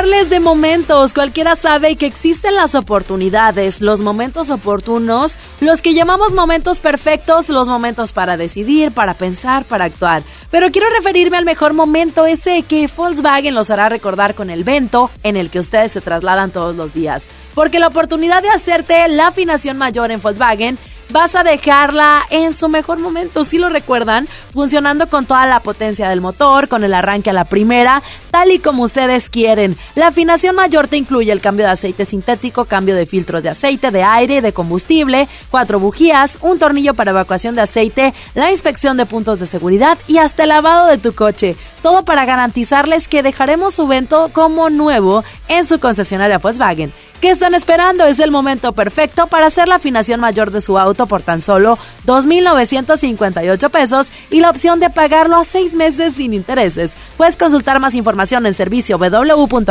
hablarles 0.00 0.30
de 0.30 0.40
momentos. 0.40 1.12
Cualquiera 1.12 1.56
sabe 1.56 1.96
que 1.96 2.06
existen 2.06 2.54
las 2.54 2.74
oportunidades, 2.74 3.82
los 3.82 4.00
momentos 4.00 4.48
oportunos, 4.48 5.36
los 5.60 5.82
que 5.82 5.92
llamamos 5.92 6.32
momentos 6.32 6.80
perfectos, 6.80 7.50
los 7.50 7.68
momentos 7.68 8.12
para 8.12 8.38
decidir, 8.38 8.92
para 8.92 9.12
pensar, 9.12 9.66
para 9.66 9.84
actuar. 9.84 10.22
Pero 10.50 10.70
quiero 10.70 10.88
referirme 10.96 11.36
al 11.36 11.44
mejor 11.44 11.74
momento, 11.74 12.24
ese 12.24 12.62
que 12.62 12.88
Volkswagen 12.96 13.54
los 13.54 13.70
hará 13.70 13.90
recordar 13.90 14.34
con 14.34 14.48
el 14.48 14.64
vento 14.64 15.10
en 15.22 15.36
el 15.36 15.50
que 15.50 15.60
ustedes 15.60 15.92
se 15.92 16.00
trasladan 16.00 16.50
todos 16.50 16.76
los 16.76 16.94
días. 16.94 17.28
Porque 17.54 17.78
la 17.78 17.88
oportunidad 17.88 18.42
de 18.42 18.48
hacerte 18.48 19.06
la 19.08 19.26
afinación 19.26 19.76
mayor 19.76 20.12
en 20.12 20.22
Volkswagen 20.22 20.78
vas 21.12 21.34
a 21.34 21.42
dejarla 21.42 22.22
en 22.30 22.52
su 22.52 22.68
mejor 22.68 22.98
momento, 22.98 23.44
si 23.44 23.58
lo 23.58 23.68
recuerdan, 23.68 24.28
funcionando 24.52 25.08
con 25.08 25.26
toda 25.26 25.46
la 25.46 25.60
potencia 25.60 26.08
del 26.08 26.20
motor, 26.20 26.68
con 26.68 26.84
el 26.84 26.94
arranque 26.94 27.30
a 27.30 27.34
la 27.34 27.44
primera, 27.44 28.02
tal 28.30 28.50
y 28.50 28.58
como 28.58 28.84
ustedes 28.84 29.30
quieren. 29.30 29.76
La 29.94 30.08
afinación 30.08 30.56
mayor 30.56 30.88
te 30.88 30.96
incluye 30.96 31.32
el 31.32 31.40
cambio 31.40 31.66
de 31.66 31.72
aceite 31.72 32.04
sintético, 32.04 32.64
cambio 32.64 32.94
de 32.94 33.06
filtros 33.06 33.42
de 33.42 33.50
aceite, 33.50 33.90
de 33.90 34.02
aire 34.02 34.36
y 34.36 34.40
de 34.40 34.52
combustible, 34.52 35.28
cuatro 35.50 35.80
bujías, 35.80 36.38
un 36.42 36.58
tornillo 36.58 36.94
para 36.94 37.10
evacuación 37.10 37.54
de 37.54 37.62
aceite, 37.62 38.14
la 38.34 38.50
inspección 38.50 38.96
de 38.96 39.06
puntos 39.06 39.40
de 39.40 39.46
seguridad 39.46 39.98
y 40.06 40.18
hasta 40.18 40.44
el 40.44 40.50
lavado 40.50 40.86
de 40.86 40.98
tu 40.98 41.12
coche. 41.14 41.56
Todo 41.82 42.04
para 42.04 42.24
garantizarles 42.24 43.08
que 43.08 43.22
dejaremos 43.22 43.74
su 43.74 43.86
vento 43.86 44.30
como 44.32 44.70
nuevo 44.70 45.24
en 45.48 45.64
su 45.64 45.80
concesionaria 45.80 46.38
Volkswagen. 46.38 46.92
¿Qué 47.20 47.30
están 47.30 47.54
esperando? 47.54 48.04
Es 48.06 48.18
el 48.18 48.30
momento 48.30 48.72
perfecto 48.72 49.26
para 49.26 49.46
hacer 49.46 49.68
la 49.68 49.74
afinación 49.74 50.20
mayor 50.20 50.50
de 50.50 50.62
su 50.62 50.78
auto 50.78 51.06
por 51.06 51.20
tan 51.20 51.42
solo 51.42 51.78
2.958 52.06 53.70
pesos 53.70 54.08
y 54.30 54.40
la 54.40 54.48
opción 54.50 54.80
de 54.80 54.88
pagarlo 54.88 55.36
a 55.36 55.44
seis 55.44 55.74
meses 55.74 56.14
sin 56.14 56.32
intereses. 56.32 56.94
Puedes 57.18 57.36
consultar 57.36 57.78
más 57.78 57.94
información 57.94 58.46
en 58.46 58.54
servicio 58.54 58.98
www.com.mx. 58.98 59.70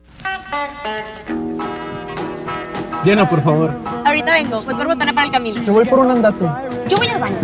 Llena, 3.03 3.27
por 3.27 3.41
favor. 3.41 3.71
Ahorita 4.05 4.31
vengo, 4.31 4.61
voy 4.61 4.75
por 4.75 4.87
botana 4.87 5.13
para 5.13 5.25
el 5.25 5.31
camino. 5.31 5.61
Yo 5.63 5.73
voy 5.73 5.85
por 5.85 5.99
un 5.99 6.11
andate. 6.11 6.45
Yo 6.87 6.97
voy 6.97 7.07
al 7.07 7.19
baño. 7.19 7.37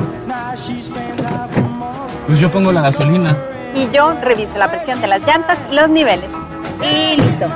Pues 2.27 2.39
yo 2.39 2.49
pongo 2.51 2.71
la 2.71 2.81
gasolina. 2.81 3.35
Y 3.73 3.89
yo 3.89 4.13
reviso 4.21 4.57
la 4.57 4.69
presión 4.69 5.01
de 5.01 5.07
las 5.07 5.21
llantas 5.21 5.57
y 5.71 5.73
los 5.73 5.89
niveles. 5.89 6.29
Y 6.81 7.19
listo. 7.19 7.47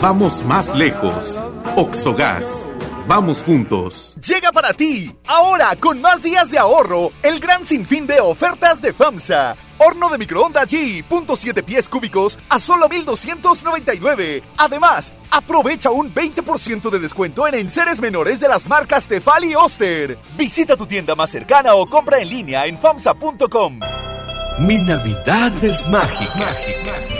Vamos 0.00 0.44
más 0.44 0.74
lejos. 0.76 1.42
Oxogas. 1.76 2.66
Vamos 3.06 3.42
juntos. 3.42 4.14
Llega 4.26 4.52
para 4.52 4.72
ti, 4.72 5.14
ahora 5.26 5.74
con 5.78 6.00
más 6.00 6.22
días 6.22 6.50
de 6.50 6.58
ahorro, 6.58 7.10
el 7.22 7.40
gran 7.40 7.64
sinfín 7.64 8.06
de 8.06 8.20
ofertas 8.20 8.80
de 8.80 8.92
FAMSA. 8.92 9.56
Horno 9.82 10.10
de 10.10 10.18
microondas 10.18 10.70
G, 10.70 11.02
punto 11.02 11.34
pies 11.64 11.88
cúbicos 11.88 12.38
a 12.50 12.60
solo 12.60 12.86
1299. 12.86 14.42
Además, 14.58 15.10
aprovecha 15.30 15.90
un 15.90 16.12
20% 16.12 16.90
de 16.90 16.98
descuento 16.98 17.48
en 17.48 17.54
enseres 17.54 17.98
menores 17.98 18.38
de 18.40 18.48
las 18.48 18.68
marcas 18.68 19.06
Tefal 19.06 19.44
y 19.44 19.54
Oster. 19.54 20.18
Visita 20.36 20.76
tu 20.76 20.84
tienda 20.84 21.14
más 21.14 21.30
cercana 21.30 21.74
o 21.76 21.86
compra 21.86 22.20
en 22.20 22.28
línea 22.28 22.66
en 22.66 22.76
famsa.com. 22.76 23.80
Mi 24.58 24.76
Navidad 24.76 25.64
es 25.64 25.88
mágica. 25.88 26.34
mágica. 26.36 27.19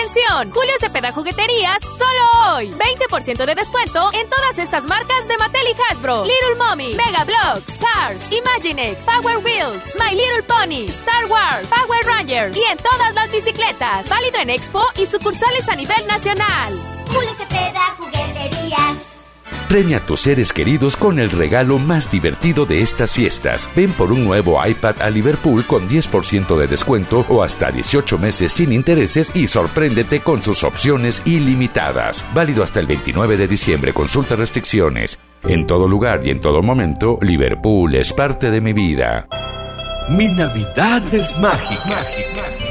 Julio 0.13 0.73
Cepeda 0.79 1.11
Jugueterías, 1.13 1.79
solo 1.97 2.55
hoy. 2.55 2.69
20% 2.71 3.45
de 3.45 3.55
descuento 3.55 4.11
en 4.13 4.29
todas 4.29 4.57
estas 4.57 4.83
marcas 4.85 5.27
de 5.27 5.37
Mattel 5.37 5.61
y 5.67 5.81
Hasbro. 5.81 6.25
Little 6.25 6.55
Mommy, 6.57 6.93
Mega 6.93 7.23
Bloks, 7.23 7.77
Cars, 7.79 8.19
Imaginex, 8.31 8.99
Power 9.05 9.37
Wheels, 9.37 9.83
My 9.99 10.13
Little 10.13 10.43
Pony, 10.43 10.85
Star 10.89 11.25
Wars, 11.27 11.67
Power 11.67 12.05
Rangers 12.05 12.57
y 12.57 12.63
en 12.63 12.77
todas 12.77 13.13
las 13.13 13.31
bicicletas. 13.31 14.09
Válido 14.09 14.39
en 14.39 14.49
Expo 14.49 14.83
y 14.97 15.05
sucursales 15.05 15.67
a 15.69 15.75
nivel 15.75 16.05
nacional. 16.07 16.73
Julio 17.07 17.31
Cepeda 17.37 17.95
Jugueterías. 17.97 19.10
Premia 19.71 19.99
a 19.99 20.05
tus 20.05 20.19
seres 20.19 20.51
queridos 20.51 20.97
con 20.97 21.17
el 21.17 21.31
regalo 21.31 21.79
más 21.79 22.11
divertido 22.11 22.65
de 22.65 22.81
estas 22.81 23.13
fiestas. 23.13 23.69
Ven 23.73 23.93
por 23.93 24.11
un 24.11 24.25
nuevo 24.25 24.59
iPad 24.67 25.01
a 25.01 25.09
Liverpool 25.09 25.63
con 25.65 25.87
10% 25.87 26.57
de 26.57 26.67
descuento 26.67 27.25
o 27.29 27.41
hasta 27.41 27.71
18 27.71 28.17
meses 28.17 28.51
sin 28.51 28.73
intereses 28.73 29.33
y 29.33 29.47
sorpréndete 29.47 30.19
con 30.19 30.43
sus 30.43 30.65
opciones 30.65 31.21
ilimitadas. 31.23 32.25
Válido 32.33 32.65
hasta 32.65 32.81
el 32.81 32.87
29 32.87 33.37
de 33.37 33.47
diciembre. 33.47 33.93
Consulta 33.93 34.35
restricciones. 34.35 35.17
En 35.43 35.65
todo 35.65 35.87
lugar 35.87 36.19
y 36.27 36.31
en 36.31 36.41
todo 36.41 36.61
momento, 36.61 37.17
Liverpool 37.21 37.95
es 37.95 38.11
parte 38.11 38.51
de 38.51 38.59
mi 38.59 38.73
vida. 38.73 39.25
Mi 40.09 40.27
Navidad 40.35 41.01
es 41.13 41.33
mágica. 41.39 41.85
mágica. 41.87 42.70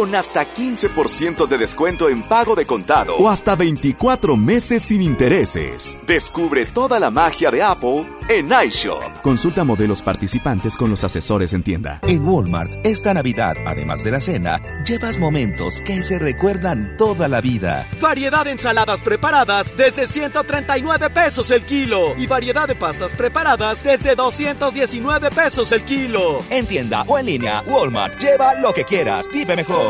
con 0.00 0.14
hasta 0.14 0.46
15% 0.50 1.46
de 1.46 1.58
descuento 1.58 2.08
en 2.08 2.22
pago 2.22 2.54
de 2.54 2.64
contado 2.64 3.16
o 3.18 3.28
hasta 3.28 3.54
24 3.54 4.34
meses 4.34 4.84
sin 4.84 5.02
intereses. 5.02 5.98
Descubre 6.06 6.64
toda 6.64 6.98
la 6.98 7.10
magia 7.10 7.50
de 7.50 7.62
Apple 7.62 8.06
en 8.30 8.48
iShop. 8.66 9.20
Consulta 9.20 9.62
modelos 9.62 10.00
participantes 10.00 10.78
con 10.78 10.88
los 10.88 11.04
asesores 11.04 11.52
en 11.52 11.62
tienda. 11.62 12.00
En 12.04 12.26
Walmart, 12.26 12.70
esta 12.82 13.12
Navidad, 13.12 13.56
además 13.66 14.02
de 14.02 14.12
la 14.12 14.20
cena, 14.20 14.58
llevas 14.86 15.18
momentos 15.18 15.82
que 15.82 16.02
se 16.02 16.18
recuerdan 16.18 16.96
toda 16.96 17.28
la 17.28 17.42
vida. 17.42 17.86
Variedad 18.00 18.46
de 18.46 18.52
ensaladas 18.52 19.02
preparadas 19.02 19.76
desde 19.76 20.06
139 20.06 21.10
pesos 21.10 21.50
el 21.50 21.62
kilo 21.66 22.16
y 22.16 22.26
variedad 22.26 22.68
de 22.68 22.74
pastas 22.74 23.12
preparadas 23.12 23.84
desde 23.84 24.14
219 24.14 25.30
pesos 25.30 25.72
el 25.72 25.82
kilo. 25.82 26.42
En 26.48 26.64
tienda 26.64 27.02
o 27.06 27.18
en 27.18 27.26
línea, 27.26 27.62
Walmart, 27.66 28.18
lleva 28.18 28.54
lo 28.54 28.72
que 28.72 28.84
quieras, 28.84 29.28
vive 29.30 29.56
mejor. 29.56 29.89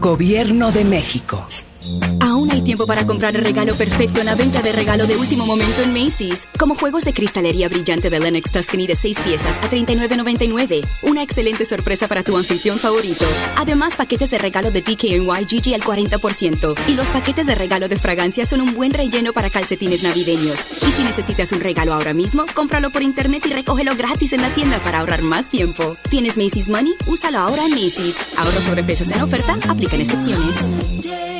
Gobierno 0.00 0.72
de 0.72 0.82
México. 0.82 1.46
Aún 2.20 2.50
hay 2.52 2.62
tiempo 2.62 2.86
para 2.86 3.06
comprar 3.06 3.34
el 3.34 3.42
regalo 3.42 3.74
perfecto 3.74 4.20
en 4.20 4.26
la 4.26 4.34
venta 4.34 4.62
de 4.62 4.72
regalo 4.72 5.06
de 5.06 5.16
último 5.16 5.46
momento 5.46 5.82
en 5.82 5.92
Macy's. 5.92 6.48
Como 6.58 6.74
juegos 6.74 7.04
de 7.04 7.12
cristalería 7.12 7.68
brillante 7.68 8.10
de 8.10 8.20
Lennox 8.20 8.52
Tuscany 8.52 8.86
de 8.86 8.94
6 8.94 9.20
piezas 9.20 9.56
a 9.56 9.70
$39.99. 9.70 10.86
Una 11.02 11.22
excelente 11.22 11.64
sorpresa 11.64 12.08
para 12.08 12.22
tu 12.22 12.36
anfitrión 12.36 12.78
favorito. 12.78 13.24
Además, 13.56 13.96
paquetes 13.96 14.30
de 14.30 14.38
regalo 14.38 14.70
de 14.70 14.82
DKNY 14.82 15.46
Gigi 15.48 15.74
al 15.74 15.80
40%. 15.80 16.74
Y 16.88 16.94
los 16.94 17.08
paquetes 17.08 17.46
de 17.46 17.54
regalo 17.54 17.88
de 17.88 17.96
fragancia 17.96 18.44
son 18.44 18.60
un 18.60 18.74
buen 18.74 18.92
relleno 18.92 19.32
para 19.32 19.50
calcetines 19.50 20.02
navideños. 20.02 20.64
Y 20.86 20.92
si 20.92 21.02
necesitas 21.02 21.52
un 21.52 21.60
regalo 21.60 21.94
ahora 21.94 22.12
mismo, 22.12 22.44
cómpralo 22.54 22.90
por 22.90 23.02
internet 23.02 23.44
y 23.46 23.52
recógelo 23.52 23.96
gratis 23.96 24.32
en 24.34 24.42
la 24.42 24.50
tienda 24.50 24.78
para 24.80 25.00
ahorrar 25.00 25.22
más 25.22 25.50
tiempo. 25.50 25.96
¿Tienes 26.10 26.36
Macy's 26.36 26.68
Money? 26.68 26.92
Úsalo 27.06 27.38
ahora 27.38 27.64
en 27.64 27.70
Macy's. 27.70 28.16
Ahorro 28.36 28.60
sobre 28.60 28.84
precios 28.84 29.10
en 29.10 29.22
oferta, 29.22 29.58
aplican 29.68 30.00
excepciones. 30.00 31.39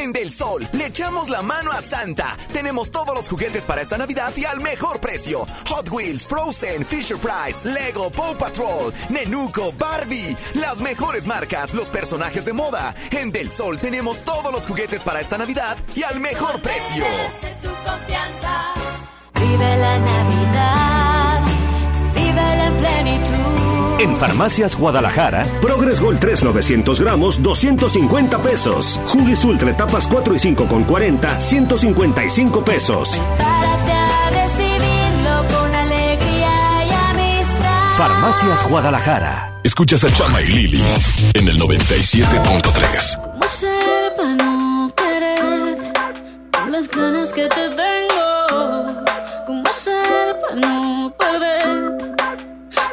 En 0.00 0.12
Del 0.12 0.32
Sol 0.32 0.66
le 0.72 0.86
echamos 0.86 1.28
la 1.28 1.42
mano 1.42 1.70
a 1.72 1.82
Santa. 1.82 2.34
Tenemos 2.54 2.90
todos 2.90 3.14
los 3.14 3.28
juguetes 3.28 3.66
para 3.66 3.82
esta 3.82 3.98
Navidad 3.98 4.32
y 4.34 4.46
al 4.46 4.58
mejor 4.58 4.98
precio. 4.98 5.46
Hot 5.68 5.90
Wheels, 5.90 6.26
Frozen, 6.26 6.86
Fisher 6.86 7.18
Price, 7.18 7.68
Lego, 7.68 8.10
Paw 8.10 8.34
Patrol, 8.38 8.94
Nenuco, 9.10 9.72
Barbie. 9.72 10.34
Las 10.54 10.80
mejores 10.80 11.26
marcas, 11.26 11.74
los 11.74 11.90
personajes 11.90 12.46
de 12.46 12.54
moda. 12.54 12.94
En 13.10 13.30
Del 13.30 13.52
Sol 13.52 13.78
tenemos 13.78 14.18
todos 14.24 14.50
los 14.50 14.66
juguetes 14.66 15.02
para 15.02 15.20
esta 15.20 15.36
Navidad 15.36 15.76
y 15.94 16.02
al 16.02 16.18
mejor 16.18 16.62
precio. 16.62 17.04
Vive 19.34 19.76
la 19.76 19.98
Navidad. 19.98 21.42
Vive 22.14 22.56
la 22.56 22.78
plenitud. 22.78 23.59
En 24.00 24.16
Farmacias 24.16 24.76
Guadalajara, 24.76 25.44
Progress 25.60 26.00
Gold 26.00 26.20
3 26.20 26.44
900 26.44 27.00
gramos, 27.00 27.42
250 27.42 28.38
pesos. 28.40 28.98
Jugis 29.04 29.44
Ultra 29.44 29.72
etapas 29.72 30.06
4 30.06 30.34
y 30.34 30.38
5 30.38 30.66
con 30.68 30.84
40, 30.84 31.38
155 31.42 32.64
pesos. 32.64 33.20
Prepárate 33.36 33.92
a 33.92 34.30
recibirlo 34.30 35.58
con 35.58 35.74
alegría 35.74 36.86
y 36.86 36.92
amistad. 37.10 37.96
Farmacias 37.98 38.66
Guadalajara. 38.70 39.52
Escuchas 39.64 40.02
a 40.04 40.14
Chama 40.14 40.40
y 40.40 40.46
Lili 40.46 40.82
en 41.34 41.48
el 41.48 41.60
97.3. 41.60 43.22
¿Cómo 43.22 43.48
ser 43.48 44.14
para 44.16 44.34
no 44.34 44.94
querer 44.96 45.76
con 46.52 46.72
las 46.72 46.88
ganas 46.88 47.34
que 47.34 47.42
te 47.48 47.68
tengo? 47.68 49.04
¿Cómo 49.46 49.70
ser 49.72 50.38
para 50.40 50.54
no 50.54 51.14
perder? 51.18 52.19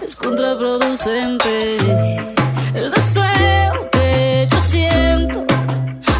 Es 0.07 0.15
contraproducente 0.15 1.77
el 2.73 2.89
deseo 2.91 3.89
que 3.91 4.47
yo 4.49 4.59
siento. 4.61 5.45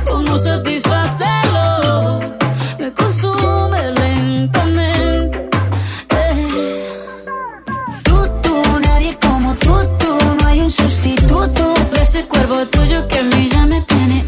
¿Cómo 0.10 0.38
satisfacerlo? 0.38 2.20
Me 2.80 2.92
consume 2.92 3.92
lentamente. 3.94 5.50
Eh. 6.10 6.90
Tú, 8.04 8.28
tú, 8.44 8.62
nadie 8.84 9.18
como 9.22 9.56
tú, 9.56 9.74
tú. 9.98 10.18
No 10.42 10.48
hay 10.48 10.60
un 10.60 10.72
sustituto 10.72 11.74
de 11.94 12.02
ese 12.02 12.26
cuerpo 12.26 12.66
tuyo 12.68 13.08
que 13.08 13.20
a 13.20 13.24
mí 13.24 13.50
ya 13.50 13.66
me 13.66 13.80
tiene. 13.84 14.26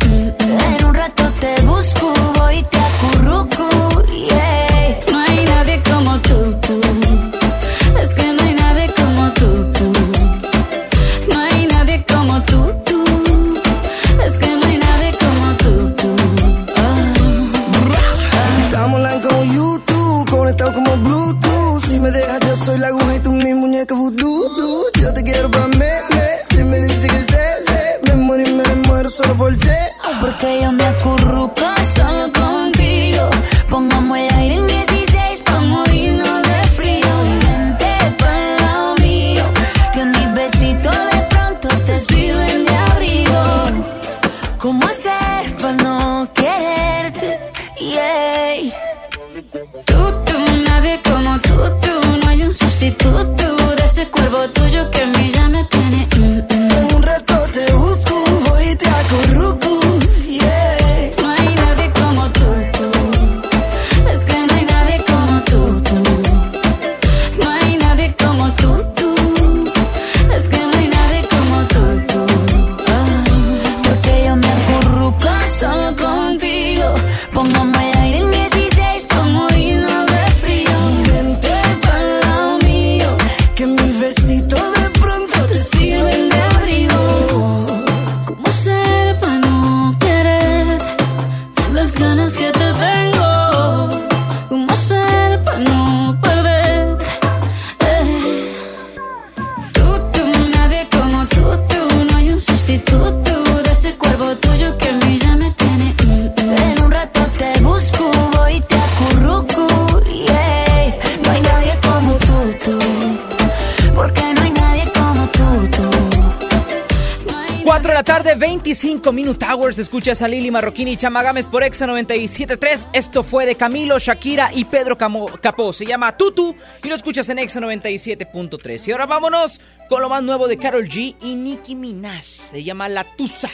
25 119.09 119.13
Minute 119.13 119.45
Hours. 119.45 119.79
Escuchas 119.79 120.21
a 120.21 120.27
Lili 120.27 120.51
Marroquini 120.51 120.91
y 120.91 120.97
Chama 120.97 121.23
Gámez 121.23 121.47
por 121.47 121.63
Exa 121.63 121.87
97.3. 121.87 122.89
Esto 122.93 123.23
fue 123.23 123.45
de 123.45 123.55
Camilo, 123.55 123.97
Shakira 123.97 124.51
y 124.53 124.65
Pedro 124.65 124.97
Capó. 124.97 125.73
Se 125.73 125.85
llama 125.85 126.15
Tutu 126.15 126.55
y 126.83 126.87
lo 126.87 126.95
escuchas 126.95 127.27
en 127.29 127.39
Exa 127.39 127.59
97.3. 127.59 128.87
Y 128.87 128.91
ahora 128.91 129.05
vámonos 129.05 129.61
con 129.89 130.01
lo 130.01 130.09
más 130.09 130.23
nuevo 130.23 130.47
de 130.47 130.57
Carol 130.57 130.87
G 130.87 131.15
y 131.21 131.35
Nicki 131.35 131.75
Minaj. 131.75 132.23
Se 132.23 132.63
llama 132.63 132.87
La 132.89 133.03
Tusa. 133.03 133.49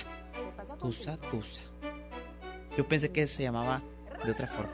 Tusa, 0.82 1.15
Tusa. 1.18 1.61
Yo 2.77 2.88
pensé 2.88 3.11
que 3.11 3.26
se 3.27 3.44
llamaba 3.44 3.82
de 4.23 4.32
otra 4.32 4.48
forma. 4.48 4.73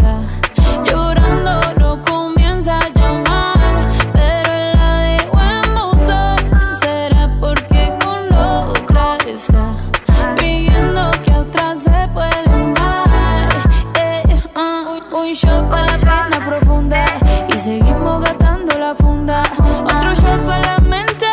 Seguimos 17.61 18.21
gastando 18.21 18.75
la 18.79 18.95
funda. 18.95 19.43
Otro 19.85 20.15
shot 20.15 20.45
para 20.47 20.61
la 20.61 20.77
mente, 20.79 21.27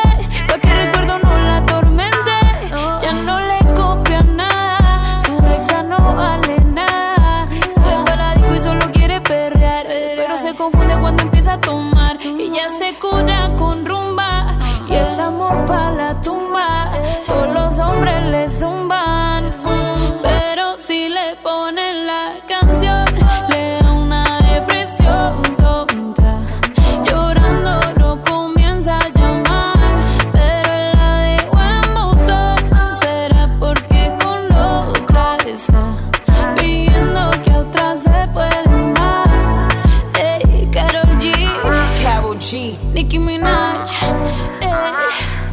pa' 0.46 0.58
que 0.58 0.68
el 0.68 0.86
recuerdo 0.86 1.18
no 1.20 1.38
la 1.48 1.56
atormente. 1.56 2.34
Ya 3.00 3.12
no 3.28 3.40
le 3.40 3.58
copia 3.74 4.22
nada, 4.22 5.20
su 5.20 5.32
ex 5.54 5.68
ya 5.68 5.82
no 5.82 5.98
vale 6.14 6.60
nada. 6.64 7.46
Sale 7.74 8.04
para 8.04 8.34
disco 8.34 8.54
y 8.54 8.60
solo 8.60 8.90
quiere 8.92 9.20
perrear, 9.22 9.86
pero 9.88 10.36
se 10.36 10.54
confunde 10.54 10.98
cuando 11.00 11.22
empieza 11.22 11.54
a 11.54 11.60
tomar. 11.60 12.18
Y 12.22 12.50
ya 12.50 12.68
se 12.68 12.98
cura 12.98 13.50
con 13.56 13.86
rumba 13.86 14.58
y 14.86 14.94
el 14.94 15.18
amor 15.18 15.64
para 15.64 15.90
la 15.92 16.20
tumba. 16.20 16.37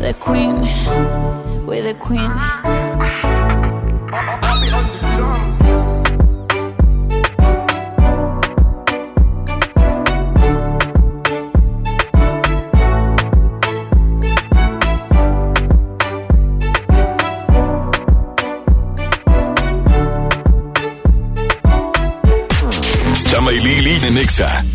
The 0.06 0.14
Queen, 0.14 0.62
We're 1.66 1.82
the 1.82 1.96
Queen. 1.96 2.32
Chama 23.32 23.52
y 23.54 23.60
Lili 23.60 23.98
de 24.00 24.12
Nexa. 24.12 24.75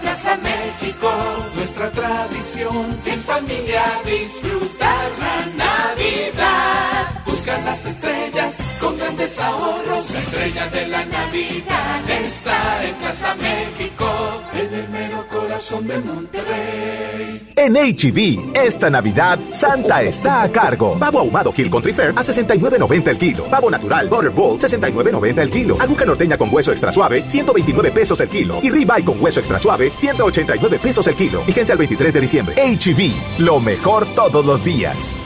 Plaza 0.00 0.36
México. 0.36 1.10
Nuestra 1.54 1.90
tradición 1.90 2.98
en 3.04 3.20
familia 3.22 3.82
disfrutar 4.04 5.10
la 5.18 5.64
Navidad. 5.64 7.25
Las 7.46 7.84
estrellas 7.84 8.76
con 8.80 8.98
grandes 8.98 9.38
ahorros. 9.38 10.10
La 10.10 10.18
estrella 10.18 10.66
de 10.68 10.88
la 10.88 11.04
Navidad 11.04 12.10
está 12.10 12.84
en 12.84 12.94
Plaza 12.96 13.36
México. 13.36 14.04
En 14.52 14.74
el 14.74 14.88
mero 14.88 15.24
corazón 15.28 15.86
de 15.86 15.98
Monterrey. 16.00 17.52
En 17.54 17.74
HB, 17.74 18.56
esta 18.56 18.90
Navidad, 18.90 19.38
Santa 19.52 20.02
está 20.02 20.42
a 20.42 20.50
cargo. 20.50 20.98
Pavo 20.98 21.20
ahumado 21.20 21.54
Hill 21.56 21.70
Country 21.70 21.92
Fair 21.92 22.10
a 22.10 22.22
69.90 22.22 23.08
el 23.08 23.18
kilo. 23.18 23.44
Pavo 23.44 23.70
natural 23.70 24.08
Butterball, 24.08 24.58
69.90 24.58 25.38
el 25.38 25.50
kilo. 25.50 25.76
Aguja 25.80 26.04
norteña 26.04 26.36
con 26.36 26.52
hueso 26.52 26.72
extra 26.72 26.90
suave, 26.90 27.22
129 27.28 27.92
pesos 27.92 28.20
el 28.20 28.28
kilo. 28.28 28.58
Y 28.60 28.70
ribeye 28.70 29.04
con 29.04 29.22
hueso 29.22 29.38
extra 29.38 29.60
suave, 29.60 29.90
189 29.96 30.80
pesos 30.80 31.06
el 31.06 31.14
kilo. 31.14 31.42
Fíjense 31.42 31.70
al 31.70 31.78
23 31.78 32.12
de 32.12 32.20
diciembre. 32.20 32.56
HB, 32.56 33.38
lo 33.38 33.60
mejor 33.60 34.04
todos 34.16 34.44
los 34.44 34.64
días. 34.64 35.16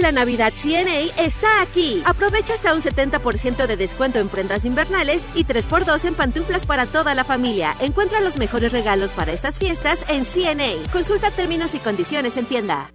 La 0.00 0.12
Navidad 0.12 0.52
CNA 0.54 1.12
está 1.18 1.60
aquí. 1.60 2.02
Aprovecha 2.04 2.54
hasta 2.54 2.72
un 2.72 2.80
70% 2.80 3.66
de 3.66 3.76
descuento 3.76 4.20
en 4.20 4.28
prendas 4.28 4.64
invernales 4.64 5.24
y 5.34 5.44
3x2 5.44 6.04
en 6.04 6.14
pantuflas 6.14 6.66
para 6.66 6.86
toda 6.86 7.14
la 7.14 7.24
familia. 7.24 7.74
Encuentra 7.80 8.20
los 8.20 8.38
mejores 8.38 8.70
regalos 8.70 9.10
para 9.10 9.32
estas 9.32 9.58
fiestas 9.58 10.04
en 10.08 10.24
CNA. 10.24 10.90
Consulta 10.92 11.32
términos 11.32 11.74
y 11.74 11.78
condiciones 11.78 12.36
en 12.36 12.46
tienda. 12.46 12.90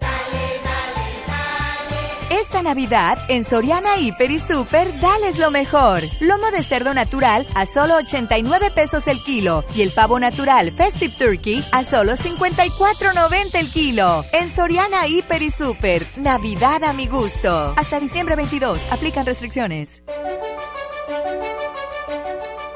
Esta 2.53 2.61
Navidad, 2.61 3.17
en 3.29 3.43
Soriana 3.43 3.97
Hiper 3.97 4.29
y 4.29 4.39
Super, 4.39 4.87
dales 5.01 5.39
lo 5.39 5.49
mejor. 5.49 6.03
Lomo 6.19 6.51
de 6.51 6.61
cerdo 6.61 6.93
natural 6.93 7.47
a 7.55 7.65
solo 7.65 7.95
89 7.95 8.69
pesos 8.69 9.07
el 9.07 9.19
kilo 9.23 9.65
y 9.73 9.81
el 9.81 9.89
pavo 9.89 10.19
natural 10.19 10.71
Festive 10.71 11.15
Turkey 11.17 11.65
a 11.71 11.83
solo 11.83 12.13
54.90 12.13 13.55
el 13.55 13.71
kilo. 13.71 14.23
En 14.33 14.53
Soriana 14.53 15.07
Hiper 15.07 15.41
y 15.41 15.49
Super, 15.49 16.05
Navidad 16.15 16.83
a 16.83 16.93
mi 16.93 17.07
gusto. 17.07 17.73
Hasta 17.75 17.99
diciembre 17.99 18.35
22, 18.35 18.81
aplican 18.91 19.25
restricciones. 19.25 20.03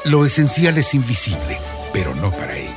Lo 0.06 0.26
esencial 0.26 0.76
es 0.80 0.96
invisible, 0.96 1.60
pero 1.94 2.16
no 2.16 2.32
para 2.32 2.58
ellos. 2.58 2.77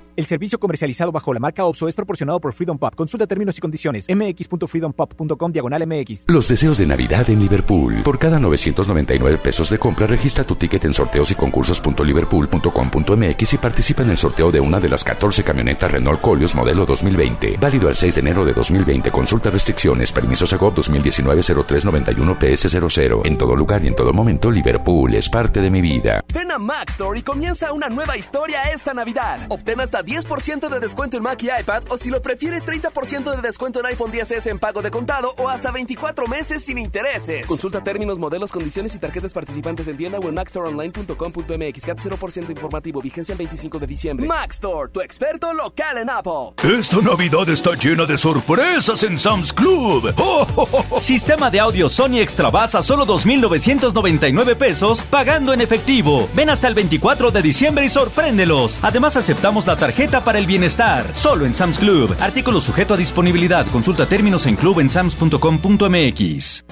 El 0.17 0.25
servicio 0.25 0.59
comercializado 0.59 1.09
bajo 1.11 1.31
la 1.33 1.39
marca 1.39 1.63
OPSO 1.65 1.87
es 1.87 1.95
proporcionado 1.95 2.41
por 2.41 2.53
Freedom 2.53 2.77
Pop. 2.77 2.93
Consulta 2.95 3.25
términos 3.27 3.57
y 3.57 3.61
condiciones. 3.61 4.07
mx.freedompop.com 4.09 5.51
diagonal 5.51 5.87
mx. 5.87 6.25
Los 6.27 6.49
deseos 6.49 6.77
de 6.77 6.85
Navidad 6.85 7.27
en 7.29 7.39
Liverpool. 7.39 8.03
Por 8.03 8.19
cada 8.19 8.37
999 8.39 9.37
pesos 9.37 9.69
de 9.69 9.79
compra, 9.79 10.07
registra 10.07 10.43
tu 10.43 10.55
ticket 10.55 10.83
en 10.85 10.93
sorteos 10.93 11.31
y 11.31 11.35
concursos.liverpool.com.mx 11.35 13.53
y 13.53 13.57
participa 13.57 14.03
en 14.03 14.09
el 14.09 14.17
sorteo 14.17 14.51
de 14.51 14.59
una 14.59 14.81
de 14.81 14.89
las 14.89 15.05
14 15.05 15.43
camionetas 15.43 15.91
Renault 15.91 16.21
Colios 16.21 16.55
modelo 16.55 16.85
2020. 16.85 17.57
Válido 17.57 17.87
al 17.87 17.95
6 17.95 18.15
de 18.15 18.21
enero 18.21 18.43
de 18.43 18.53
2020. 18.53 19.11
Consulta 19.11 19.49
restricciones. 19.49 20.11
Permiso 20.11 20.45
Segov 20.45 20.75
2019-0391 20.75 22.37
PS00. 22.37 23.21
En 23.25 23.37
todo 23.37 23.55
lugar 23.55 23.81
y 23.83 23.87
en 23.87 23.95
todo 23.95 24.11
momento, 24.11 24.51
Liverpool 24.51 25.13
es 25.13 25.29
parte 25.29 25.61
de 25.61 25.69
mi 25.69 25.79
vida. 25.79 26.21
Ven 26.33 26.51
a 26.51 26.59
Mac 26.59 26.89
Store 26.89 27.17
y 27.17 27.23
comienza 27.23 27.71
una 27.71 27.87
nueva 27.87 28.17
historia 28.17 28.63
esta 28.63 28.93
Navidad. 28.93 29.39
Obtén 29.49 29.79
hasta 29.79 30.00
10% 30.03 30.69
de 30.69 30.79
descuento 30.79 31.17
en 31.17 31.23
Mac 31.23 31.41
y 31.43 31.47
iPad 31.47 31.83
o 31.89 31.97
si 31.97 32.09
lo 32.09 32.21
prefieres 32.21 32.65
30% 32.65 33.35
de 33.35 33.41
descuento 33.41 33.79
en 33.79 33.85
iPhone 33.85 34.11
10s 34.11 34.49
en 34.49 34.59
pago 34.59 34.81
de 34.81 34.91
contado 34.91 35.33
o 35.37 35.47
hasta 35.47 35.71
24 35.71 36.27
meses 36.27 36.63
sin 36.63 36.77
intereses. 36.77 37.45
Consulta 37.45 37.83
términos, 37.83 38.17
modelos, 38.17 38.51
condiciones 38.51 38.95
y 38.95 38.99
tarjetas 38.99 39.31
participantes 39.33 39.87
en 39.87 39.97
tienda 39.97 40.19
o 40.19 40.27
en 40.27 40.35
macstoreonline.com.mx. 40.35 41.85
CAT 41.85 41.99
0% 41.99 42.49
informativo. 42.49 43.01
Vigencia 43.01 43.33
el 43.33 43.37
25 43.37 43.79
de 43.79 43.87
diciembre. 43.87 44.25
Mac 44.25 44.51
Store, 44.51 44.89
tu 44.91 45.01
experto 45.01 45.53
local 45.53 45.97
en 45.97 46.09
Apple. 46.09 46.53
Esta 46.63 46.97
Navidad 47.01 47.47
está 47.49 47.75
llena 47.75 48.05
de 48.05 48.17
sorpresas 48.17 49.03
en 49.03 49.19
Sam's 49.19 49.53
Club. 49.53 50.13
Sistema 50.99 51.49
de 51.49 51.59
audio 51.59 51.87
Sony 51.89 52.19
Extra 52.19 52.49
Bass 52.49 52.75
a 52.75 52.81
solo 52.81 53.05
2.999 53.05 54.55
pesos 54.55 55.03
pagando 55.03 55.53
en 55.53 55.61
efectivo. 55.61 56.27
Ven 56.33 56.49
hasta 56.49 56.67
el 56.67 56.73
24 56.73 57.31
de 57.31 57.41
diciembre 57.41 57.85
y 57.85 57.89
sorpréndelos. 57.89 58.79
Además 58.81 59.15
aceptamos 59.15 59.65
la 59.67 59.77
tarjeta 59.77 59.90
para 60.23 60.39
el 60.39 60.45
bienestar. 60.45 61.05
Solo 61.13 61.45
en 61.45 61.53
Sam's 61.53 61.79
Club. 61.79 62.15
Artículo 62.19 62.59
sujeto 62.59 62.93
a 62.93 62.97
disponibilidad. 62.97 63.65
Consulta 63.67 64.05
términos 64.05 64.45
en 64.45 64.55
clubensams.com.mx. 64.55 66.63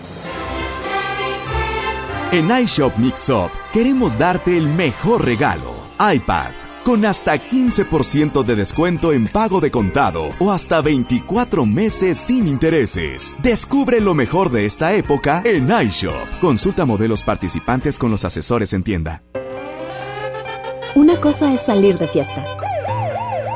En 2.32 2.62
iShop 2.62 2.96
Mixup 2.98 3.50
queremos 3.74 4.18
darte 4.18 4.58
el 4.58 4.68
mejor 4.68 5.26
regalo. 5.26 5.74
iPad. 6.00 6.52
Con 6.86 7.06
hasta 7.06 7.36
15% 7.36 8.44
de 8.44 8.56
descuento 8.56 9.12
en 9.12 9.28
pago 9.28 9.60
de 9.60 9.70
contado 9.70 10.30
o 10.40 10.52
hasta 10.52 10.82
24 10.82 11.66
meses 11.66 12.18
sin 12.18 12.48
intereses. 12.48 13.36
Descubre 13.44 14.00
lo 14.00 14.14
mejor 14.14 14.50
de 14.50 14.66
esta 14.66 14.94
época 14.94 15.42
en 15.44 15.70
iShop. 15.70 16.40
Consulta 16.40 16.86
modelos 16.86 17.22
participantes 17.22 17.98
con 17.98 18.12
los 18.12 18.24
asesores 18.26 18.74
en 18.74 18.84
tienda. 18.84 19.24
Una 20.96 21.20
cosa 21.20 21.54
es 21.54 21.62
salir 21.62 21.98
de 21.98 22.08
fiesta. 22.08 22.46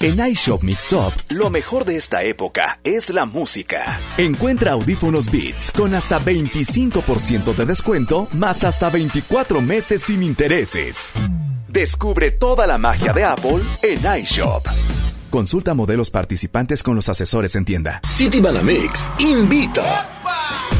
En 0.00 0.20
iShop 0.20 0.62
Mixup, 0.62 1.12
lo 1.30 1.48
mejor 1.48 1.86
de 1.86 1.96
esta 1.96 2.22
época 2.22 2.78
es 2.84 3.08
la 3.08 3.24
música. 3.24 3.98
Encuentra 4.18 4.72
audífonos 4.72 5.30
Beats 5.30 5.70
con 5.70 5.94
hasta 5.94 6.20
25% 6.20 7.54
de 7.54 7.64
descuento, 7.64 8.28
más 8.32 8.62
hasta 8.64 8.90
24 8.90 9.62
meses 9.62 10.02
sin 10.02 10.22
intereses. 10.22 11.14
Descubre 11.68 12.30
toda 12.30 12.66
la 12.66 12.76
magia 12.76 13.14
de 13.14 13.24
Apple 13.24 13.62
en 13.82 14.20
iShop. 14.20 14.66
Consulta 15.30 15.74
modelos 15.74 16.10
participantes 16.10 16.82
con 16.82 16.94
los 16.94 17.08
asesores 17.08 17.56
en 17.56 17.64
tienda. 17.64 18.00
City 18.04 18.40
Banamex 18.40 19.10
invita. 19.18 20.08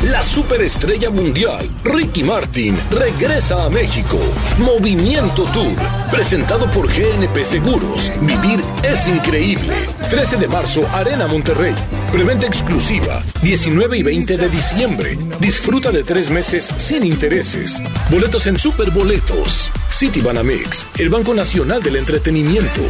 La 0.04 0.22
superestrella 0.22 1.10
mundial 1.10 1.68
Ricky 1.82 2.22
Martin 2.22 2.76
regresa 2.90 3.64
a 3.64 3.70
México. 3.70 4.18
Movimiento 4.58 5.44
Tour, 5.44 5.74
presentado 6.10 6.70
por 6.70 6.86
GNP 6.86 7.44
Seguros. 7.44 8.12
Vivir 8.20 8.60
es 8.82 9.08
increíble. 9.08 9.74
13 10.10 10.36
de 10.36 10.48
marzo, 10.48 10.86
Arena 10.92 11.26
Monterrey. 11.26 11.74
Preventa 12.12 12.46
exclusiva, 12.46 13.22
19 13.42 13.98
y 13.98 14.02
20 14.02 14.36
de 14.36 14.48
diciembre. 14.48 15.18
Disfruta 15.40 15.90
de 15.90 16.04
tres 16.04 16.30
meses 16.30 16.70
sin 16.76 17.04
intereses. 17.04 17.82
Boletos 18.10 18.46
en 18.46 18.58
Superboletos. 18.58 19.70
City 19.90 20.20
Banamex, 20.20 20.86
el 20.98 21.08
Banco 21.08 21.34
Nacional 21.34 21.82
del 21.82 21.96
Entretenimiento. 21.96 22.82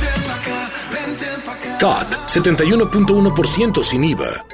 CAT, 1.79 2.29
71.1% 2.29 3.83
sin 3.83 4.05
IVA. 4.05 4.45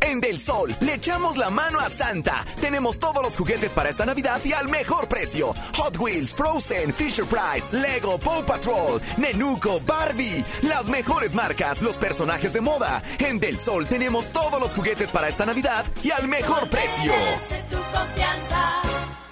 En 0.00 0.20
Del 0.20 0.38
Sol 0.38 0.74
le 0.80 0.94
echamos 0.94 1.36
la 1.36 1.50
mano 1.50 1.80
a 1.80 1.88
Santa. 1.88 2.44
Tenemos 2.60 2.98
todos 2.98 3.22
los 3.22 3.36
juguetes 3.36 3.72
para 3.72 3.88
esta 3.88 4.04
Navidad 4.04 4.40
y 4.44 4.52
al 4.52 4.68
mejor 4.68 5.08
precio. 5.08 5.54
Hot 5.76 5.96
Wheels, 5.98 6.34
Frozen, 6.34 6.92
Fisher 6.92 7.24
Price, 7.24 7.76
Lego, 7.76 8.18
Paw 8.18 8.44
Patrol, 8.44 9.00
Nenuco, 9.16 9.80
Barbie. 9.80 10.44
Las 10.62 10.86
mejores 10.86 11.34
marcas, 11.34 11.80
los 11.80 11.96
personajes 11.96 12.52
de 12.52 12.60
moda. 12.60 13.02
En 13.18 13.40
Del 13.40 13.58
Sol 13.58 13.86
tenemos 13.86 14.26
todos 14.32 14.60
los 14.60 14.74
juguetes 14.74 15.10
para 15.10 15.28
esta 15.28 15.46
Navidad 15.46 15.84
y 16.02 16.10
al 16.10 16.28
mejor 16.28 16.68
precio. 16.68 17.12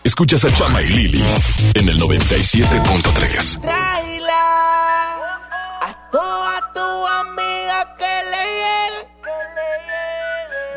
Escuchas 0.05 0.45
a 0.45 0.55
Chama 0.55 0.83
y 0.83 0.87
Lili 0.87 1.25
en 1.75 1.89
el 1.89 2.01
97.3. 2.01 3.61
Traila 6.13 6.57
a 6.59 6.73
toda 6.73 6.73
tu 6.75 7.07
amiga 7.07 7.97
que 7.97 8.15
le 8.31 8.43
llegue. 8.61 9.03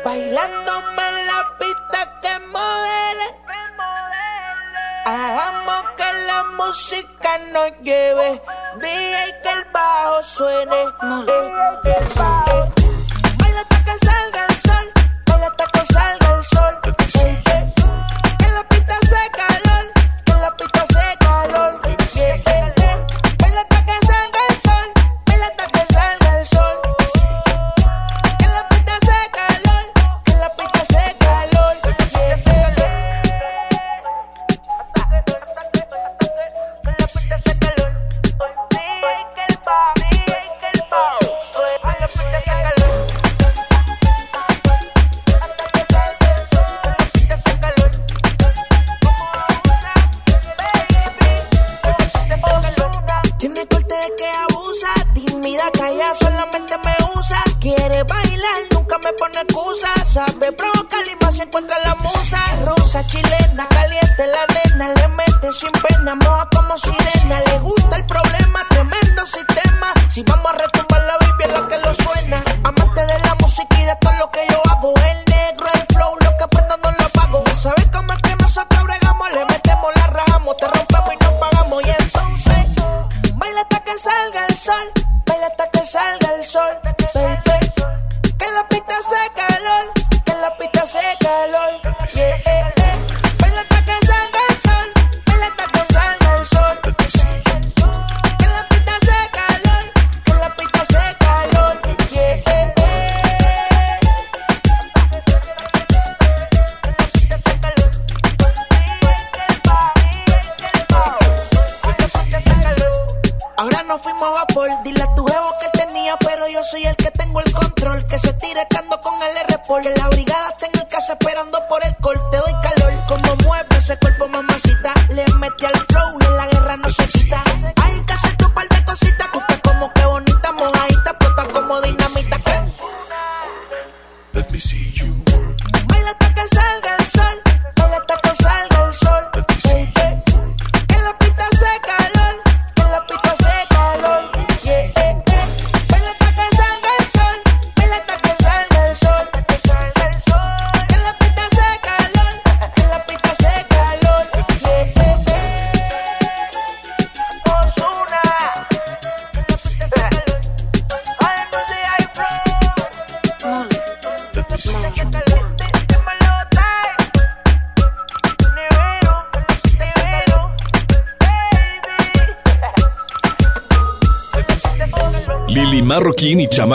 Bailándome 0.02 1.08
en 1.08 1.26
la 1.26 1.40
pista 1.58 1.98
que 2.22 2.38
modele. 2.46 3.28
Hagamos 5.04 5.82
que 5.98 6.12
la 6.26 6.44
música 6.56 7.38
nos 7.52 7.70
lleve. 7.82 8.42
DJ 8.80 9.42
que 9.42 9.50
el 9.52 9.64
bajo 9.72 10.22
suene. 10.22 10.82
Eh, 10.82 10.88
eh, 11.84 11.94
eh. 11.94 12.72
Baila 13.36 13.60
hasta 13.60 13.84
que 13.84 13.98
salga 14.06 14.46
el 14.48 14.54
sol. 14.66 14.92
Baila 15.26 15.46
hasta 15.48 15.66
que 15.66 15.92
salga 15.92 16.28
el 16.38 16.44
sol. 16.44 16.75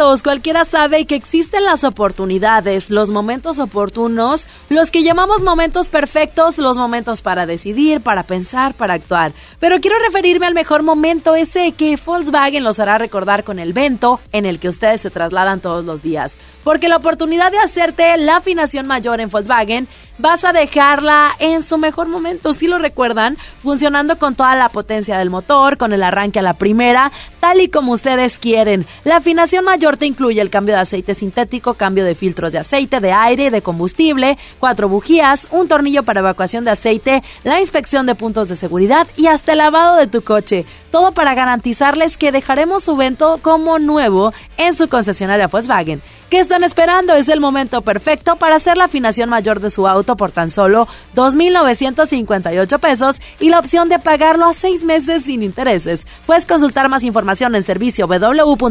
Cualquiera 0.00 0.64
sabe 0.64 1.04
que 1.04 1.14
existen 1.14 1.62
las 1.62 1.84
oportunidades, 1.84 2.88
los 2.88 3.10
momentos 3.10 3.58
oportunos, 3.58 4.46
los 4.70 4.90
que 4.90 5.02
llamamos 5.02 5.42
momentos 5.42 5.90
perfectos, 5.90 6.56
los 6.56 6.78
momentos 6.78 7.20
para 7.20 7.44
decidir, 7.44 8.00
para 8.00 8.22
pensar, 8.22 8.72
para 8.72 8.94
actuar. 8.94 9.32
Pero 9.60 9.78
quiero 9.78 9.98
referirme 9.98 10.46
al 10.46 10.54
mejor 10.54 10.82
momento, 10.82 11.36
ese 11.36 11.72
que 11.72 11.98
Volkswagen 12.02 12.64
los 12.64 12.80
hará 12.80 12.96
recordar 12.96 13.44
con 13.44 13.58
el 13.58 13.74
vento 13.74 14.18
en 14.32 14.46
el 14.46 14.58
que 14.58 14.70
ustedes 14.70 15.02
se 15.02 15.10
trasladan 15.10 15.60
todos 15.60 15.84
los 15.84 16.02
días. 16.02 16.38
Porque 16.64 16.88
la 16.88 16.96
oportunidad 16.96 17.52
de 17.52 17.58
hacerte 17.58 18.16
la 18.16 18.36
afinación 18.36 18.86
mayor 18.86 19.20
en 19.20 19.28
Volkswagen 19.28 19.86
vas 20.20 20.44
a 20.44 20.52
dejarla 20.52 21.32
en 21.38 21.62
su 21.62 21.78
mejor 21.78 22.08
momento, 22.08 22.52
si 22.52 22.68
lo 22.68 22.78
recuerdan, 22.78 23.36
funcionando 23.62 24.18
con 24.18 24.34
toda 24.34 24.54
la 24.54 24.68
potencia 24.68 25.18
del 25.18 25.30
motor, 25.30 25.78
con 25.78 25.92
el 25.92 26.02
arranque 26.02 26.38
a 26.38 26.42
la 26.42 26.54
primera, 26.54 27.10
tal 27.40 27.60
y 27.60 27.68
como 27.68 27.92
ustedes 27.92 28.38
quieren. 28.38 28.86
La 29.04 29.16
afinación 29.16 29.64
mayor 29.64 29.96
te 29.96 30.06
incluye 30.06 30.40
el 30.40 30.50
cambio 30.50 30.74
de 30.74 30.82
aceite 30.82 31.14
sintético, 31.14 31.74
cambio 31.74 32.04
de 32.04 32.14
filtros 32.14 32.52
de 32.52 32.58
aceite, 32.58 33.00
de 33.00 33.12
aire 33.12 33.50
de 33.50 33.62
combustible, 33.62 34.36
cuatro 34.58 34.88
bujías, 34.88 35.48
un 35.50 35.68
tornillo 35.68 36.02
para 36.02 36.20
evacuación 36.20 36.64
de 36.64 36.72
aceite, 36.72 37.22
la 37.44 37.60
inspección 37.60 38.06
de 38.06 38.14
puntos 38.14 38.48
de 38.48 38.56
seguridad 38.56 39.06
y 39.16 39.26
hasta 39.26 39.49
el 39.50 39.58
lavado 39.58 39.96
de 39.96 40.06
tu 40.06 40.22
coche. 40.22 40.64
Todo 40.90 41.12
para 41.12 41.34
garantizarles 41.34 42.16
que 42.16 42.32
dejaremos 42.32 42.82
su 42.82 42.96
vento 42.96 43.38
como 43.42 43.78
nuevo 43.78 44.32
en 44.56 44.74
su 44.74 44.88
concesionaria 44.88 45.48
Volkswagen. 45.48 46.02
¿Qué 46.30 46.38
están 46.38 46.64
esperando? 46.64 47.14
Es 47.14 47.28
el 47.28 47.40
momento 47.40 47.82
perfecto 47.82 48.36
para 48.36 48.56
hacer 48.56 48.76
la 48.76 48.84
afinación 48.84 49.28
mayor 49.28 49.60
de 49.60 49.70
su 49.70 49.88
auto 49.88 50.16
por 50.16 50.30
tan 50.30 50.50
solo 50.50 50.86
2.958 51.16 52.78
pesos 52.78 53.16
y 53.40 53.50
la 53.50 53.58
opción 53.58 53.88
de 53.88 53.98
pagarlo 53.98 54.46
a 54.46 54.54
seis 54.54 54.84
meses 54.84 55.24
sin 55.24 55.42
intereses. 55.42 56.06
Puedes 56.26 56.46
consultar 56.46 56.88
más 56.88 57.02
información 57.04 57.54
en 57.56 57.62
servicio 57.62 58.06
www.com.mx. 58.06 58.70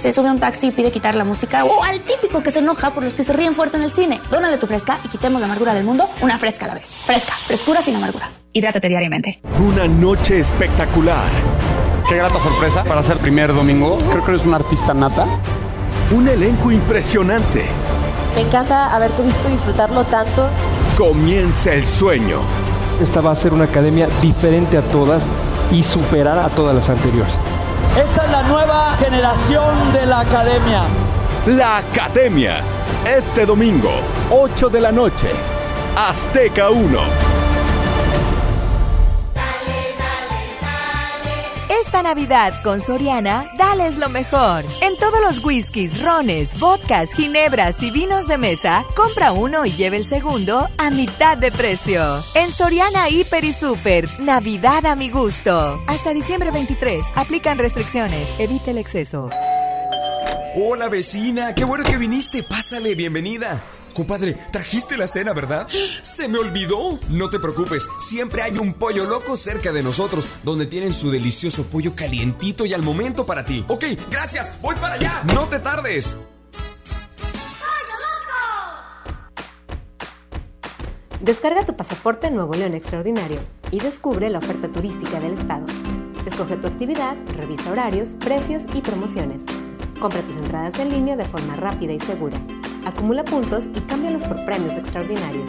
se 0.00 0.12
sube 0.12 0.28
a 0.28 0.32
un 0.32 0.40
taxi 0.40 0.68
y 0.68 0.70
pide 0.70 0.90
quitar 0.90 1.14
la 1.14 1.24
música 1.24 1.64
o 1.64 1.84
al 1.84 2.00
típico 2.00 2.42
que 2.42 2.50
se 2.50 2.60
enoja 2.60 2.90
por 2.90 3.04
los 3.04 3.12
que 3.12 3.22
se 3.22 3.34
ríen 3.34 3.54
fuerte 3.54 3.76
en 3.76 3.82
el 3.82 3.92
cine. 3.92 4.18
Dónale 4.30 4.56
tu 4.56 4.66
fresca 4.66 4.98
y 5.04 5.08
quitemos 5.08 5.40
la 5.40 5.46
amargura 5.46 5.74
del 5.74 5.84
mundo 5.84 6.08
una 6.22 6.38
fresca 6.38 6.64
a 6.64 6.68
la 6.68 6.74
vez. 6.74 6.86
Fresca, 7.04 7.32
frescura 7.34 7.82
sin 7.82 7.96
amarguras. 7.96 8.40
Hidrátate 8.52 8.88
diariamente. 8.88 9.40
Una 9.60 9.86
noche 9.86 10.40
espectacular. 10.40 11.30
Qué 12.08 12.16
grata 12.16 12.38
sorpresa 12.38 12.82
para 12.84 13.02
ser 13.02 13.18
el 13.18 13.22
primer 13.22 13.54
domingo. 13.54 13.98
Creo 14.10 14.24
que 14.24 14.30
eres 14.32 14.46
un 14.46 14.54
artista 14.54 14.94
nata. 14.94 15.26
Un 16.12 16.26
elenco 16.28 16.72
impresionante. 16.72 17.66
Me 18.34 18.40
encanta 18.40 18.94
haberte 18.94 19.22
visto 19.22 19.48
disfrutarlo 19.48 20.04
tanto. 20.04 20.48
Comienza 20.96 21.74
el 21.74 21.84
sueño. 21.84 22.40
Esta 23.02 23.20
va 23.20 23.32
a 23.32 23.36
ser 23.36 23.52
una 23.52 23.64
academia 23.64 24.08
diferente 24.22 24.78
a 24.78 24.82
todas 24.82 25.26
y 25.70 25.82
superar 25.82 26.38
a 26.38 26.48
todas 26.48 26.74
las 26.74 26.88
anteriores. 26.88 27.34
Esta 27.96 28.24
es 28.24 28.30
la 28.30 28.42
nueva 28.44 28.96
generación 28.98 29.92
de 29.92 30.06
la 30.06 30.20
academia. 30.20 30.82
La 31.46 31.78
academia. 31.78 32.62
Este 33.04 33.44
domingo, 33.44 33.90
8 34.30 34.68
de 34.68 34.80
la 34.80 34.92
noche. 34.92 35.28
Azteca 35.96 36.70
1. 36.70 37.39
Navidad 42.02 42.62
con 42.62 42.80
Soriana, 42.80 43.44
dales 43.58 43.96
lo 43.96 44.08
mejor. 44.08 44.64
En 44.80 44.96
todos 44.96 45.20
los 45.20 45.44
whiskies, 45.44 46.02
rones, 46.02 46.48
vodkas, 46.58 47.12
ginebras 47.12 47.82
y 47.82 47.90
vinos 47.90 48.26
de 48.26 48.38
mesa, 48.38 48.84
compra 48.94 49.32
uno 49.32 49.66
y 49.66 49.72
lleve 49.72 49.96
el 49.96 50.04
segundo 50.04 50.68
a 50.78 50.90
mitad 50.90 51.36
de 51.36 51.50
precio. 51.50 52.22
En 52.34 52.52
Soriana 52.52 53.08
Hiper 53.08 53.44
y 53.44 53.52
Super, 53.52 54.08
Navidad 54.20 54.86
a 54.86 54.96
mi 54.96 55.10
gusto. 55.10 55.78
Hasta 55.86 56.12
diciembre 56.12 56.50
23, 56.50 57.04
aplican 57.14 57.58
restricciones, 57.58 58.28
evite 58.38 58.70
el 58.70 58.78
exceso. 58.78 59.30
Hola 60.56 60.88
vecina, 60.88 61.54
qué 61.54 61.64
bueno 61.64 61.84
que 61.84 61.96
viniste, 61.96 62.42
pásale, 62.42 62.94
bienvenida. 62.94 63.79
Compadre, 63.94 64.34
trajiste 64.52 64.96
la 64.96 65.06
cena, 65.06 65.32
¿verdad? 65.32 65.66
Se 66.02 66.28
me 66.28 66.38
olvidó. 66.38 66.98
No 67.08 67.30
te 67.30 67.38
preocupes, 67.38 67.88
siempre 68.00 68.42
hay 68.42 68.58
un 68.58 68.74
pollo 68.74 69.04
loco 69.04 69.36
cerca 69.36 69.72
de 69.72 69.82
nosotros, 69.82 70.26
donde 70.42 70.66
tienen 70.66 70.92
su 70.92 71.10
delicioso 71.10 71.64
pollo 71.64 71.94
calientito 71.94 72.64
y 72.64 72.74
al 72.74 72.82
momento 72.82 73.26
para 73.26 73.44
ti. 73.44 73.64
Ok, 73.68 73.84
gracias, 74.10 74.54
voy 74.60 74.76
para 74.76 74.94
allá. 74.94 75.22
No 75.34 75.44
te 75.44 75.58
tardes. 75.58 76.16
Descarga 81.20 81.66
tu 81.66 81.76
pasaporte 81.76 82.30
Nuevo 82.30 82.54
León 82.54 82.74
Extraordinario 82.74 83.40
y 83.70 83.78
descubre 83.80 84.30
la 84.30 84.38
oferta 84.38 84.68
turística 84.68 85.20
del 85.20 85.34
estado. 85.34 85.66
Escoge 86.24 86.56
tu 86.56 86.66
actividad, 86.66 87.16
revisa 87.36 87.70
horarios, 87.70 88.10
precios 88.14 88.64
y 88.72 88.80
promociones. 88.80 89.42
Compra 90.00 90.22
tus 90.22 90.36
entradas 90.36 90.78
en 90.78 90.88
línea 90.88 91.16
de 91.16 91.26
forma 91.26 91.54
rápida 91.56 91.92
y 91.92 92.00
segura 92.00 92.40
acumula 92.84 93.24
puntos 93.24 93.64
y 93.74 93.80
cámbialos 93.80 94.22
por 94.24 94.44
premios 94.44 94.76
extraordinarios. 94.76 95.48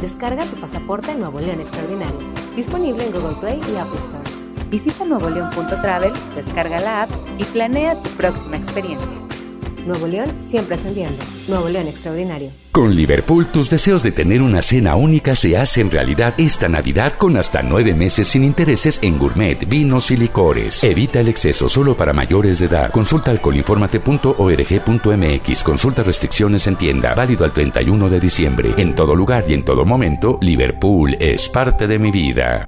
Descarga 0.00 0.44
tu 0.44 0.56
pasaporte 0.56 1.14
Nuevo 1.14 1.40
León 1.40 1.60
Extraordinario, 1.60 2.18
disponible 2.54 3.04
en 3.04 3.12
Google 3.12 3.36
Play 3.40 3.60
y 3.72 3.76
Apple 3.76 3.98
Store. 3.98 4.68
Visita 4.70 5.04
nuevoleón.travel, 5.04 6.12
descarga 6.36 6.80
la 6.80 7.02
app 7.02 7.10
y 7.38 7.44
planea 7.44 8.00
tu 8.00 8.10
próxima 8.10 8.56
experiencia. 8.56 9.27
Nuevo 9.88 10.06
León 10.06 10.28
siempre 10.48 10.76
ascendiendo. 10.76 11.16
Nuevo 11.48 11.68
León 11.68 11.88
Extraordinario. 11.88 12.52
Con 12.70 12.94
Liverpool, 12.94 13.46
tus 13.46 13.70
deseos 13.70 14.02
de 14.02 14.12
tener 14.12 14.42
una 14.42 14.60
cena 14.60 14.94
única 14.94 15.34
se 15.34 15.56
hacen 15.56 15.90
realidad 15.90 16.34
esta 16.36 16.68
Navidad 16.68 17.14
con 17.14 17.38
hasta 17.38 17.62
nueve 17.62 17.94
meses 17.94 18.28
sin 18.28 18.44
intereses 18.44 18.98
en 19.02 19.18
gourmet, 19.18 19.66
vinos 19.66 20.10
y 20.10 20.16
licores. 20.16 20.84
Evita 20.84 21.20
el 21.20 21.28
exceso 21.28 21.66
solo 21.68 21.96
para 21.96 22.12
mayores 22.12 22.58
de 22.58 22.66
edad. 22.66 22.90
Consulta 22.92 23.30
alcoholinformate.org.mx. 23.30 25.62
Consulta 25.62 26.02
restricciones 26.02 26.66
en 26.66 26.76
tienda. 26.76 27.14
Válido 27.14 27.46
al 27.46 27.52
31 27.52 28.10
de 28.10 28.20
diciembre. 28.20 28.74
En 28.76 28.94
todo 28.94 29.16
lugar 29.16 29.44
y 29.48 29.54
en 29.54 29.64
todo 29.64 29.86
momento, 29.86 30.38
Liverpool 30.42 31.16
es 31.18 31.48
parte 31.48 31.86
de 31.86 31.98
mi 31.98 32.10
vida. 32.10 32.66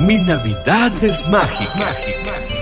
Mi 0.00 0.16
Navidad 0.24 0.92
es 1.04 1.24
mágica. 1.28 1.76
mágica. 1.76 2.61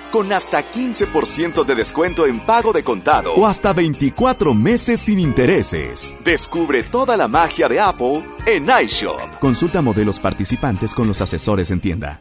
con 0.11 0.31
hasta 0.31 0.69
15% 0.69 1.65
de 1.65 1.75
descuento 1.75 2.25
en 2.25 2.39
pago 2.39 2.73
de 2.73 2.83
contado 2.83 3.33
o 3.33 3.45
hasta 3.47 3.73
24 3.73 4.53
meses 4.53 5.01
sin 5.01 5.19
intereses. 5.19 6.13
Descubre 6.23 6.83
toda 6.83 7.17
la 7.17 7.27
magia 7.27 7.67
de 7.67 7.79
Apple 7.79 8.23
en 8.45 8.67
iShop. 8.83 9.39
Consulta 9.39 9.81
modelos 9.81 10.19
participantes 10.19 10.93
con 10.93 11.07
los 11.07 11.21
asesores 11.21 11.71
en 11.71 11.79
tienda. 11.79 12.19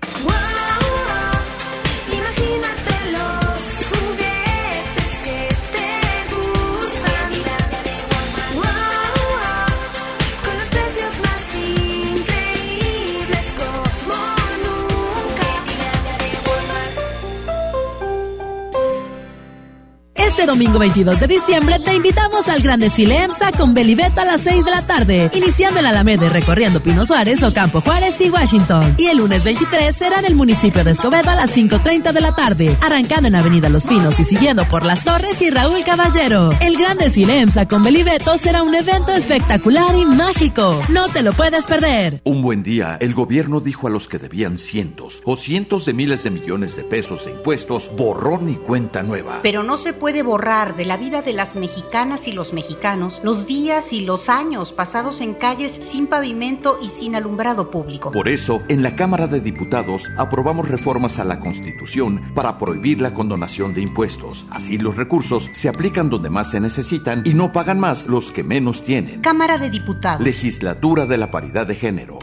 Domingo 20.51 20.81
22 20.81 21.21
de 21.21 21.29
diciembre 21.29 21.79
te 21.79 21.95
invitamos 21.95 22.49
al 22.49 22.61
gran 22.61 22.81
desfile 22.81 23.23
EMSA 23.23 23.53
con 23.53 23.73
Beliveta 23.73 24.23
a 24.23 24.25
las 24.25 24.41
6 24.41 24.65
de 24.65 24.71
la 24.73 24.83
tarde, 24.83 25.31
iniciando 25.33 25.79
en 25.79 25.87
Alameda 25.87 26.27
y 26.27 26.29
recorriendo 26.29 26.83
Pino 26.83 27.07
Suárez, 27.07 27.41
Ocampo 27.45 27.81
Juárez 27.81 28.21
y 28.21 28.31
Washington. 28.31 28.97
Y 28.99 29.07
el 29.07 29.19
lunes 29.19 29.45
23 29.45 29.95
será 29.95 30.19
en 30.19 30.25
el 30.25 30.35
municipio 30.35 30.83
de 30.83 30.91
Escobedo 30.91 31.31
a 31.31 31.37
las 31.37 31.57
5.30 31.57 32.13
de 32.13 32.21
la 32.21 32.35
tarde, 32.35 32.77
arrancando 32.81 33.29
en 33.29 33.37
Avenida 33.37 33.69
Los 33.69 33.87
Pinos 33.87 34.19
y 34.19 34.25
siguiendo 34.25 34.65
por 34.65 34.85
Las 34.85 35.05
Torres 35.05 35.41
y 35.41 35.51
Raúl 35.51 35.85
Caballero. 35.85 36.51
El 36.61 36.77
gran 36.77 36.99
desfile 36.99 37.39
EMSA 37.39 37.69
con 37.69 37.85
Belibeto 37.85 38.37
será 38.37 38.65
un 38.65 38.75
evento 38.75 39.13
espectacular 39.13 39.95
y 39.95 40.05
mágico. 40.05 40.83
No 40.89 41.09
te 41.11 41.23
lo 41.23 41.33
puedes 41.33 41.69
perder. 41.69 42.23
Un 42.25 42.43
buen 42.43 42.65
día, 42.65 42.99
el 43.01 43.15
gobierno 43.15 43.61
dijo 43.61 43.87
a 43.87 43.91
los 43.91 44.09
que 44.09 44.19
debían 44.19 44.59
cientos 44.59 45.23
o 45.25 45.37
cientos 45.37 45.85
de 45.85 45.93
miles 45.93 46.25
de 46.25 46.31
millones 46.31 46.75
de 46.75 46.83
pesos 46.83 47.25
de 47.25 47.31
impuestos, 47.31 47.89
borrón 47.97 48.51
y 48.51 48.57
cuenta 48.57 49.05
nueva. 49.05 49.39
Pero 49.45 49.63
no 49.63 49.77
se 49.77 49.93
puede 49.93 50.25
borrar 50.25 50.40
de 50.41 50.87
la 50.87 50.97
vida 50.97 51.21
de 51.21 51.35
las 51.35 51.55
mexicanas 51.55 52.27
y 52.27 52.33
los 52.33 52.55
mexicanos 52.55 53.21
los 53.23 53.45
días 53.47 53.93
y 53.93 54.01
los 54.01 54.31
años 54.31 54.73
pasados 54.73 55.21
en 55.21 55.35
calles 55.35 55.73
sin 55.91 56.07
pavimento 56.07 56.79
y 56.83 56.89
sin 56.89 57.15
alumbrado 57.15 57.71
público. 57.71 58.11
Por 58.11 58.27
eso, 58.27 58.63
en 58.69 58.83
la 58.83 58.97
Cámara 58.97 59.27
de 59.27 59.41
Diputados 59.41 60.09
aprobamos 60.17 60.67
reformas 60.69 61.19
a 61.19 61.25
la 61.25 61.41
Constitución 61.41 62.33
para 62.35 62.57
prohibir 62.57 63.03
la 63.03 63.13
condonación 63.13 63.75
de 63.75 63.83
impuestos. 63.83 64.47
Así 64.51 64.79
los 64.79 64.97
recursos 64.97 65.51
se 65.53 65.69
aplican 65.69 66.09
donde 66.09 66.31
más 66.31 66.51
se 66.51 66.61
necesitan 66.61 67.23
y 67.27 67.35
no 67.35 67.53
pagan 67.53 67.79
más 67.79 68.07
los 68.07 68.33
que 68.33 68.43
menos 68.43 68.83
tienen. 68.83 69.21
Cámara 69.21 69.59
de 69.59 69.69
Diputados. 69.69 70.25
Legislatura 70.25 71.05
de 71.05 71.19
la 71.19 71.31
Paridad 71.31 71.67
de 71.67 71.75
Género. 71.75 72.19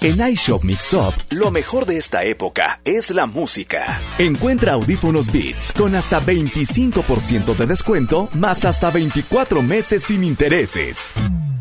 En 0.00 0.24
iShop 0.30 0.62
Mix 0.62 0.94
Up, 0.94 1.12
lo 1.30 1.50
mejor 1.50 1.84
de 1.84 1.98
esta 1.98 2.22
época 2.22 2.80
es 2.84 3.10
la 3.10 3.26
música. 3.26 3.98
Encuentra 4.18 4.74
audífonos 4.74 5.32
Beats 5.32 5.72
con 5.72 5.96
hasta 5.96 6.20
25% 6.20 7.56
de 7.56 7.66
descuento, 7.66 8.28
más 8.34 8.64
hasta 8.64 8.92
24 8.92 9.60
meses 9.60 10.04
sin 10.04 10.22
intereses. 10.22 11.14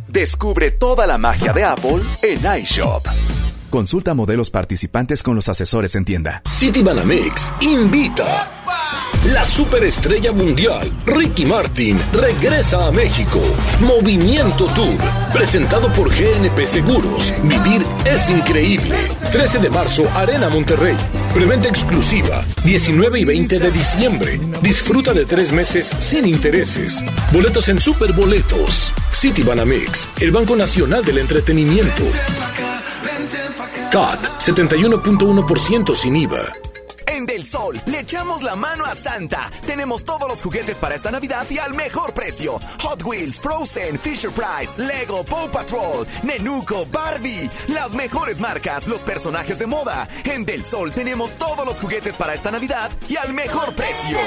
Descubre 0.07 0.69
toda 0.69 1.07
la 1.07 1.17
magia 1.17 1.51
de 1.51 1.63
Apple 1.63 2.01
en 2.21 2.61
iShop. 2.61 3.07
Consulta 3.71 4.13
modelos 4.13 4.51
participantes 4.51 5.23
con 5.23 5.35
los 5.35 5.49
asesores 5.49 5.95
en 5.95 6.05
tienda. 6.05 6.43
City 6.45 6.83
Banamex 6.83 7.51
invita. 7.61 8.51
La 9.25 9.43
superestrella 9.43 10.31
mundial 10.31 10.91
Ricky 11.05 11.45
Martin 11.45 11.99
regresa 12.13 12.87
a 12.87 12.91
México. 12.91 13.41
Movimiento 13.81 14.65
Tour, 14.67 14.97
presentado 15.33 15.91
por 15.93 16.09
GNP 16.09 16.65
Seguros. 16.65 17.33
Vivir 17.43 17.81
es 18.05 18.29
increíble. 18.29 18.95
13 19.31 19.59
de 19.59 19.69
marzo, 19.69 20.07
Arena 20.15 20.49
Monterrey. 20.49 20.95
Preventa 21.33 21.67
exclusiva, 21.67 22.43
19 22.63 23.19
y 23.19 23.25
20 23.25 23.59
de 23.59 23.71
diciembre. 23.71 24.39
Disfruta 24.61 25.13
de 25.13 25.25
tres 25.25 25.51
meses 25.51 25.91
sin 25.99 26.27
intereses. 26.27 27.03
Boletos 27.33 27.67
en 27.69 27.81
Superboletos. 27.81 28.93
City 29.11 29.43
Banamex, 29.43 30.07
el 30.21 30.31
Banco 30.31 30.55
Nacional 30.55 31.03
del 31.03 31.17
Entretenimiento. 31.17 32.03
CAT, 33.91 34.19
71.1% 34.39 35.95
sin 35.95 36.15
IVA. 36.15 36.51
En 37.17 37.25
Del 37.25 37.47
Sol 37.47 37.81
le 37.87 38.01
echamos 38.01 38.43
la 38.43 38.55
mano 38.55 38.85
a 38.85 38.93
Santa. 38.93 39.49
Tenemos 39.65 40.03
todos 40.03 40.29
los 40.29 40.39
juguetes 40.39 40.77
para 40.77 40.93
esta 40.93 41.09
Navidad 41.09 41.47
y 41.49 41.57
al 41.57 41.73
mejor 41.73 42.13
precio. 42.13 42.59
Hot 42.83 43.01
Wheels, 43.03 43.39
Frozen, 43.39 43.97
Fisher 43.97 44.29
Price, 44.29 44.79
Lego, 44.79 45.23
Paw 45.23 45.49
Patrol, 45.49 46.05
Nenuco, 46.21 46.85
Barbie. 46.85 47.49
Las 47.69 47.93
mejores 47.93 48.39
marcas, 48.39 48.85
los 48.85 49.01
personajes 49.01 49.57
de 49.57 49.65
moda. 49.65 50.07
En 50.25 50.45
Del 50.45 50.63
Sol 50.63 50.91
tenemos 50.91 51.31
todos 51.39 51.65
los 51.65 51.79
juguetes 51.79 52.15
para 52.15 52.35
esta 52.35 52.51
Navidad 52.51 52.91
y 53.09 53.17
al 53.17 53.33
mejor 53.33 53.73
precio. 53.73 54.19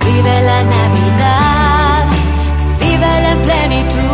Vive 0.00 0.42
la 0.42 0.64
Navidad, 0.64 2.06
vive 2.80 3.20
la 3.20 3.42
plenitud. 3.44 4.07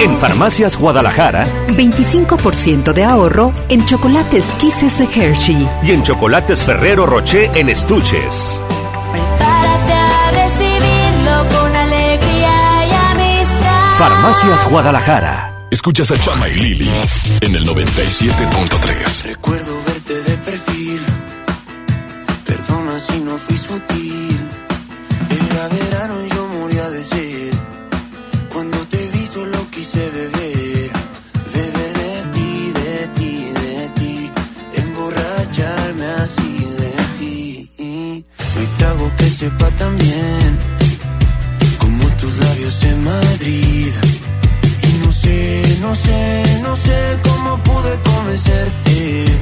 En 0.00 0.16
Farmacias 0.18 0.76
Guadalajara, 0.76 1.46
25% 1.68 2.92
de 2.92 3.04
ahorro 3.04 3.52
en 3.68 3.86
chocolates 3.86 4.46
Kisses 4.60 4.98
de 4.98 5.04
Hershey. 5.04 5.68
Y 5.82 5.92
en 5.92 6.02
chocolates 6.02 6.62
Ferrero 6.62 7.06
Rocher 7.06 7.50
en 7.54 7.68
estuches. 7.68 8.60
Prepárate 9.12 9.92
a 9.92 10.30
recibirlo 10.32 11.58
con 11.58 11.76
alegría 11.76 12.86
y 12.86 12.92
amistad. 13.12 13.96
Farmacias 13.98 14.68
Guadalajara. 14.68 15.50
Escuchas 15.70 16.10
a 16.10 16.18
Chama 16.18 16.48
y 16.48 16.54
Lili 16.54 16.90
en 17.40 17.54
el 17.54 17.66
97.3. 17.66 19.24
Recuerdo 19.24 19.82
verte 19.86 20.22
de 20.22 20.36
perfil. 20.38 21.00
Perdona 22.44 22.98
si 22.98 23.20
no 23.20 23.38
fui 23.38 23.56
sutil. 23.56 24.48
Era 25.30 25.68
verano 25.68 26.23
sepa 39.44 39.68
tan 39.72 39.94
bien 39.98 40.58
como 41.78 42.04
tus 42.20 42.34
labios 42.38 42.82
en 42.84 43.04
Madrid. 43.04 43.92
Y 44.88 45.04
no 45.04 45.12
sé, 45.12 45.62
no 45.82 45.94
sé, 45.94 46.42
no 46.62 46.74
sé 46.76 46.98
cómo 47.22 47.58
pude 47.58 47.92
convencerte. 48.10 49.33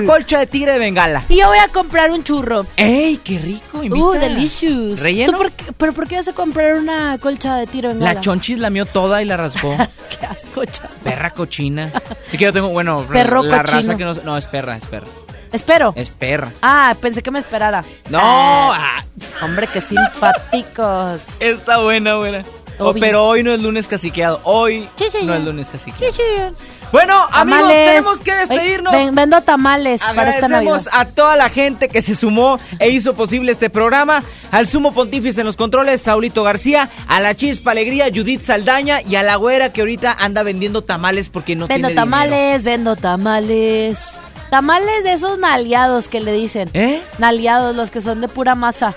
Una 0.00 0.12
colcha 0.12 0.38
de 0.38 0.46
tigre 0.46 0.72
de 0.72 0.78
bengala. 0.78 1.22
Y 1.28 1.36
yo 1.40 1.48
voy 1.48 1.58
a 1.58 1.68
comprar 1.68 2.10
un 2.10 2.22
churro. 2.24 2.66
¡Ey, 2.76 3.18
qué 3.18 3.38
rico! 3.38 3.82
Invita. 3.82 4.04
Uh, 4.04 4.12
delicious. 4.12 5.00
¿Relleno? 5.00 5.32
¿Tú 5.32 5.38
por 5.38 5.52
qué- 5.52 5.72
¿Pero 5.72 5.92
por 5.92 6.08
qué 6.08 6.16
vas 6.16 6.28
a 6.28 6.32
comprar 6.32 6.74
una 6.74 7.18
colcha 7.18 7.56
de 7.56 7.66
tiro 7.66 7.90
en 7.90 8.00
La 8.00 8.20
chonchis 8.20 8.58
lamió 8.58 8.86
toda 8.86 9.22
y 9.22 9.24
la 9.24 9.36
raspó. 9.36 9.76
Qué 10.20 10.26
asco, 10.26 10.64
chavo. 10.64 10.88
perra 11.02 11.30
cochina. 11.30 11.90
Es 12.32 12.38
que 12.38 12.44
yo 12.44 12.52
tengo, 12.52 12.68
bueno, 12.68 13.06
Perro 13.10 13.42
la 13.42 13.62
cochino. 13.62 13.78
raza 13.80 13.96
que 13.96 14.04
no... 14.04 14.14
No, 14.14 14.36
es 14.36 14.46
perra, 14.46 14.76
es 14.76 14.84
perra. 14.86 15.06
Espero. 15.52 15.92
Es 15.96 16.10
perra. 16.10 16.52
Ah, 16.62 16.94
pensé 17.00 17.22
que 17.22 17.30
me 17.32 17.38
esperara. 17.40 17.82
No, 18.08 18.18
Ah, 18.22 19.02
hombre, 19.42 19.66
qué 19.66 19.80
simpáticos. 19.80 21.22
Está 21.40 21.78
buena, 21.78 22.16
buena. 22.16 22.42
Oh, 22.78 22.94
pero 22.94 23.24
hoy 23.26 23.42
no 23.42 23.52
es 23.52 23.60
lunes 23.60 23.86
caciqueado. 23.88 24.40
Hoy 24.44 24.88
no 25.24 25.34
es 25.34 25.44
lunes 25.44 25.68
caciqueado. 25.68 26.14
Bueno, 26.92 27.14
amigos, 27.30 27.60
Tamales. 27.60 27.84
tenemos 27.88 28.20
que 28.20 28.34
despedirnos. 28.34 28.92
Ven- 28.92 29.14
vendo 29.14 29.40
tamales 29.42 30.00
para 30.00 30.30
esta 30.30 30.46
Agradecemos 30.46 30.86
Navidad. 30.86 31.00
a 31.00 31.04
toda 31.14 31.36
la 31.36 31.48
gente 31.48 31.88
que 31.88 32.02
se 32.02 32.16
sumó 32.16 32.58
e 32.80 32.90
hizo 32.90 33.14
posible 33.14 33.52
este 33.52 33.70
programa, 33.70 34.24
al 34.50 34.66
sumo 34.66 34.92
pontífice 34.92 35.40
en 35.40 35.46
los 35.46 35.56
controles, 35.56 36.00
Saulito 36.00 36.42
García, 36.42 36.88
a 37.06 37.20
la 37.20 37.34
chispa 37.36 37.70
alegría, 37.70 38.06
Judith 38.12 38.42
Saldaña 38.44 39.02
y 39.02 39.14
a 39.14 39.22
la 39.22 39.36
güera 39.36 39.72
que 39.72 39.82
ahorita 39.82 40.12
anda 40.18 40.42
vendiendo 40.42 40.82
tamales 40.82 41.28
porque 41.28 41.54
no 41.54 41.68
Vendo 41.68 41.88
tiene 41.88 42.00
tamales, 42.00 42.64
vendo 42.64 42.96
tamales. 42.96 44.16
Tamales 44.50 45.04
de 45.04 45.12
esos 45.12 45.38
naliados 45.38 46.08
que 46.08 46.18
le 46.20 46.32
dicen. 46.32 46.70
¿Eh? 46.74 47.00
Naliados, 47.18 47.76
los 47.76 47.90
que 47.92 48.00
son 48.00 48.20
de 48.20 48.26
pura 48.26 48.56
masa. 48.56 48.94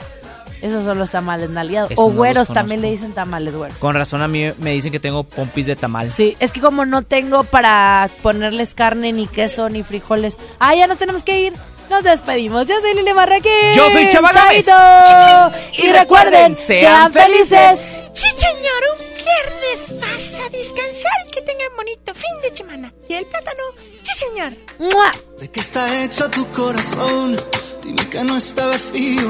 Esos 0.64 0.86
son 0.86 0.98
los 0.98 1.12
tamales 1.12 1.50
naliados. 1.50 1.92
Esos 1.92 2.06
o 2.06 2.10
no 2.10 2.16
güeros 2.16 2.48
también 2.48 2.82
le 2.82 2.90
dicen 2.90 3.12
tamales 3.12 3.54
güeros. 3.54 3.78
Con 3.80 3.96
razón 3.96 4.22
a 4.22 4.30
mí 4.30 4.50
me 4.60 4.72
dicen 4.72 4.94
que 4.94 5.00
tengo 5.02 5.26
pompis 5.26 5.66
de 5.66 5.76
tamal. 5.76 6.10
Sí, 6.10 6.38
es 6.40 6.54
que 6.54 6.62
como 6.62 6.86
no 6.86 7.02
tengo 7.02 7.44
para 7.44 8.10
ponerles 8.22 8.74
carne, 8.74 9.12
ni 9.12 9.28
queso, 9.28 9.68
ni 9.68 9.84
frijoles. 9.84 10.38
Ah, 10.60 10.74
ya 10.74 10.88
nos 10.88 10.98
tenemos 10.98 11.24
que 11.24 11.38
ir. 11.42 11.54
Nos 11.90 12.06
despedimos. 12.06 12.66
Yo 12.66 12.80
soy 12.80 12.94
Lili 12.94 13.14
Marraquín. 13.14 13.74
Yo 13.76 13.92
soy 13.92 14.08
Chava 14.08 14.32
Gámez. 14.32 14.66
Chaito. 14.66 15.58
Y 15.74 15.88
Y 15.88 15.92
recuerden, 15.92 16.56
sean 16.56 17.12
sean 17.12 17.14
felices. 17.14 17.80
Sí, 18.14 18.30
señor, 18.38 18.84
un 18.94 19.06
viernes 19.18 20.00
más 20.00 20.40
a 20.40 20.50
descansar 20.50 21.12
y 21.28 21.32
que 21.32 21.42
tengan 21.42 21.76
bonito 21.76 22.14
fin 22.14 22.42
de 22.42 22.56
semana. 22.56 22.94
¿Y 23.10 23.16
el 23.16 23.26
plátano? 23.26 23.64
Sí, 24.02 24.12
señor. 24.18 24.54
¡Mua! 24.80 25.12
¿De 25.42 25.52
qué 25.52 25.60
está 25.60 26.04
hecho 26.06 26.30
tu 26.30 26.48
corazón? 26.52 27.36
Dime 27.84 28.08
que 28.10 28.24
no 28.24 28.38
está 28.38 28.66
vacío. 28.68 29.30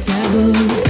Taboo. 0.00 0.89